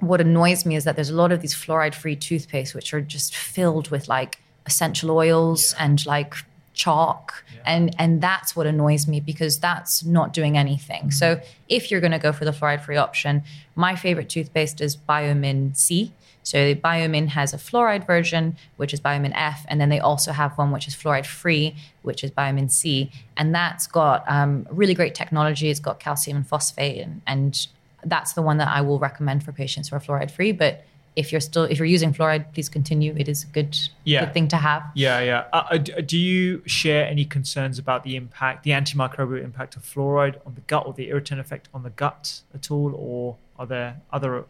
what 0.00 0.20
annoys 0.20 0.64
me 0.64 0.76
is 0.76 0.84
that 0.84 0.94
there's 0.94 1.10
a 1.10 1.14
lot 1.14 1.32
of 1.32 1.40
these 1.40 1.54
fluoride 1.54 1.94
free 1.94 2.16
toothpaste 2.16 2.74
which 2.74 2.94
are 2.94 3.00
just 3.00 3.34
filled 3.34 3.90
with 3.90 4.08
like 4.08 4.38
essential 4.66 5.10
oils 5.10 5.74
and 5.78 6.04
like 6.06 6.34
chalk. 6.74 7.44
Yeah. 7.52 7.62
and 7.66 7.94
and 7.98 8.20
that's 8.20 8.54
what 8.54 8.66
annoys 8.66 9.08
me 9.08 9.18
because 9.18 9.58
that's 9.58 10.04
not 10.04 10.32
doing 10.32 10.56
anything. 10.56 11.02
Mm-hmm. 11.02 11.10
so 11.10 11.40
if 11.68 11.90
you're 11.90 12.00
going 12.00 12.12
to 12.12 12.18
go 12.20 12.32
for 12.32 12.44
the 12.44 12.52
fluoride 12.52 12.84
free 12.84 12.96
option 12.96 13.42
my 13.74 13.96
favorite 13.96 14.28
toothpaste 14.28 14.80
is 14.80 14.96
biomin 14.96 15.76
c. 15.76 16.12
So 16.44 16.74
biomin 16.74 17.28
has 17.28 17.52
a 17.52 17.56
fluoride 17.56 18.06
version 18.06 18.56
which 18.76 18.94
is 18.94 19.00
biomin 19.00 19.32
f 19.34 19.66
and 19.68 19.80
then 19.80 19.88
they 19.88 19.98
also 19.98 20.32
have 20.32 20.56
one 20.56 20.70
which 20.70 20.86
is 20.86 20.94
fluoride 20.94 21.26
free 21.26 21.74
which 22.02 22.22
is 22.22 22.30
biomin 22.30 22.70
c. 22.70 23.10
And 23.36 23.54
that's 23.54 23.86
got 23.86 24.24
um, 24.28 24.66
really 24.70 24.94
great 24.94 25.14
technology. 25.14 25.68
It's 25.70 25.80
got 25.80 25.98
calcium 26.00 26.36
and 26.38 26.46
phosphate 26.46 27.02
and, 27.02 27.22
and 27.26 27.66
that's 28.04 28.32
the 28.34 28.42
one 28.42 28.58
that 28.58 28.68
i 28.68 28.80
will 28.80 28.98
recommend 28.98 29.42
for 29.44 29.52
patients 29.52 29.88
who 29.88 29.96
are 29.96 30.00
fluoride 30.00 30.30
free 30.30 30.52
but 30.52 30.84
if 31.18 31.32
you're 31.32 31.40
still 31.40 31.64
if 31.64 31.78
you're 31.78 31.94
using 31.98 32.14
fluoride, 32.14 32.52
please 32.54 32.68
continue. 32.68 33.12
It 33.18 33.28
is 33.28 33.42
a 33.42 33.48
good 33.48 33.76
yeah. 34.04 34.24
good 34.24 34.32
thing 34.34 34.46
to 34.48 34.56
have. 34.56 34.84
Yeah, 34.94 35.18
yeah. 35.20 35.44
Uh, 35.52 35.64
uh 35.72 35.76
do 35.78 36.16
you 36.16 36.62
share 36.64 37.06
any 37.08 37.24
concerns 37.24 37.76
about 37.76 38.04
the 38.04 38.14
impact, 38.14 38.62
the 38.62 38.70
antimicrobial 38.70 39.42
impact 39.42 39.74
of 39.74 39.82
fluoride 39.82 40.36
on 40.46 40.54
the 40.54 40.60
gut, 40.62 40.86
or 40.86 40.92
the 40.92 41.08
irritant 41.08 41.40
effect 41.40 41.68
on 41.74 41.82
the 41.82 41.90
gut 41.90 42.42
at 42.54 42.70
all, 42.70 42.94
or 42.94 43.36
are 43.58 43.66
there 43.66 44.00
other? 44.12 44.44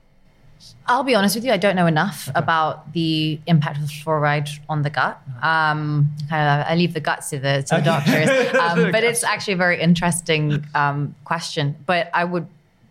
I'll 0.87 1.05
be 1.05 1.15
honest 1.15 1.37
with 1.37 1.45
you. 1.47 1.53
I 1.53 1.57
don't 1.57 1.77
know 1.77 1.87
enough 1.87 2.29
okay. 2.29 2.39
about 2.39 2.93
the 2.93 3.41
impact 3.47 3.79
of 3.79 3.85
fluoride 3.85 4.51
on 4.69 4.83
the 4.83 4.91
gut. 4.91 5.19
Uh-huh. 5.27 5.49
Um, 5.49 6.11
I 6.31 6.75
leave 6.75 6.95
the 6.95 7.01
guts 7.01 7.31
to 7.31 7.39
the, 7.39 7.63
to 7.69 7.77
the 7.77 7.83
doctors. 7.83 8.29
Um, 8.59 8.91
but 8.91 9.05
it's 9.05 9.23
actually 9.23 9.55
a 9.55 9.57
very 9.57 9.81
interesting 9.81 10.65
um, 10.75 11.15
question. 11.25 11.77
But 11.87 12.11
I 12.13 12.25
would, 12.25 12.49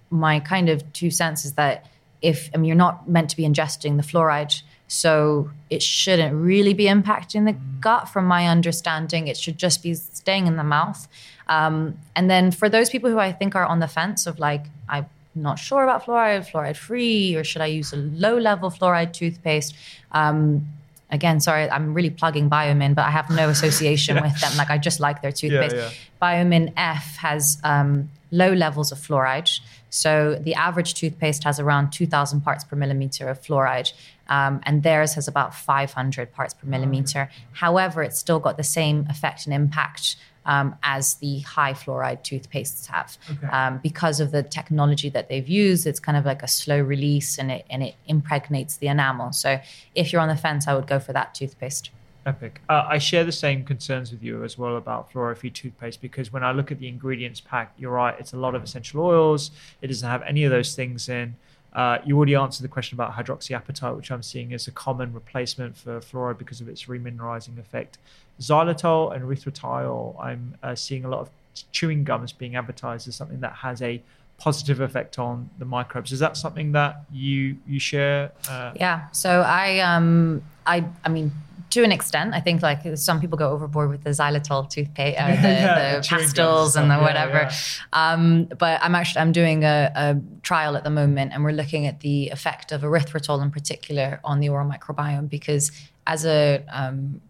my 0.10 0.40
kind 0.40 0.70
of 0.70 0.92
two 0.94 1.12
cents 1.12 1.46
is 1.46 1.54
that 1.54 1.86
if 2.22 2.50
I 2.54 2.58
mean 2.58 2.66
you're 2.66 2.76
not 2.76 3.08
meant 3.08 3.30
to 3.30 3.38
be 3.38 3.44
ingesting 3.44 3.98
the 3.98 4.04
fluoride, 4.04 4.62
so 4.88 5.52
it 5.70 5.84
shouldn't 5.84 6.34
really 6.34 6.74
be 6.74 6.86
impacting 6.86 7.46
the 7.46 7.56
gut, 7.82 8.08
from 8.08 8.26
my 8.26 8.48
understanding. 8.48 9.28
It 9.28 9.38
should 9.38 9.58
just 9.58 9.84
be 9.84 9.94
staying 9.94 10.48
in 10.48 10.56
the 10.56 10.64
mouth. 10.64 11.08
Um, 11.48 11.98
and 12.16 12.30
then 12.30 12.52
for 12.52 12.70
those 12.70 12.90
people 12.90 13.10
who 13.10 13.20
I 13.20 13.32
think 13.32 13.56
are 13.56 13.66
on 13.66 13.80
the 13.80 13.88
fence 13.88 14.28
of 14.28 14.40
like, 14.40 14.66
I'm 14.88 15.08
not 15.36 15.60
sure 15.60 15.84
about 15.84 16.06
fluoride, 16.06 16.50
fluoride 16.50 16.78
free, 16.78 17.36
or 17.36 17.44
should 17.44 17.62
I 17.62 17.68
use 17.68 17.94
a 17.94 17.98
low 17.98 18.38
level 18.38 18.70
fluoride 18.70 19.14
toothpaste? 19.14 19.76
Um, 20.12 20.68
again, 21.10 21.40
sorry, 21.40 21.70
I'm 21.70 21.94
really 21.94 22.10
plugging 22.10 22.50
Biomin, 22.50 22.96
but 22.96 23.06
I 23.06 23.12
have 23.12 23.30
no 23.30 23.50
association 23.50 24.16
yeah. 24.18 24.24
with 24.24 24.40
them. 24.40 24.56
Like 24.58 24.70
I 24.70 24.78
just 24.78 25.00
like 25.00 25.22
their 25.22 25.32
toothpaste. 25.32 25.76
Yeah, 25.76 25.90
yeah. 25.90 25.92
Biomin 26.22 26.74
F 26.76 27.18
has 27.18 27.58
um, 27.64 28.10
low 28.32 28.54
levels 28.54 28.92
of 28.92 28.98
fluoride. 28.98 29.60
So 29.90 30.36
the 30.36 30.56
average 30.56 30.96
toothpaste 30.96 31.44
has 31.44 31.60
around 31.60 31.92
2,000 31.92 32.42
parts 32.42 32.64
per 32.64 32.76
millimeter 32.76 33.30
of 33.30 33.42
fluoride, 33.42 33.94
um, 34.30 34.62
and 34.64 34.84
theirs 34.84 35.14
has 35.14 35.28
about 35.28 35.56
500 35.56 36.32
parts 36.32 36.54
per 36.54 36.68
millimeter. 36.68 37.30
However, 37.54 38.04
it's 38.04 38.18
still 38.18 38.40
got 38.40 38.58
the 38.58 38.64
same 38.64 39.06
effect 39.10 39.46
and 39.46 39.54
impact 39.54 40.16
um, 40.48 40.76
as 40.82 41.16
the 41.16 41.40
high 41.40 41.74
fluoride 41.74 42.24
toothpastes 42.24 42.88
have. 42.88 43.18
Okay. 43.30 43.48
Um, 43.48 43.80
because 43.84 44.20
of 44.20 44.32
the 44.32 44.42
technology 44.42 45.10
that 45.10 45.30
they've 45.30 45.48
used, 45.48 45.86
it's 45.86 46.00
kind 46.00 46.18
of 46.18 46.26
like 46.26 46.42
a 46.42 46.48
slow 46.48 46.80
release 46.80 47.38
and 47.38 47.52
it, 47.52 47.66
and 47.70 47.84
it 47.84 47.96
impregnates 48.08 48.78
the 48.78 48.88
enamel. 48.88 49.34
So 49.34 49.60
if 49.94 50.12
you're 50.12 50.22
on 50.22 50.30
the 50.30 50.38
fence, 50.38 50.68
I 50.68 50.74
would 50.74 50.88
go 50.88 51.00
for 51.00 51.14
that 51.14 51.36
toothpaste. 51.36 51.92
Epic. 52.26 52.62
Uh, 52.68 52.84
I 52.86 52.98
share 52.98 53.24
the 53.24 53.32
same 53.32 53.64
concerns 53.64 54.12
with 54.12 54.22
you 54.22 54.44
as 54.44 54.58
well 54.58 54.76
about 54.76 55.12
fluoride-free 55.12 55.52
toothpaste 55.52 56.02
because 56.02 56.32
when 56.32 56.44
I 56.44 56.52
look 56.52 56.74
at 56.74 56.80
the 56.80 56.90
ingredients 56.90 57.40
pack, 57.40 57.74
you're 57.78 57.92
right, 57.92 58.16
it's 58.20 58.34
a 58.34 58.38
lot 58.38 58.54
of 58.54 58.64
essential 58.64 59.02
oils. 59.02 59.52
It 59.82 59.88
doesn't 59.88 60.08
have 60.08 60.24
any 60.24 60.44
of 60.44 60.52
those 60.52 60.76
things 60.76 61.08
in. 61.08 61.36
Uh, 61.78 62.00
you 62.04 62.18
already 62.18 62.34
answered 62.34 62.64
the 62.64 62.68
question 62.68 62.96
about 62.96 63.14
hydroxyapatite, 63.14 63.96
which 63.96 64.10
I'm 64.10 64.24
seeing 64.24 64.52
as 64.52 64.68
a 64.68 64.72
common 64.72 65.14
replacement 65.14 65.78
for 65.78 66.00
fluoride 66.00 66.40
because 66.40 66.60
of 66.60 66.68
its 66.68 66.86
remineralizing 66.86 67.60
effect. 67.60 68.00
Xylitol 68.42 69.16
and 69.16 69.24
erythritol, 69.24 70.20
I'm 70.20 70.56
uh, 70.64 70.74
seeing 70.74 71.06
a 71.06 71.08
lot 71.08 71.20
of 71.20 71.30
chewing 71.72 72.04
gums 72.04 72.34
being 72.34 72.56
advertised 72.56 73.08
as 73.08 73.16
something 73.16 73.42
that 73.42 73.54
has 73.54 73.84
a 73.84 74.02
positive 74.40 74.80
effect 74.80 75.20
on 75.20 75.52
the 75.60 75.66
microbes. 75.66 76.12
Is 76.12 76.18
that 76.20 76.36
something 76.36 76.72
that 76.72 77.04
you 77.12 77.58
you 77.68 77.80
share? 77.80 78.32
Uh, 78.50 78.72
yeah. 78.76 79.10
So 79.12 79.42
I 79.42 79.80
um 79.80 80.42
I 80.66 80.84
I 81.06 81.10
mean 81.10 81.32
to 81.70 81.84
an 81.84 81.92
extent, 81.92 82.34
I 82.34 82.40
think 82.40 82.62
like 82.62 82.98
some 82.98 83.20
people 83.20 83.38
go 83.38 83.50
overboard 83.50 83.90
with 83.90 84.04
the 84.04 84.12
xylitol 84.12 84.70
toothpaste, 84.70 85.20
uh, 85.20 85.28
the, 85.42 85.48
yeah, 85.48 86.00
the 86.00 86.08
pastils 86.08 86.76
and 86.76 86.90
the 86.90 86.98
whatever. 86.98 87.34
Yeah, 87.34 87.52
yeah. 87.94 88.12
Um, 88.14 88.46
but 88.58 88.80
I'm 88.82 88.96
actually 88.96 89.22
I'm 89.22 89.32
doing 89.32 89.64
a, 89.64 89.92
a, 89.96 90.22
trial 90.44 90.78
at 90.78 90.84
the 90.84 90.90
moment, 90.90 91.34
and 91.34 91.44
we're 91.44 91.52
looking 91.52 91.86
at 91.86 92.00
the 92.00 92.30
effect 92.30 92.72
of 92.72 92.82
erythritol 92.82 93.42
in 93.42 93.52
particular 93.52 94.20
on 94.24 94.40
the 94.40 94.50
oral 94.50 94.70
microbiome 94.70 95.30
because 95.30 95.72
as 96.06 96.26
a 96.26 96.64
um, 96.70 97.22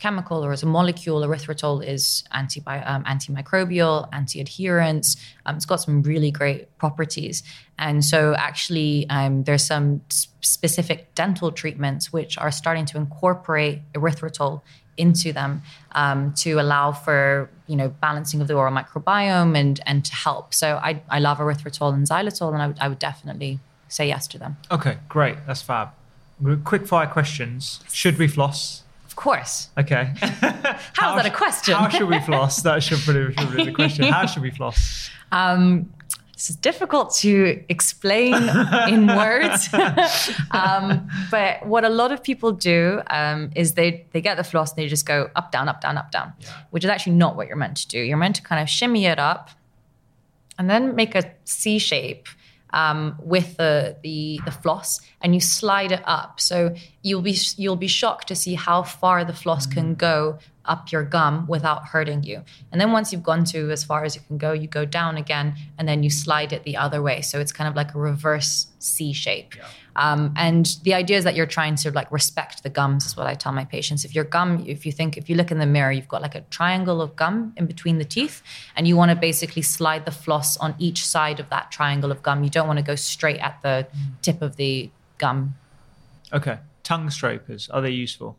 chemical 0.00 0.44
or 0.44 0.52
as 0.52 0.62
a 0.62 0.66
molecule, 0.66 1.20
erythritol 1.20 1.86
is 1.86 2.24
um, 2.32 3.04
antimicrobial, 3.04 4.08
anti-adherence. 4.12 5.16
Um, 5.46 5.56
it's 5.56 5.66
got 5.66 5.76
some 5.76 6.02
really 6.02 6.30
great 6.30 6.76
properties, 6.78 7.42
and 7.78 8.04
so 8.04 8.34
actually, 8.34 9.06
um, 9.10 9.44
there's 9.44 9.64
some 9.64 10.00
specific 10.40 11.14
dental 11.14 11.52
treatments 11.52 12.12
which 12.12 12.36
are 12.38 12.50
starting 12.50 12.86
to 12.86 12.96
incorporate 12.96 13.80
erythritol 13.92 14.62
into 14.96 15.32
them 15.32 15.62
um, 15.92 16.32
to 16.34 16.60
allow 16.60 16.92
for 16.92 17.48
you 17.66 17.76
know 17.76 17.88
balancing 17.88 18.40
of 18.40 18.48
the 18.48 18.54
oral 18.54 18.72
microbiome 18.72 19.56
and 19.56 19.80
and 19.86 20.04
to 20.04 20.14
help. 20.14 20.52
So 20.54 20.80
I 20.82 21.02
I 21.08 21.18
love 21.20 21.38
erythritol 21.38 21.94
and 21.94 22.06
xylitol, 22.06 22.52
and 22.54 22.76
I 22.80 22.88
would 22.88 22.98
definitely 22.98 23.60
say 23.88 24.08
yes 24.08 24.26
to 24.28 24.38
them. 24.38 24.56
Okay, 24.70 24.98
great, 25.08 25.36
that's 25.46 25.62
fab. 25.62 25.90
Quick 26.64 26.86
fire 26.86 27.06
questions. 27.06 27.80
Should 27.92 28.18
we 28.18 28.26
floss? 28.26 28.82
Course. 29.20 29.68
Okay. 29.78 30.12
how 30.94 31.16
is 31.16 31.22
that 31.22 31.26
a 31.26 31.30
question? 31.30 31.74
how 31.74 31.88
should 31.88 32.08
we 32.08 32.18
floss? 32.20 32.62
That 32.62 32.82
should 32.82 32.98
be, 33.06 33.34
should 33.34 33.56
be 33.56 33.64
the 33.66 33.72
question. 33.80 34.04
How 34.06 34.26
should 34.26 34.42
we 34.42 34.50
floss? 34.50 35.10
Um, 35.30 35.92
this 36.34 36.48
is 36.48 36.56
difficult 36.56 37.14
to 37.16 37.62
explain 37.68 38.34
in 38.88 39.06
words. 39.08 39.68
um, 40.52 41.06
but 41.30 41.66
what 41.66 41.84
a 41.84 41.90
lot 41.90 42.12
of 42.12 42.22
people 42.22 42.50
do 42.52 43.02
um, 43.10 43.50
is 43.54 43.74
they 43.74 44.06
they 44.12 44.22
get 44.22 44.38
the 44.38 44.44
floss 44.44 44.70
and 44.72 44.78
they 44.78 44.88
just 44.88 45.04
go 45.04 45.28
up, 45.36 45.52
down, 45.52 45.68
up, 45.68 45.82
down, 45.82 45.98
up, 45.98 46.10
down, 46.10 46.32
yeah. 46.40 46.48
which 46.70 46.82
is 46.82 46.88
actually 46.88 47.16
not 47.16 47.36
what 47.36 47.46
you're 47.46 47.58
meant 47.58 47.76
to 47.76 47.88
do. 47.88 48.00
You're 48.00 48.16
meant 48.16 48.36
to 48.36 48.42
kind 48.42 48.62
of 48.62 48.70
shimmy 48.70 49.04
it 49.04 49.18
up 49.18 49.50
and 50.58 50.70
then 50.70 50.94
make 50.94 51.14
a 51.14 51.30
C 51.44 51.78
shape 51.78 52.26
um, 52.72 53.16
with 53.20 53.56
the, 53.56 53.96
the 54.02 54.40
the 54.46 54.50
floss 54.50 55.00
and 55.20 55.34
you 55.34 55.40
slide 55.40 55.92
it 55.92 56.02
up. 56.04 56.40
So 56.40 56.74
you'll 57.02 57.22
be 57.22 57.36
you'll 57.56 57.76
be 57.76 57.86
shocked 57.86 58.28
to 58.28 58.34
see 58.34 58.54
how 58.54 58.82
far 58.82 59.24
the 59.24 59.32
floss 59.32 59.66
can 59.66 59.94
mm. 59.94 59.98
go 59.98 60.38
up 60.66 60.92
your 60.92 61.02
gum 61.02 61.46
without 61.48 61.86
hurting 61.86 62.22
you. 62.22 62.42
And 62.70 62.80
then 62.80 62.92
once 62.92 63.12
you've 63.12 63.22
gone 63.22 63.44
to 63.46 63.70
as 63.70 63.82
far 63.82 64.04
as 64.04 64.14
you 64.14 64.20
can 64.26 64.38
go, 64.38 64.52
you 64.52 64.68
go 64.68 64.84
down 64.84 65.16
again 65.16 65.54
and 65.78 65.88
then 65.88 66.02
you 66.02 66.10
slide 66.10 66.52
it 66.52 66.62
the 66.64 66.76
other 66.76 67.02
way. 67.02 67.22
So 67.22 67.40
it's 67.40 67.50
kind 67.50 67.66
of 67.66 67.74
like 67.74 67.94
a 67.94 67.98
reverse 67.98 68.68
C 68.78 69.12
shape. 69.12 69.56
Yeah. 69.56 69.64
Um, 69.96 70.32
and 70.36 70.76
the 70.84 70.94
idea 70.94 71.16
is 71.16 71.24
that 71.24 71.34
you're 71.34 71.46
trying 71.46 71.74
to 71.76 71.90
like 71.90 72.12
respect 72.12 72.62
the 72.62 72.70
gums 72.70 73.04
is 73.06 73.16
what 73.16 73.26
I 73.26 73.34
tell 73.34 73.52
my 73.52 73.64
patients. 73.64 74.04
If 74.04 74.14
your 74.14 74.24
gum, 74.24 74.64
if 74.66 74.86
you 74.86 74.92
think, 74.92 75.16
if 75.16 75.28
you 75.28 75.34
look 75.34 75.50
in 75.50 75.58
the 75.58 75.66
mirror, 75.66 75.90
you've 75.90 76.08
got 76.08 76.22
like 76.22 76.34
a 76.34 76.42
triangle 76.42 77.02
of 77.02 77.16
gum 77.16 77.52
in 77.56 77.66
between 77.66 77.98
the 77.98 78.04
teeth, 78.04 78.42
and 78.76 78.86
you 78.86 78.96
want 78.96 79.10
to 79.10 79.16
basically 79.16 79.62
slide 79.62 80.04
the 80.04 80.12
floss 80.12 80.56
on 80.58 80.74
each 80.78 81.04
side 81.04 81.40
of 81.40 81.48
that 81.50 81.72
triangle 81.72 82.12
of 82.12 82.22
gum. 82.22 82.44
You 82.44 82.50
don't 82.50 82.68
want 82.68 82.78
to 82.78 82.84
go 82.84 82.94
straight 82.94 83.40
at 83.40 83.60
the 83.62 83.88
tip 84.22 84.42
of 84.42 84.56
the 84.56 84.90
gum. 85.18 85.54
Okay. 86.32 86.58
Tongue 86.82 87.10
scrapers, 87.10 87.68
are 87.70 87.80
they 87.80 87.90
useful? 87.90 88.36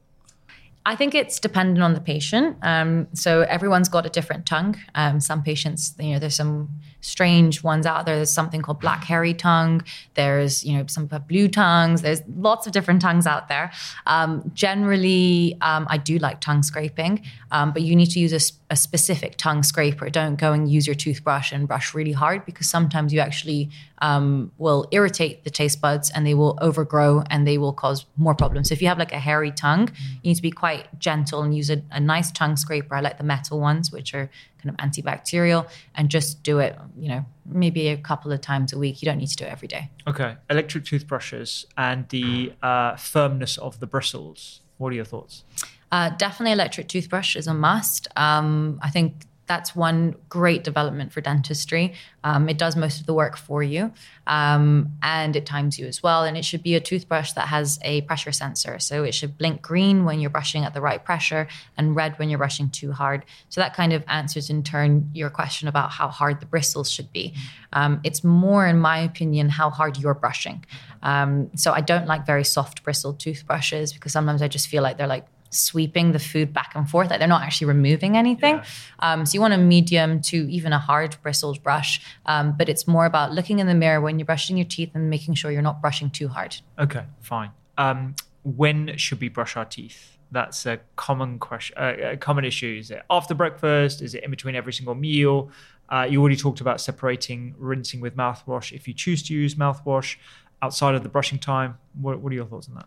I 0.84 0.96
think 0.96 1.14
it's 1.14 1.40
dependent 1.40 1.84
on 1.84 1.94
the 1.94 2.02
patient. 2.02 2.58
Um, 2.64 3.08
so 3.14 3.42
everyone's 3.42 3.88
got 3.88 4.08
a 4.08 4.10
different 4.10 4.48
tongue. 4.48 4.76
Um, 4.96 5.20
some 5.20 5.44
patients, 5.44 5.94
you 6.00 6.14
know, 6.14 6.20
there's 6.20 6.36
some 6.36 6.70
strange 7.02 7.62
ones 7.62 7.86
out 7.86 8.08
there. 8.08 8.16
There's 8.16 8.32
something 8.32 8.64
called 8.64 8.80
black 8.80 9.04
hairy 9.04 9.36
tongue. 9.36 9.84
There's, 10.16 10.64
you 10.64 10.76
know, 10.76 10.86
some 10.88 11.06
blue 11.06 11.50
tongues. 11.50 12.02
There's 12.02 12.22
lots 12.36 12.66
of 12.66 12.74
different 12.74 13.00
tongues 13.00 13.28
out 13.28 13.48
there. 13.48 13.72
Um, 14.08 14.50
generally, 14.56 15.56
um, 15.62 15.86
I 15.88 15.98
do 15.98 16.18
like 16.18 16.42
tongue 16.42 16.64
scraping, 16.64 17.24
um, 17.52 17.74
but 17.74 17.84
you 17.84 17.96
need 17.96 18.10
to 18.12 18.20
use 18.20 18.34
a, 18.34 18.74
a, 18.74 18.76
specific 18.76 19.38
tongue 19.38 19.62
scraper. 19.62 20.10
Don't 20.10 20.36
go 20.36 20.52
and 20.54 20.72
use 20.72 20.88
your 20.88 20.96
toothbrush 20.96 21.52
and 21.52 21.68
brush 21.68 21.94
really 21.94 22.14
hard 22.14 22.46
because 22.46 22.68
sometimes 22.68 23.14
you 23.14 23.20
actually 23.20 23.70
um, 24.02 24.52
will 24.58 24.88
irritate 24.92 25.44
the 25.44 25.50
taste 25.50 25.80
buds 25.80 26.10
and 26.10 26.26
they 26.26 26.34
will 26.34 26.58
overgrow 26.60 27.24
and 27.30 27.48
they 27.48 27.58
will 27.58 27.72
cause 27.72 28.06
more 28.18 28.36
problems. 28.36 28.70
So 28.70 28.74
if 28.74 28.82
you 28.82 28.88
have 28.88 28.98
like 28.98 29.14
a 29.14 29.20
hairy 29.20 29.52
tongue, 29.52 29.90
you 30.22 30.30
need 30.30 30.36
to 30.36 30.42
be 30.42 30.52
quite 30.52 31.00
gentle 31.00 31.44
and 31.44 31.56
use 31.56 31.70
a, 31.70 31.82
a 31.92 32.00
nice 32.00 32.32
tongue 32.32 32.58
scraper. 32.58 32.96
I 32.96 33.02
like 33.02 33.18
the 33.18 33.24
metal 33.24 33.60
ones, 33.60 33.92
which 33.92 34.14
are 34.14 34.30
kind 34.62 34.70
of 34.70 34.76
antibacterial, 34.78 35.68
and 35.96 36.10
just 36.10 36.44
do 36.44 36.60
it, 36.60 36.78
you 36.98 37.10
know, 37.10 37.26
maybe 37.46 37.88
a 37.88 37.98
couple 37.98 38.32
of 38.32 38.42
times 38.42 38.74
a 38.74 38.78
week. 38.78 39.02
You 39.02 39.06
don't 39.06 39.18
need 39.18 39.30
to 39.30 39.36
do 39.36 39.46
it 39.46 39.52
every 39.52 39.68
day. 39.68 39.90
Okay. 40.08 40.36
Electric 40.50 40.86
toothbrushes 40.86 41.66
and 41.78 42.10
the 42.10 42.54
uh, 42.62 42.96
firmness 42.96 43.58
of 43.58 43.80
the 43.80 43.88
bristles. 43.88 44.62
What 44.78 44.92
are 44.92 44.96
your 44.96 45.06
thoughts? 45.06 45.44
Uh, 45.92 46.10
definitely 46.10 46.54
electric 46.54 46.88
toothbrush 46.88 47.36
is 47.36 47.48
a 47.48 47.54
must. 47.54 48.08
Um, 48.16 48.80
I 48.82 48.90
think 48.90 49.26
that's 49.52 49.76
one 49.76 50.16
great 50.30 50.64
development 50.64 51.12
for 51.12 51.20
dentistry. 51.20 51.94
Um, 52.24 52.48
it 52.48 52.58
does 52.58 52.78
most 52.78 53.02
of 53.02 53.06
the 53.06 53.14
work 53.14 53.36
for 53.36 53.62
you, 53.62 53.92
um, 54.26 54.94
and 55.04 55.36
it 55.36 55.46
times 55.46 55.78
you 55.78 55.88
as 55.88 56.02
well. 56.02 56.24
And 56.24 56.38
it 56.38 56.46
should 56.46 56.64
be 56.64 56.76
a 56.76 56.80
toothbrush 56.80 57.34
that 57.34 57.50
has 57.50 57.78
a 57.82 58.00
pressure 58.04 58.32
sensor, 58.32 58.80
so 58.80 59.04
it 59.04 59.14
should 59.14 59.38
blink 59.38 59.62
green 59.62 60.06
when 60.06 60.22
you're 60.22 60.30
brushing 60.30 60.64
at 60.64 60.74
the 60.74 60.80
right 60.80 61.04
pressure 61.04 61.50
and 61.76 61.98
red 61.98 62.18
when 62.18 62.30
you're 62.30 62.38
brushing 62.38 62.70
too 62.70 62.94
hard. 62.94 63.26
So 63.50 63.60
that 63.60 63.74
kind 63.76 63.92
of 63.92 64.06
answers 64.08 64.50
in 64.50 64.64
turn 64.64 65.12
your 65.14 65.30
question 65.30 65.68
about 65.68 65.92
how 65.92 66.08
hard 66.08 66.40
the 66.40 66.46
bristles 66.46 66.90
should 66.90 67.12
be. 67.12 67.34
Um, 67.74 68.00
it's 68.06 68.24
more, 68.24 68.66
in 68.66 68.80
my 68.80 69.00
opinion, 69.00 69.50
how 69.50 69.70
hard 69.70 69.98
you're 69.98 70.14
brushing. 70.14 70.64
Um, 71.04 71.52
so 71.58 71.74
I 71.74 71.82
don't 71.82 72.08
like 72.08 72.26
very 72.26 72.46
soft 72.46 72.84
bristled 72.84 73.20
toothbrushes 73.20 73.92
because 73.92 74.14
sometimes 74.14 74.42
I 74.42 74.48
just 74.48 74.70
feel 74.70 74.82
like 74.82 74.98
they're 74.98 75.08
like 75.08 75.26
sweeping 75.52 76.14
the 76.14 76.20
food 76.20 76.54
back 76.54 76.72
and 76.76 76.90
forth. 76.90 77.10
Like 77.10 77.20
they're 77.20 77.28
not 77.28 77.44
actually 77.44 77.68
removing 77.68 78.18
anything. 78.18 78.56
Yeah. 78.56 78.66
Um, 79.00 79.26
so 79.26 79.36
you 79.36 79.42
want 79.42 79.54
a 79.54 79.58
medium 79.58 80.22
to 80.24 80.50
even 80.50 80.74
a 80.74 80.80
hard 80.80 81.16
bristled 81.22 81.62
brush, 81.62 82.02
um, 82.26 82.56
but 82.58 82.70
it's 82.70 82.88
more 82.88 83.06
about 83.06 83.32
looking 83.32 83.60
in 83.60 83.68
the 83.68 83.76
mirror 83.76 84.02
when 84.02 84.18
you're 84.18 84.26
brushing 84.26 84.58
your 84.58 84.66
teeth 84.66 84.92
and 84.96 85.10
making 85.10 85.36
sure 85.36 85.52
you're 85.52 85.62
not 85.62 85.82
brushing 85.82 86.10
too 86.10 86.28
hard. 86.28 86.58
Okay, 86.80 87.04
fine. 87.20 87.52
Um, 87.78 88.16
when 88.44 88.98
should 88.98 89.22
we 89.22 89.30
brush 89.30 89.56
our 89.56 89.66
teeth? 89.66 90.18
That's 90.32 90.66
a 90.66 90.80
common 90.96 91.40
question, 91.40 91.78
uh, 91.78 92.12
a 92.12 92.18
common 92.18 92.46
issue. 92.46 92.78
Is 92.80 92.90
it 92.90 93.04
after 93.10 93.34
breakfast? 93.34 94.02
Is 94.02 94.16
it 94.16 94.24
in 94.24 94.32
between 94.32 94.56
every 94.56 94.72
single 94.72 94.96
meal? 94.96 95.52
Uh, 95.90 96.08
you 96.10 96.22
already 96.22 96.38
talked 96.38 96.62
about 96.62 96.80
separating 96.80 97.54
rinsing 97.58 98.00
with 98.00 98.16
mouthwash 98.16 98.72
if 98.72 98.88
you 98.88 98.94
choose 98.94 99.22
to 99.24 99.34
use 99.34 99.56
mouthwash 99.56 100.16
outside 100.62 100.96
of 100.96 101.04
the 101.04 101.10
brushing 101.10 101.38
time. 101.38 101.78
What, 102.00 102.20
what 102.22 102.32
are 102.32 102.36
your 102.36 102.46
thoughts 102.46 102.70
on 102.70 102.76
that? 102.76 102.86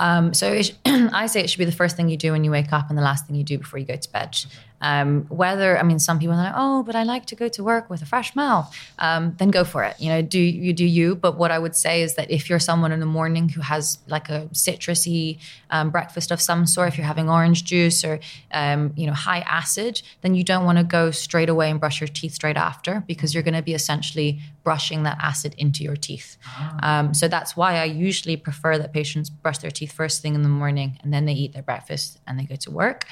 Um, 0.00 0.34
so 0.34 0.60
I 0.86 1.26
say 1.26 1.40
it 1.40 1.50
should 1.50 1.58
be 1.58 1.64
the 1.64 1.72
first 1.72 1.96
thing 1.96 2.08
you 2.08 2.16
do 2.16 2.32
when 2.32 2.44
you 2.44 2.50
wake 2.50 2.72
up 2.72 2.88
and 2.88 2.98
the 2.98 3.02
last 3.02 3.26
thing 3.26 3.36
you 3.36 3.44
do 3.44 3.58
before 3.58 3.78
you 3.78 3.86
go 3.86 3.96
to 3.96 4.12
bed. 4.12 4.36
Um, 4.84 5.24
whether 5.30 5.78
I 5.78 5.82
mean, 5.82 5.98
some 5.98 6.18
people 6.18 6.34
are 6.34 6.44
like, 6.44 6.52
oh, 6.54 6.82
but 6.82 6.94
I 6.94 7.04
like 7.04 7.24
to 7.26 7.34
go 7.34 7.48
to 7.48 7.64
work 7.64 7.88
with 7.88 8.02
a 8.02 8.06
fresh 8.06 8.36
mouth. 8.36 8.70
Um, 8.98 9.34
then 9.38 9.50
go 9.50 9.64
for 9.64 9.82
it. 9.82 9.98
You 9.98 10.10
know, 10.10 10.20
do 10.20 10.38
you 10.38 10.74
do 10.74 10.84
you? 10.84 11.16
But 11.16 11.38
what 11.38 11.50
I 11.50 11.58
would 11.58 11.74
say 11.74 12.02
is 12.02 12.16
that 12.16 12.30
if 12.30 12.50
you're 12.50 12.58
someone 12.58 12.92
in 12.92 13.00
the 13.00 13.06
morning 13.06 13.48
who 13.48 13.62
has 13.62 13.98
like 14.08 14.28
a 14.28 14.40
citrusy 14.52 15.38
um, 15.70 15.88
breakfast 15.88 16.30
of 16.30 16.38
some 16.38 16.66
sort, 16.66 16.88
if 16.88 16.98
you're 16.98 17.06
having 17.06 17.30
orange 17.30 17.64
juice 17.64 18.04
or 18.04 18.20
um, 18.52 18.92
you 18.94 19.06
know 19.06 19.14
high 19.14 19.40
acid, 19.40 20.02
then 20.20 20.34
you 20.34 20.44
don't 20.44 20.66
want 20.66 20.76
to 20.76 20.84
go 20.84 21.10
straight 21.10 21.48
away 21.48 21.70
and 21.70 21.80
brush 21.80 22.02
your 22.02 22.08
teeth 22.08 22.34
straight 22.34 22.58
after 22.58 23.02
because 23.06 23.32
you're 23.32 23.42
going 23.42 23.54
to 23.54 23.62
be 23.62 23.72
essentially 23.72 24.38
brushing 24.64 25.04
that 25.04 25.16
acid 25.18 25.54
into 25.56 25.82
your 25.82 25.96
teeth. 25.96 26.36
Oh. 26.82 27.12
so 27.12 27.26
that's 27.26 27.56
why 27.56 27.76
I 27.76 27.84
usually 27.84 28.36
prefer 28.36 28.76
that 28.78 28.92
patients 28.92 29.30
brush 29.30 29.58
their 29.58 29.70
teeth 29.70 29.92
first 29.92 30.20
thing 30.20 30.34
in 30.34 30.42
the 30.42 30.48
morning 30.48 30.98
and 31.02 31.12
then 31.12 31.24
they 31.24 31.32
eat 31.32 31.54
their 31.54 31.62
breakfast 31.62 32.18
and 32.26 32.38
they 32.38 32.44
go 32.44 32.56
to 32.56 32.70
work. 32.70 33.06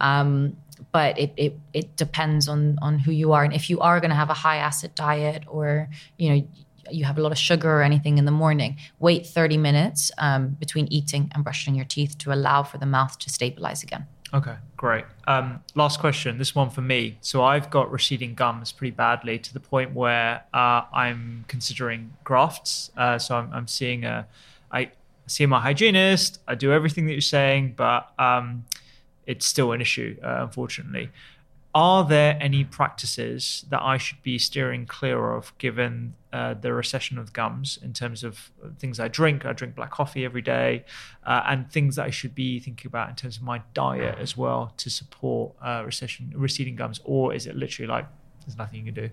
Um, 0.00 0.56
but 0.92 1.18
it, 1.18 1.32
it 1.36 1.58
it 1.72 1.96
depends 1.96 2.48
on 2.48 2.78
on 2.80 2.98
who 2.98 3.12
you 3.12 3.32
are. 3.32 3.44
And 3.44 3.54
if 3.54 3.70
you 3.70 3.80
are 3.80 4.00
going 4.00 4.10
to 4.10 4.16
have 4.16 4.30
a 4.30 4.34
high 4.34 4.56
acid 4.56 4.94
diet 4.94 5.44
or 5.46 5.88
you 6.16 6.30
know 6.30 6.48
you 6.90 7.04
have 7.04 7.18
a 7.18 7.20
lot 7.20 7.32
of 7.32 7.38
sugar 7.38 7.70
or 7.70 7.82
anything 7.82 8.18
in 8.18 8.24
the 8.24 8.30
morning 8.30 8.78
wait 8.98 9.26
30 9.26 9.58
minutes 9.58 10.10
um, 10.18 10.48
between 10.48 10.86
eating 10.88 11.30
and 11.34 11.44
brushing 11.44 11.74
your 11.74 11.84
teeth 11.84 12.16
to 12.18 12.32
allow 12.32 12.62
for 12.62 12.78
the 12.78 12.86
mouth 12.86 13.18
to 13.18 13.30
stabilize 13.30 13.82
again. 13.82 14.06
Okay 14.32 14.56
great. 14.76 15.04
Um, 15.26 15.60
last 15.74 16.00
question 16.00 16.38
this 16.38 16.54
one 16.54 16.70
for 16.70 16.80
me. 16.80 17.18
So 17.20 17.42
i've 17.42 17.68
got 17.68 17.90
receding 17.90 18.34
gums 18.34 18.72
pretty 18.72 18.92
badly 18.92 19.38
to 19.38 19.52
the 19.52 19.60
point 19.60 19.92
where 19.92 20.44
uh, 20.54 20.82
i'm 20.92 21.44
considering 21.48 22.14
grafts. 22.24 22.90
Uh, 22.96 23.18
so 23.18 23.36
I'm, 23.36 23.52
I'm 23.52 23.68
seeing 23.68 24.04
a 24.04 24.26
i 24.72 24.90
see 25.26 25.44
my 25.44 25.60
hygienist 25.60 26.40
i 26.48 26.54
do 26.54 26.72
everything 26.72 27.04
that 27.06 27.12
you're 27.12 27.20
saying 27.20 27.74
but 27.76 28.10
um, 28.18 28.64
it's 29.28 29.46
still 29.46 29.72
an 29.72 29.80
issue, 29.80 30.16
uh, 30.24 30.38
unfortunately. 30.40 31.10
Are 31.74 32.02
there 32.02 32.36
any 32.40 32.64
practices 32.64 33.66
that 33.68 33.82
I 33.82 33.98
should 33.98 34.22
be 34.22 34.38
steering 34.38 34.86
clear 34.86 35.32
of 35.32 35.56
given 35.58 36.14
uh, 36.32 36.54
the 36.54 36.72
recession 36.72 37.18
of 37.18 37.34
gums 37.34 37.78
in 37.82 37.92
terms 37.92 38.24
of 38.24 38.50
things 38.78 38.98
I 38.98 39.08
drink? 39.08 39.44
I 39.44 39.52
drink 39.52 39.76
black 39.76 39.90
coffee 39.90 40.24
every 40.24 40.40
day, 40.40 40.84
uh, 41.24 41.42
and 41.46 41.70
things 41.70 41.96
that 41.96 42.06
I 42.06 42.10
should 42.10 42.34
be 42.34 42.58
thinking 42.58 42.88
about 42.88 43.10
in 43.10 43.16
terms 43.16 43.36
of 43.36 43.42
my 43.42 43.60
diet 43.74 44.16
as 44.18 44.34
well 44.34 44.72
to 44.78 44.88
support 44.88 45.52
uh, 45.62 45.82
recession 45.84 46.32
receding 46.34 46.74
gums, 46.74 47.00
or 47.04 47.34
is 47.34 47.46
it 47.46 47.54
literally 47.54 47.86
like 47.86 48.06
there's 48.46 48.56
nothing 48.56 48.84
you 48.84 48.92
can 48.92 49.04
do? 49.04 49.10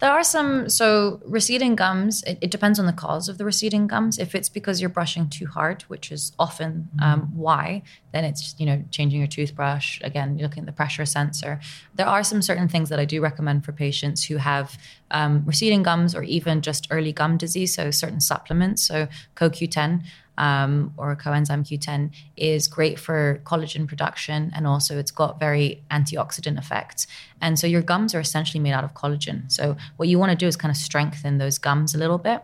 There 0.00 0.10
are 0.10 0.24
some, 0.24 0.68
so 0.68 1.20
receding 1.24 1.76
gums, 1.76 2.22
it, 2.24 2.38
it, 2.40 2.50
depends 2.50 2.78
on 2.80 2.86
the 2.86 2.92
cause 2.92 3.28
of 3.28 3.38
the 3.38 3.44
receding 3.44 3.86
gums. 3.86 4.18
If 4.18 4.34
it's 4.34 4.48
because 4.48 4.80
you're 4.80 4.90
brushing 4.90 5.28
too 5.28 5.46
hard, 5.46 5.82
which 5.82 6.10
is 6.10 6.32
often 6.38 6.88
um, 7.00 7.22
mm-hmm. 7.22 7.38
why, 7.38 7.82
then 8.14 8.24
it's, 8.24 8.40
just, 8.40 8.60
you 8.60 8.66
know, 8.66 8.82
changing 8.90 9.18
your 9.18 9.28
toothbrush. 9.28 10.00
Again, 10.02 10.38
you're 10.38 10.48
looking 10.48 10.62
at 10.62 10.66
the 10.66 10.72
pressure 10.72 11.04
sensor. 11.04 11.60
There 11.96 12.06
are 12.06 12.22
some 12.22 12.40
certain 12.42 12.68
things 12.68 12.88
that 12.88 13.00
I 13.00 13.04
do 13.04 13.20
recommend 13.20 13.64
for 13.64 13.72
patients 13.72 14.24
who 14.24 14.36
have 14.36 14.78
um, 15.10 15.42
receding 15.44 15.82
gums 15.82 16.14
or 16.14 16.22
even 16.22 16.62
just 16.62 16.86
early 16.90 17.12
gum 17.12 17.36
disease. 17.36 17.74
So 17.74 17.90
certain 17.90 18.20
supplements, 18.20 18.82
so 18.82 19.08
CoQ10 19.36 20.04
um, 20.38 20.92
or 20.96 21.14
coenzyme 21.16 21.64
Q10 21.64 22.10
is 22.36 22.68
great 22.68 22.98
for 22.98 23.40
collagen 23.44 23.86
production 23.86 24.50
and 24.54 24.66
also 24.66 24.98
it's 24.98 25.10
got 25.10 25.38
very 25.38 25.82
antioxidant 25.90 26.58
effects. 26.58 27.06
And 27.40 27.58
so 27.58 27.66
your 27.66 27.82
gums 27.82 28.14
are 28.14 28.20
essentially 28.20 28.60
made 28.60 28.72
out 28.72 28.84
of 28.84 28.94
collagen. 28.94 29.50
So 29.50 29.76
what 29.96 30.08
you 30.08 30.18
want 30.18 30.30
to 30.30 30.36
do 30.36 30.46
is 30.46 30.56
kind 30.56 30.70
of 30.70 30.76
strengthen 30.76 31.38
those 31.38 31.58
gums 31.58 31.94
a 31.94 31.98
little 31.98 32.18
bit. 32.18 32.42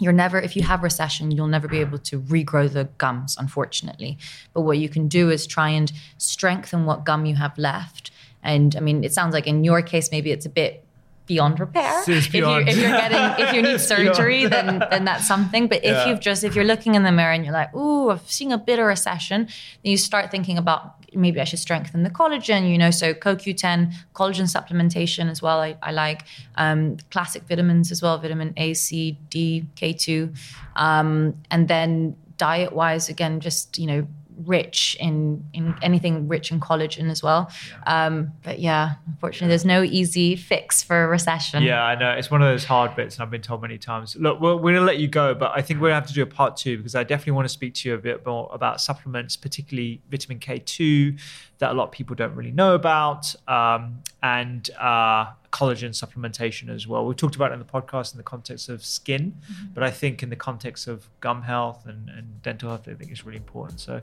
You're 0.00 0.12
never, 0.12 0.40
if 0.40 0.56
you 0.56 0.62
have 0.62 0.82
recession, 0.82 1.30
you'll 1.30 1.46
never 1.46 1.68
be 1.68 1.78
able 1.78 1.98
to 1.98 2.20
regrow 2.20 2.72
the 2.72 2.84
gums, 2.98 3.36
unfortunately. 3.38 4.18
But 4.52 4.62
what 4.62 4.78
you 4.78 4.88
can 4.88 5.08
do 5.08 5.30
is 5.30 5.46
try 5.46 5.68
and 5.68 5.92
strengthen 6.18 6.86
what 6.86 7.04
gum 7.04 7.26
you 7.26 7.36
have 7.36 7.56
left. 7.58 8.10
And 8.42 8.74
I 8.74 8.80
mean, 8.80 9.04
it 9.04 9.12
sounds 9.12 9.34
like 9.34 9.46
in 9.46 9.62
your 9.62 9.82
case, 9.82 10.10
maybe 10.10 10.30
it's 10.30 10.46
a 10.46 10.50
bit 10.50 10.84
beyond 11.30 11.60
repair. 11.60 12.02
If, 12.08 12.34
you, 12.34 12.44
are 12.44 12.64
getting 12.64 13.44
if 13.46 13.54
you 13.54 13.62
need 13.62 13.80
surgery, 13.92 14.46
then 14.46 14.82
then 14.90 15.04
that's 15.04 15.28
something. 15.28 15.68
But 15.68 15.84
if 15.84 15.92
yeah. 15.92 16.08
you've 16.08 16.18
just 16.18 16.42
if 16.42 16.56
you're 16.56 16.64
looking 16.64 16.96
in 16.96 17.04
the 17.04 17.12
mirror 17.12 17.30
and 17.32 17.44
you're 17.44 17.54
like, 17.54 17.72
ooh, 17.72 18.10
i've 18.10 18.28
seen 18.28 18.50
a 18.50 18.58
bit 18.58 18.80
of 18.80 18.86
recession, 18.86 19.46
then 19.82 19.90
you 19.92 19.96
start 19.96 20.32
thinking 20.32 20.58
about 20.58 20.99
maybe 21.14 21.40
I 21.40 21.44
should 21.44 21.58
strengthen 21.58 22.02
the 22.02 22.10
collagen. 22.10 22.70
You 22.70 22.78
know, 22.78 22.90
so 22.90 23.14
CoQ10 23.14 23.92
collagen 24.14 24.48
supplementation 24.50 25.30
as 25.30 25.42
well. 25.42 25.60
I, 25.60 25.76
I 25.82 25.92
like 25.92 26.22
um, 26.56 26.96
classic 27.10 27.42
vitamins 27.44 27.90
as 27.90 28.02
well, 28.02 28.18
vitamin 28.18 28.52
A, 28.56 28.74
C, 28.74 29.18
D, 29.28 29.66
K2, 29.76 30.36
um, 30.76 31.34
and 31.50 31.68
then 31.68 32.16
diet 32.36 32.72
wise, 32.72 33.08
again, 33.08 33.40
just 33.40 33.78
you 33.78 33.86
know 33.86 34.06
rich 34.44 34.96
in 35.00 35.44
in 35.52 35.74
anything 35.82 36.28
rich 36.28 36.50
in 36.50 36.60
collagen 36.60 37.10
as 37.10 37.22
well. 37.22 37.50
Yeah. 37.70 38.06
Um, 38.06 38.32
but 38.42 38.58
yeah, 38.58 38.94
unfortunately, 39.06 39.48
there's 39.48 39.64
no 39.64 39.82
easy 39.82 40.36
fix 40.36 40.82
for 40.82 41.04
a 41.04 41.08
recession. 41.08 41.62
Yeah, 41.62 41.82
I 41.82 41.94
know 41.94 42.10
it's 42.12 42.30
one 42.30 42.42
of 42.42 42.48
those 42.48 42.64
hard 42.64 42.96
bits, 42.96 43.16
and 43.16 43.22
I've 43.22 43.30
been 43.30 43.42
told 43.42 43.62
many 43.62 43.78
times. 43.78 44.16
Look, 44.16 44.40
we're, 44.40 44.54
we're 44.54 44.72
going 44.72 44.74
to 44.76 44.80
let 44.82 44.98
you 44.98 45.08
go, 45.08 45.34
but 45.34 45.52
I 45.54 45.62
think 45.62 45.80
we're 45.80 45.88
going 45.88 46.00
to 46.00 46.00
have 46.00 46.08
to 46.08 46.14
do 46.14 46.22
a 46.22 46.26
part 46.26 46.56
two 46.56 46.76
because 46.76 46.94
I 46.94 47.04
definitely 47.04 47.32
want 47.32 47.46
to 47.46 47.52
speak 47.52 47.74
to 47.74 47.88
you 47.88 47.94
a 47.94 47.98
bit 47.98 48.24
more 48.24 48.48
about 48.52 48.80
supplements, 48.80 49.36
particularly 49.36 50.00
vitamin 50.10 50.38
K2, 50.38 51.18
that 51.60 51.70
a 51.70 51.74
lot 51.74 51.84
of 51.84 51.92
people 51.92 52.16
don't 52.16 52.34
really 52.34 52.50
know 52.50 52.74
about, 52.74 53.34
um, 53.46 54.02
and 54.22 54.68
uh, 54.78 55.26
collagen 55.52 55.90
supplementation 55.90 56.68
as 56.68 56.86
well. 56.86 57.04
We 57.04 57.14
talked 57.14 57.36
about 57.36 57.50
it 57.50 57.54
in 57.54 57.58
the 57.58 57.64
podcast 57.64 58.12
in 58.12 58.18
the 58.18 58.24
context 58.24 58.68
of 58.68 58.84
skin, 58.84 59.32
mm-hmm. 59.40 59.66
but 59.74 59.82
I 59.82 59.90
think 59.90 60.22
in 60.22 60.30
the 60.30 60.36
context 60.36 60.86
of 60.86 61.08
gum 61.20 61.42
health 61.42 61.86
and, 61.86 62.08
and 62.08 62.42
dental 62.42 62.68
health, 62.68 62.88
I 62.88 62.94
think 62.94 63.10
it's 63.10 63.24
really 63.24 63.38
important. 63.38 63.80
So 63.80 64.00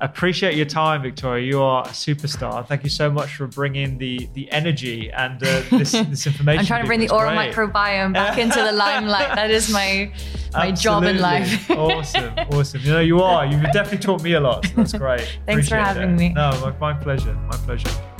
appreciate 0.00 0.54
your 0.54 0.66
time, 0.66 1.02
Victoria. 1.02 1.46
You 1.46 1.62
are 1.62 1.84
a 1.84 1.90
superstar. 1.90 2.66
Thank 2.66 2.84
you 2.84 2.90
so 2.90 3.10
much 3.10 3.36
for 3.36 3.46
bringing 3.46 3.98
the 3.98 4.28
the 4.34 4.50
energy 4.50 5.10
and 5.10 5.42
uh, 5.42 5.62
this, 5.70 5.92
this 6.10 6.26
information. 6.26 6.60
I'm 6.60 6.66
trying 6.66 6.82
to 6.82 6.86
bring 6.86 7.00
the 7.00 7.10
oral 7.10 7.34
great. 7.34 7.54
microbiome 7.54 8.12
back 8.12 8.38
into 8.44 8.60
the 8.60 8.72
limelight. 8.72 9.34
That 9.34 9.50
is 9.50 9.70
my 9.70 10.12
my 10.52 10.68
Absolutely. 10.68 10.82
job 10.82 11.04
in 11.04 11.18
life. 11.20 11.70
awesome, 11.70 12.34
awesome. 12.50 12.80
You 12.82 12.92
know, 12.92 13.00
you 13.00 13.20
are. 13.20 13.46
You've 13.46 13.62
definitely 13.72 13.98
taught 13.98 14.22
me 14.22 14.32
a 14.32 14.40
lot. 14.40 14.66
So 14.66 14.72
that's 14.76 14.92
great. 14.94 15.20
Thanks 15.46 15.68
appreciate 15.68 15.68
for 15.68 15.76
having 15.76 16.10
it. 16.10 16.18
me. 16.18 16.28
No, 16.30 16.50
my, 16.70 16.92
my 16.92 16.94
pleasure. 16.94 17.34
My 17.34 17.56
pleasure. 17.58 18.15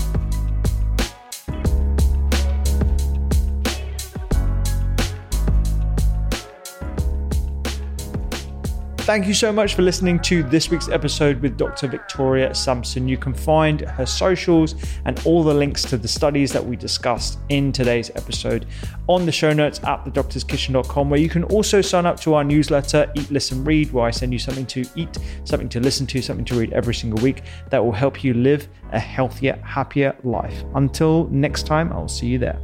Thank 9.07 9.29
you 9.29 9.35
so 9.35 9.53
much 9.53 9.77
for 9.77 9.83
listening 9.83 10.19
to 10.23 10.43
this 10.43 10.69
week's 10.69 10.89
episode 10.89 11.41
with 11.41 11.57
Dr. 11.57 11.87
Victoria 11.87 12.53
Sampson. 12.53 13.07
You 13.07 13.17
can 13.17 13.33
find 13.33 13.83
her 13.83 14.05
socials 14.05 14.75
and 15.05 15.25
all 15.25 15.45
the 15.45 15.55
links 15.55 15.83
to 15.85 15.97
the 15.97 16.09
studies 16.09 16.51
that 16.51 16.67
we 16.67 16.75
discussed 16.75 17.39
in 17.49 17.71
today's 17.71 18.11
episode 18.17 18.67
on 19.07 19.25
the 19.25 19.31
show 19.31 19.53
notes 19.53 19.79
at 19.85 20.05
thedoctorskitchen.com, 20.05 21.09
where 21.09 21.21
you 21.21 21.29
can 21.29 21.45
also 21.45 21.81
sign 21.81 22.05
up 22.05 22.19
to 22.19 22.35
our 22.35 22.43
newsletter, 22.43 23.09
Eat, 23.15 23.31
Listen, 23.31 23.63
Read, 23.63 23.93
where 23.93 24.07
I 24.07 24.11
send 24.11 24.33
you 24.33 24.41
something 24.41 24.67
to 24.67 24.85
eat, 24.97 25.17
something 25.45 25.69
to 25.69 25.79
listen 25.79 26.05
to, 26.09 26.21
something 26.21 26.45
to 26.47 26.59
read 26.59 26.73
every 26.73 26.95
single 26.95 27.23
week 27.23 27.45
that 27.71 27.79
will 27.85 27.93
help 27.93 28.25
you 28.25 28.35
live 28.35 28.67
a 28.91 28.99
healthier, 28.99 29.57
happier 29.65 30.17
life. 30.25 30.65
Until 30.75 31.29
next 31.29 31.65
time, 31.65 31.93
I'll 31.93 32.09
see 32.09 32.27
you 32.27 32.41
there. 32.41 32.59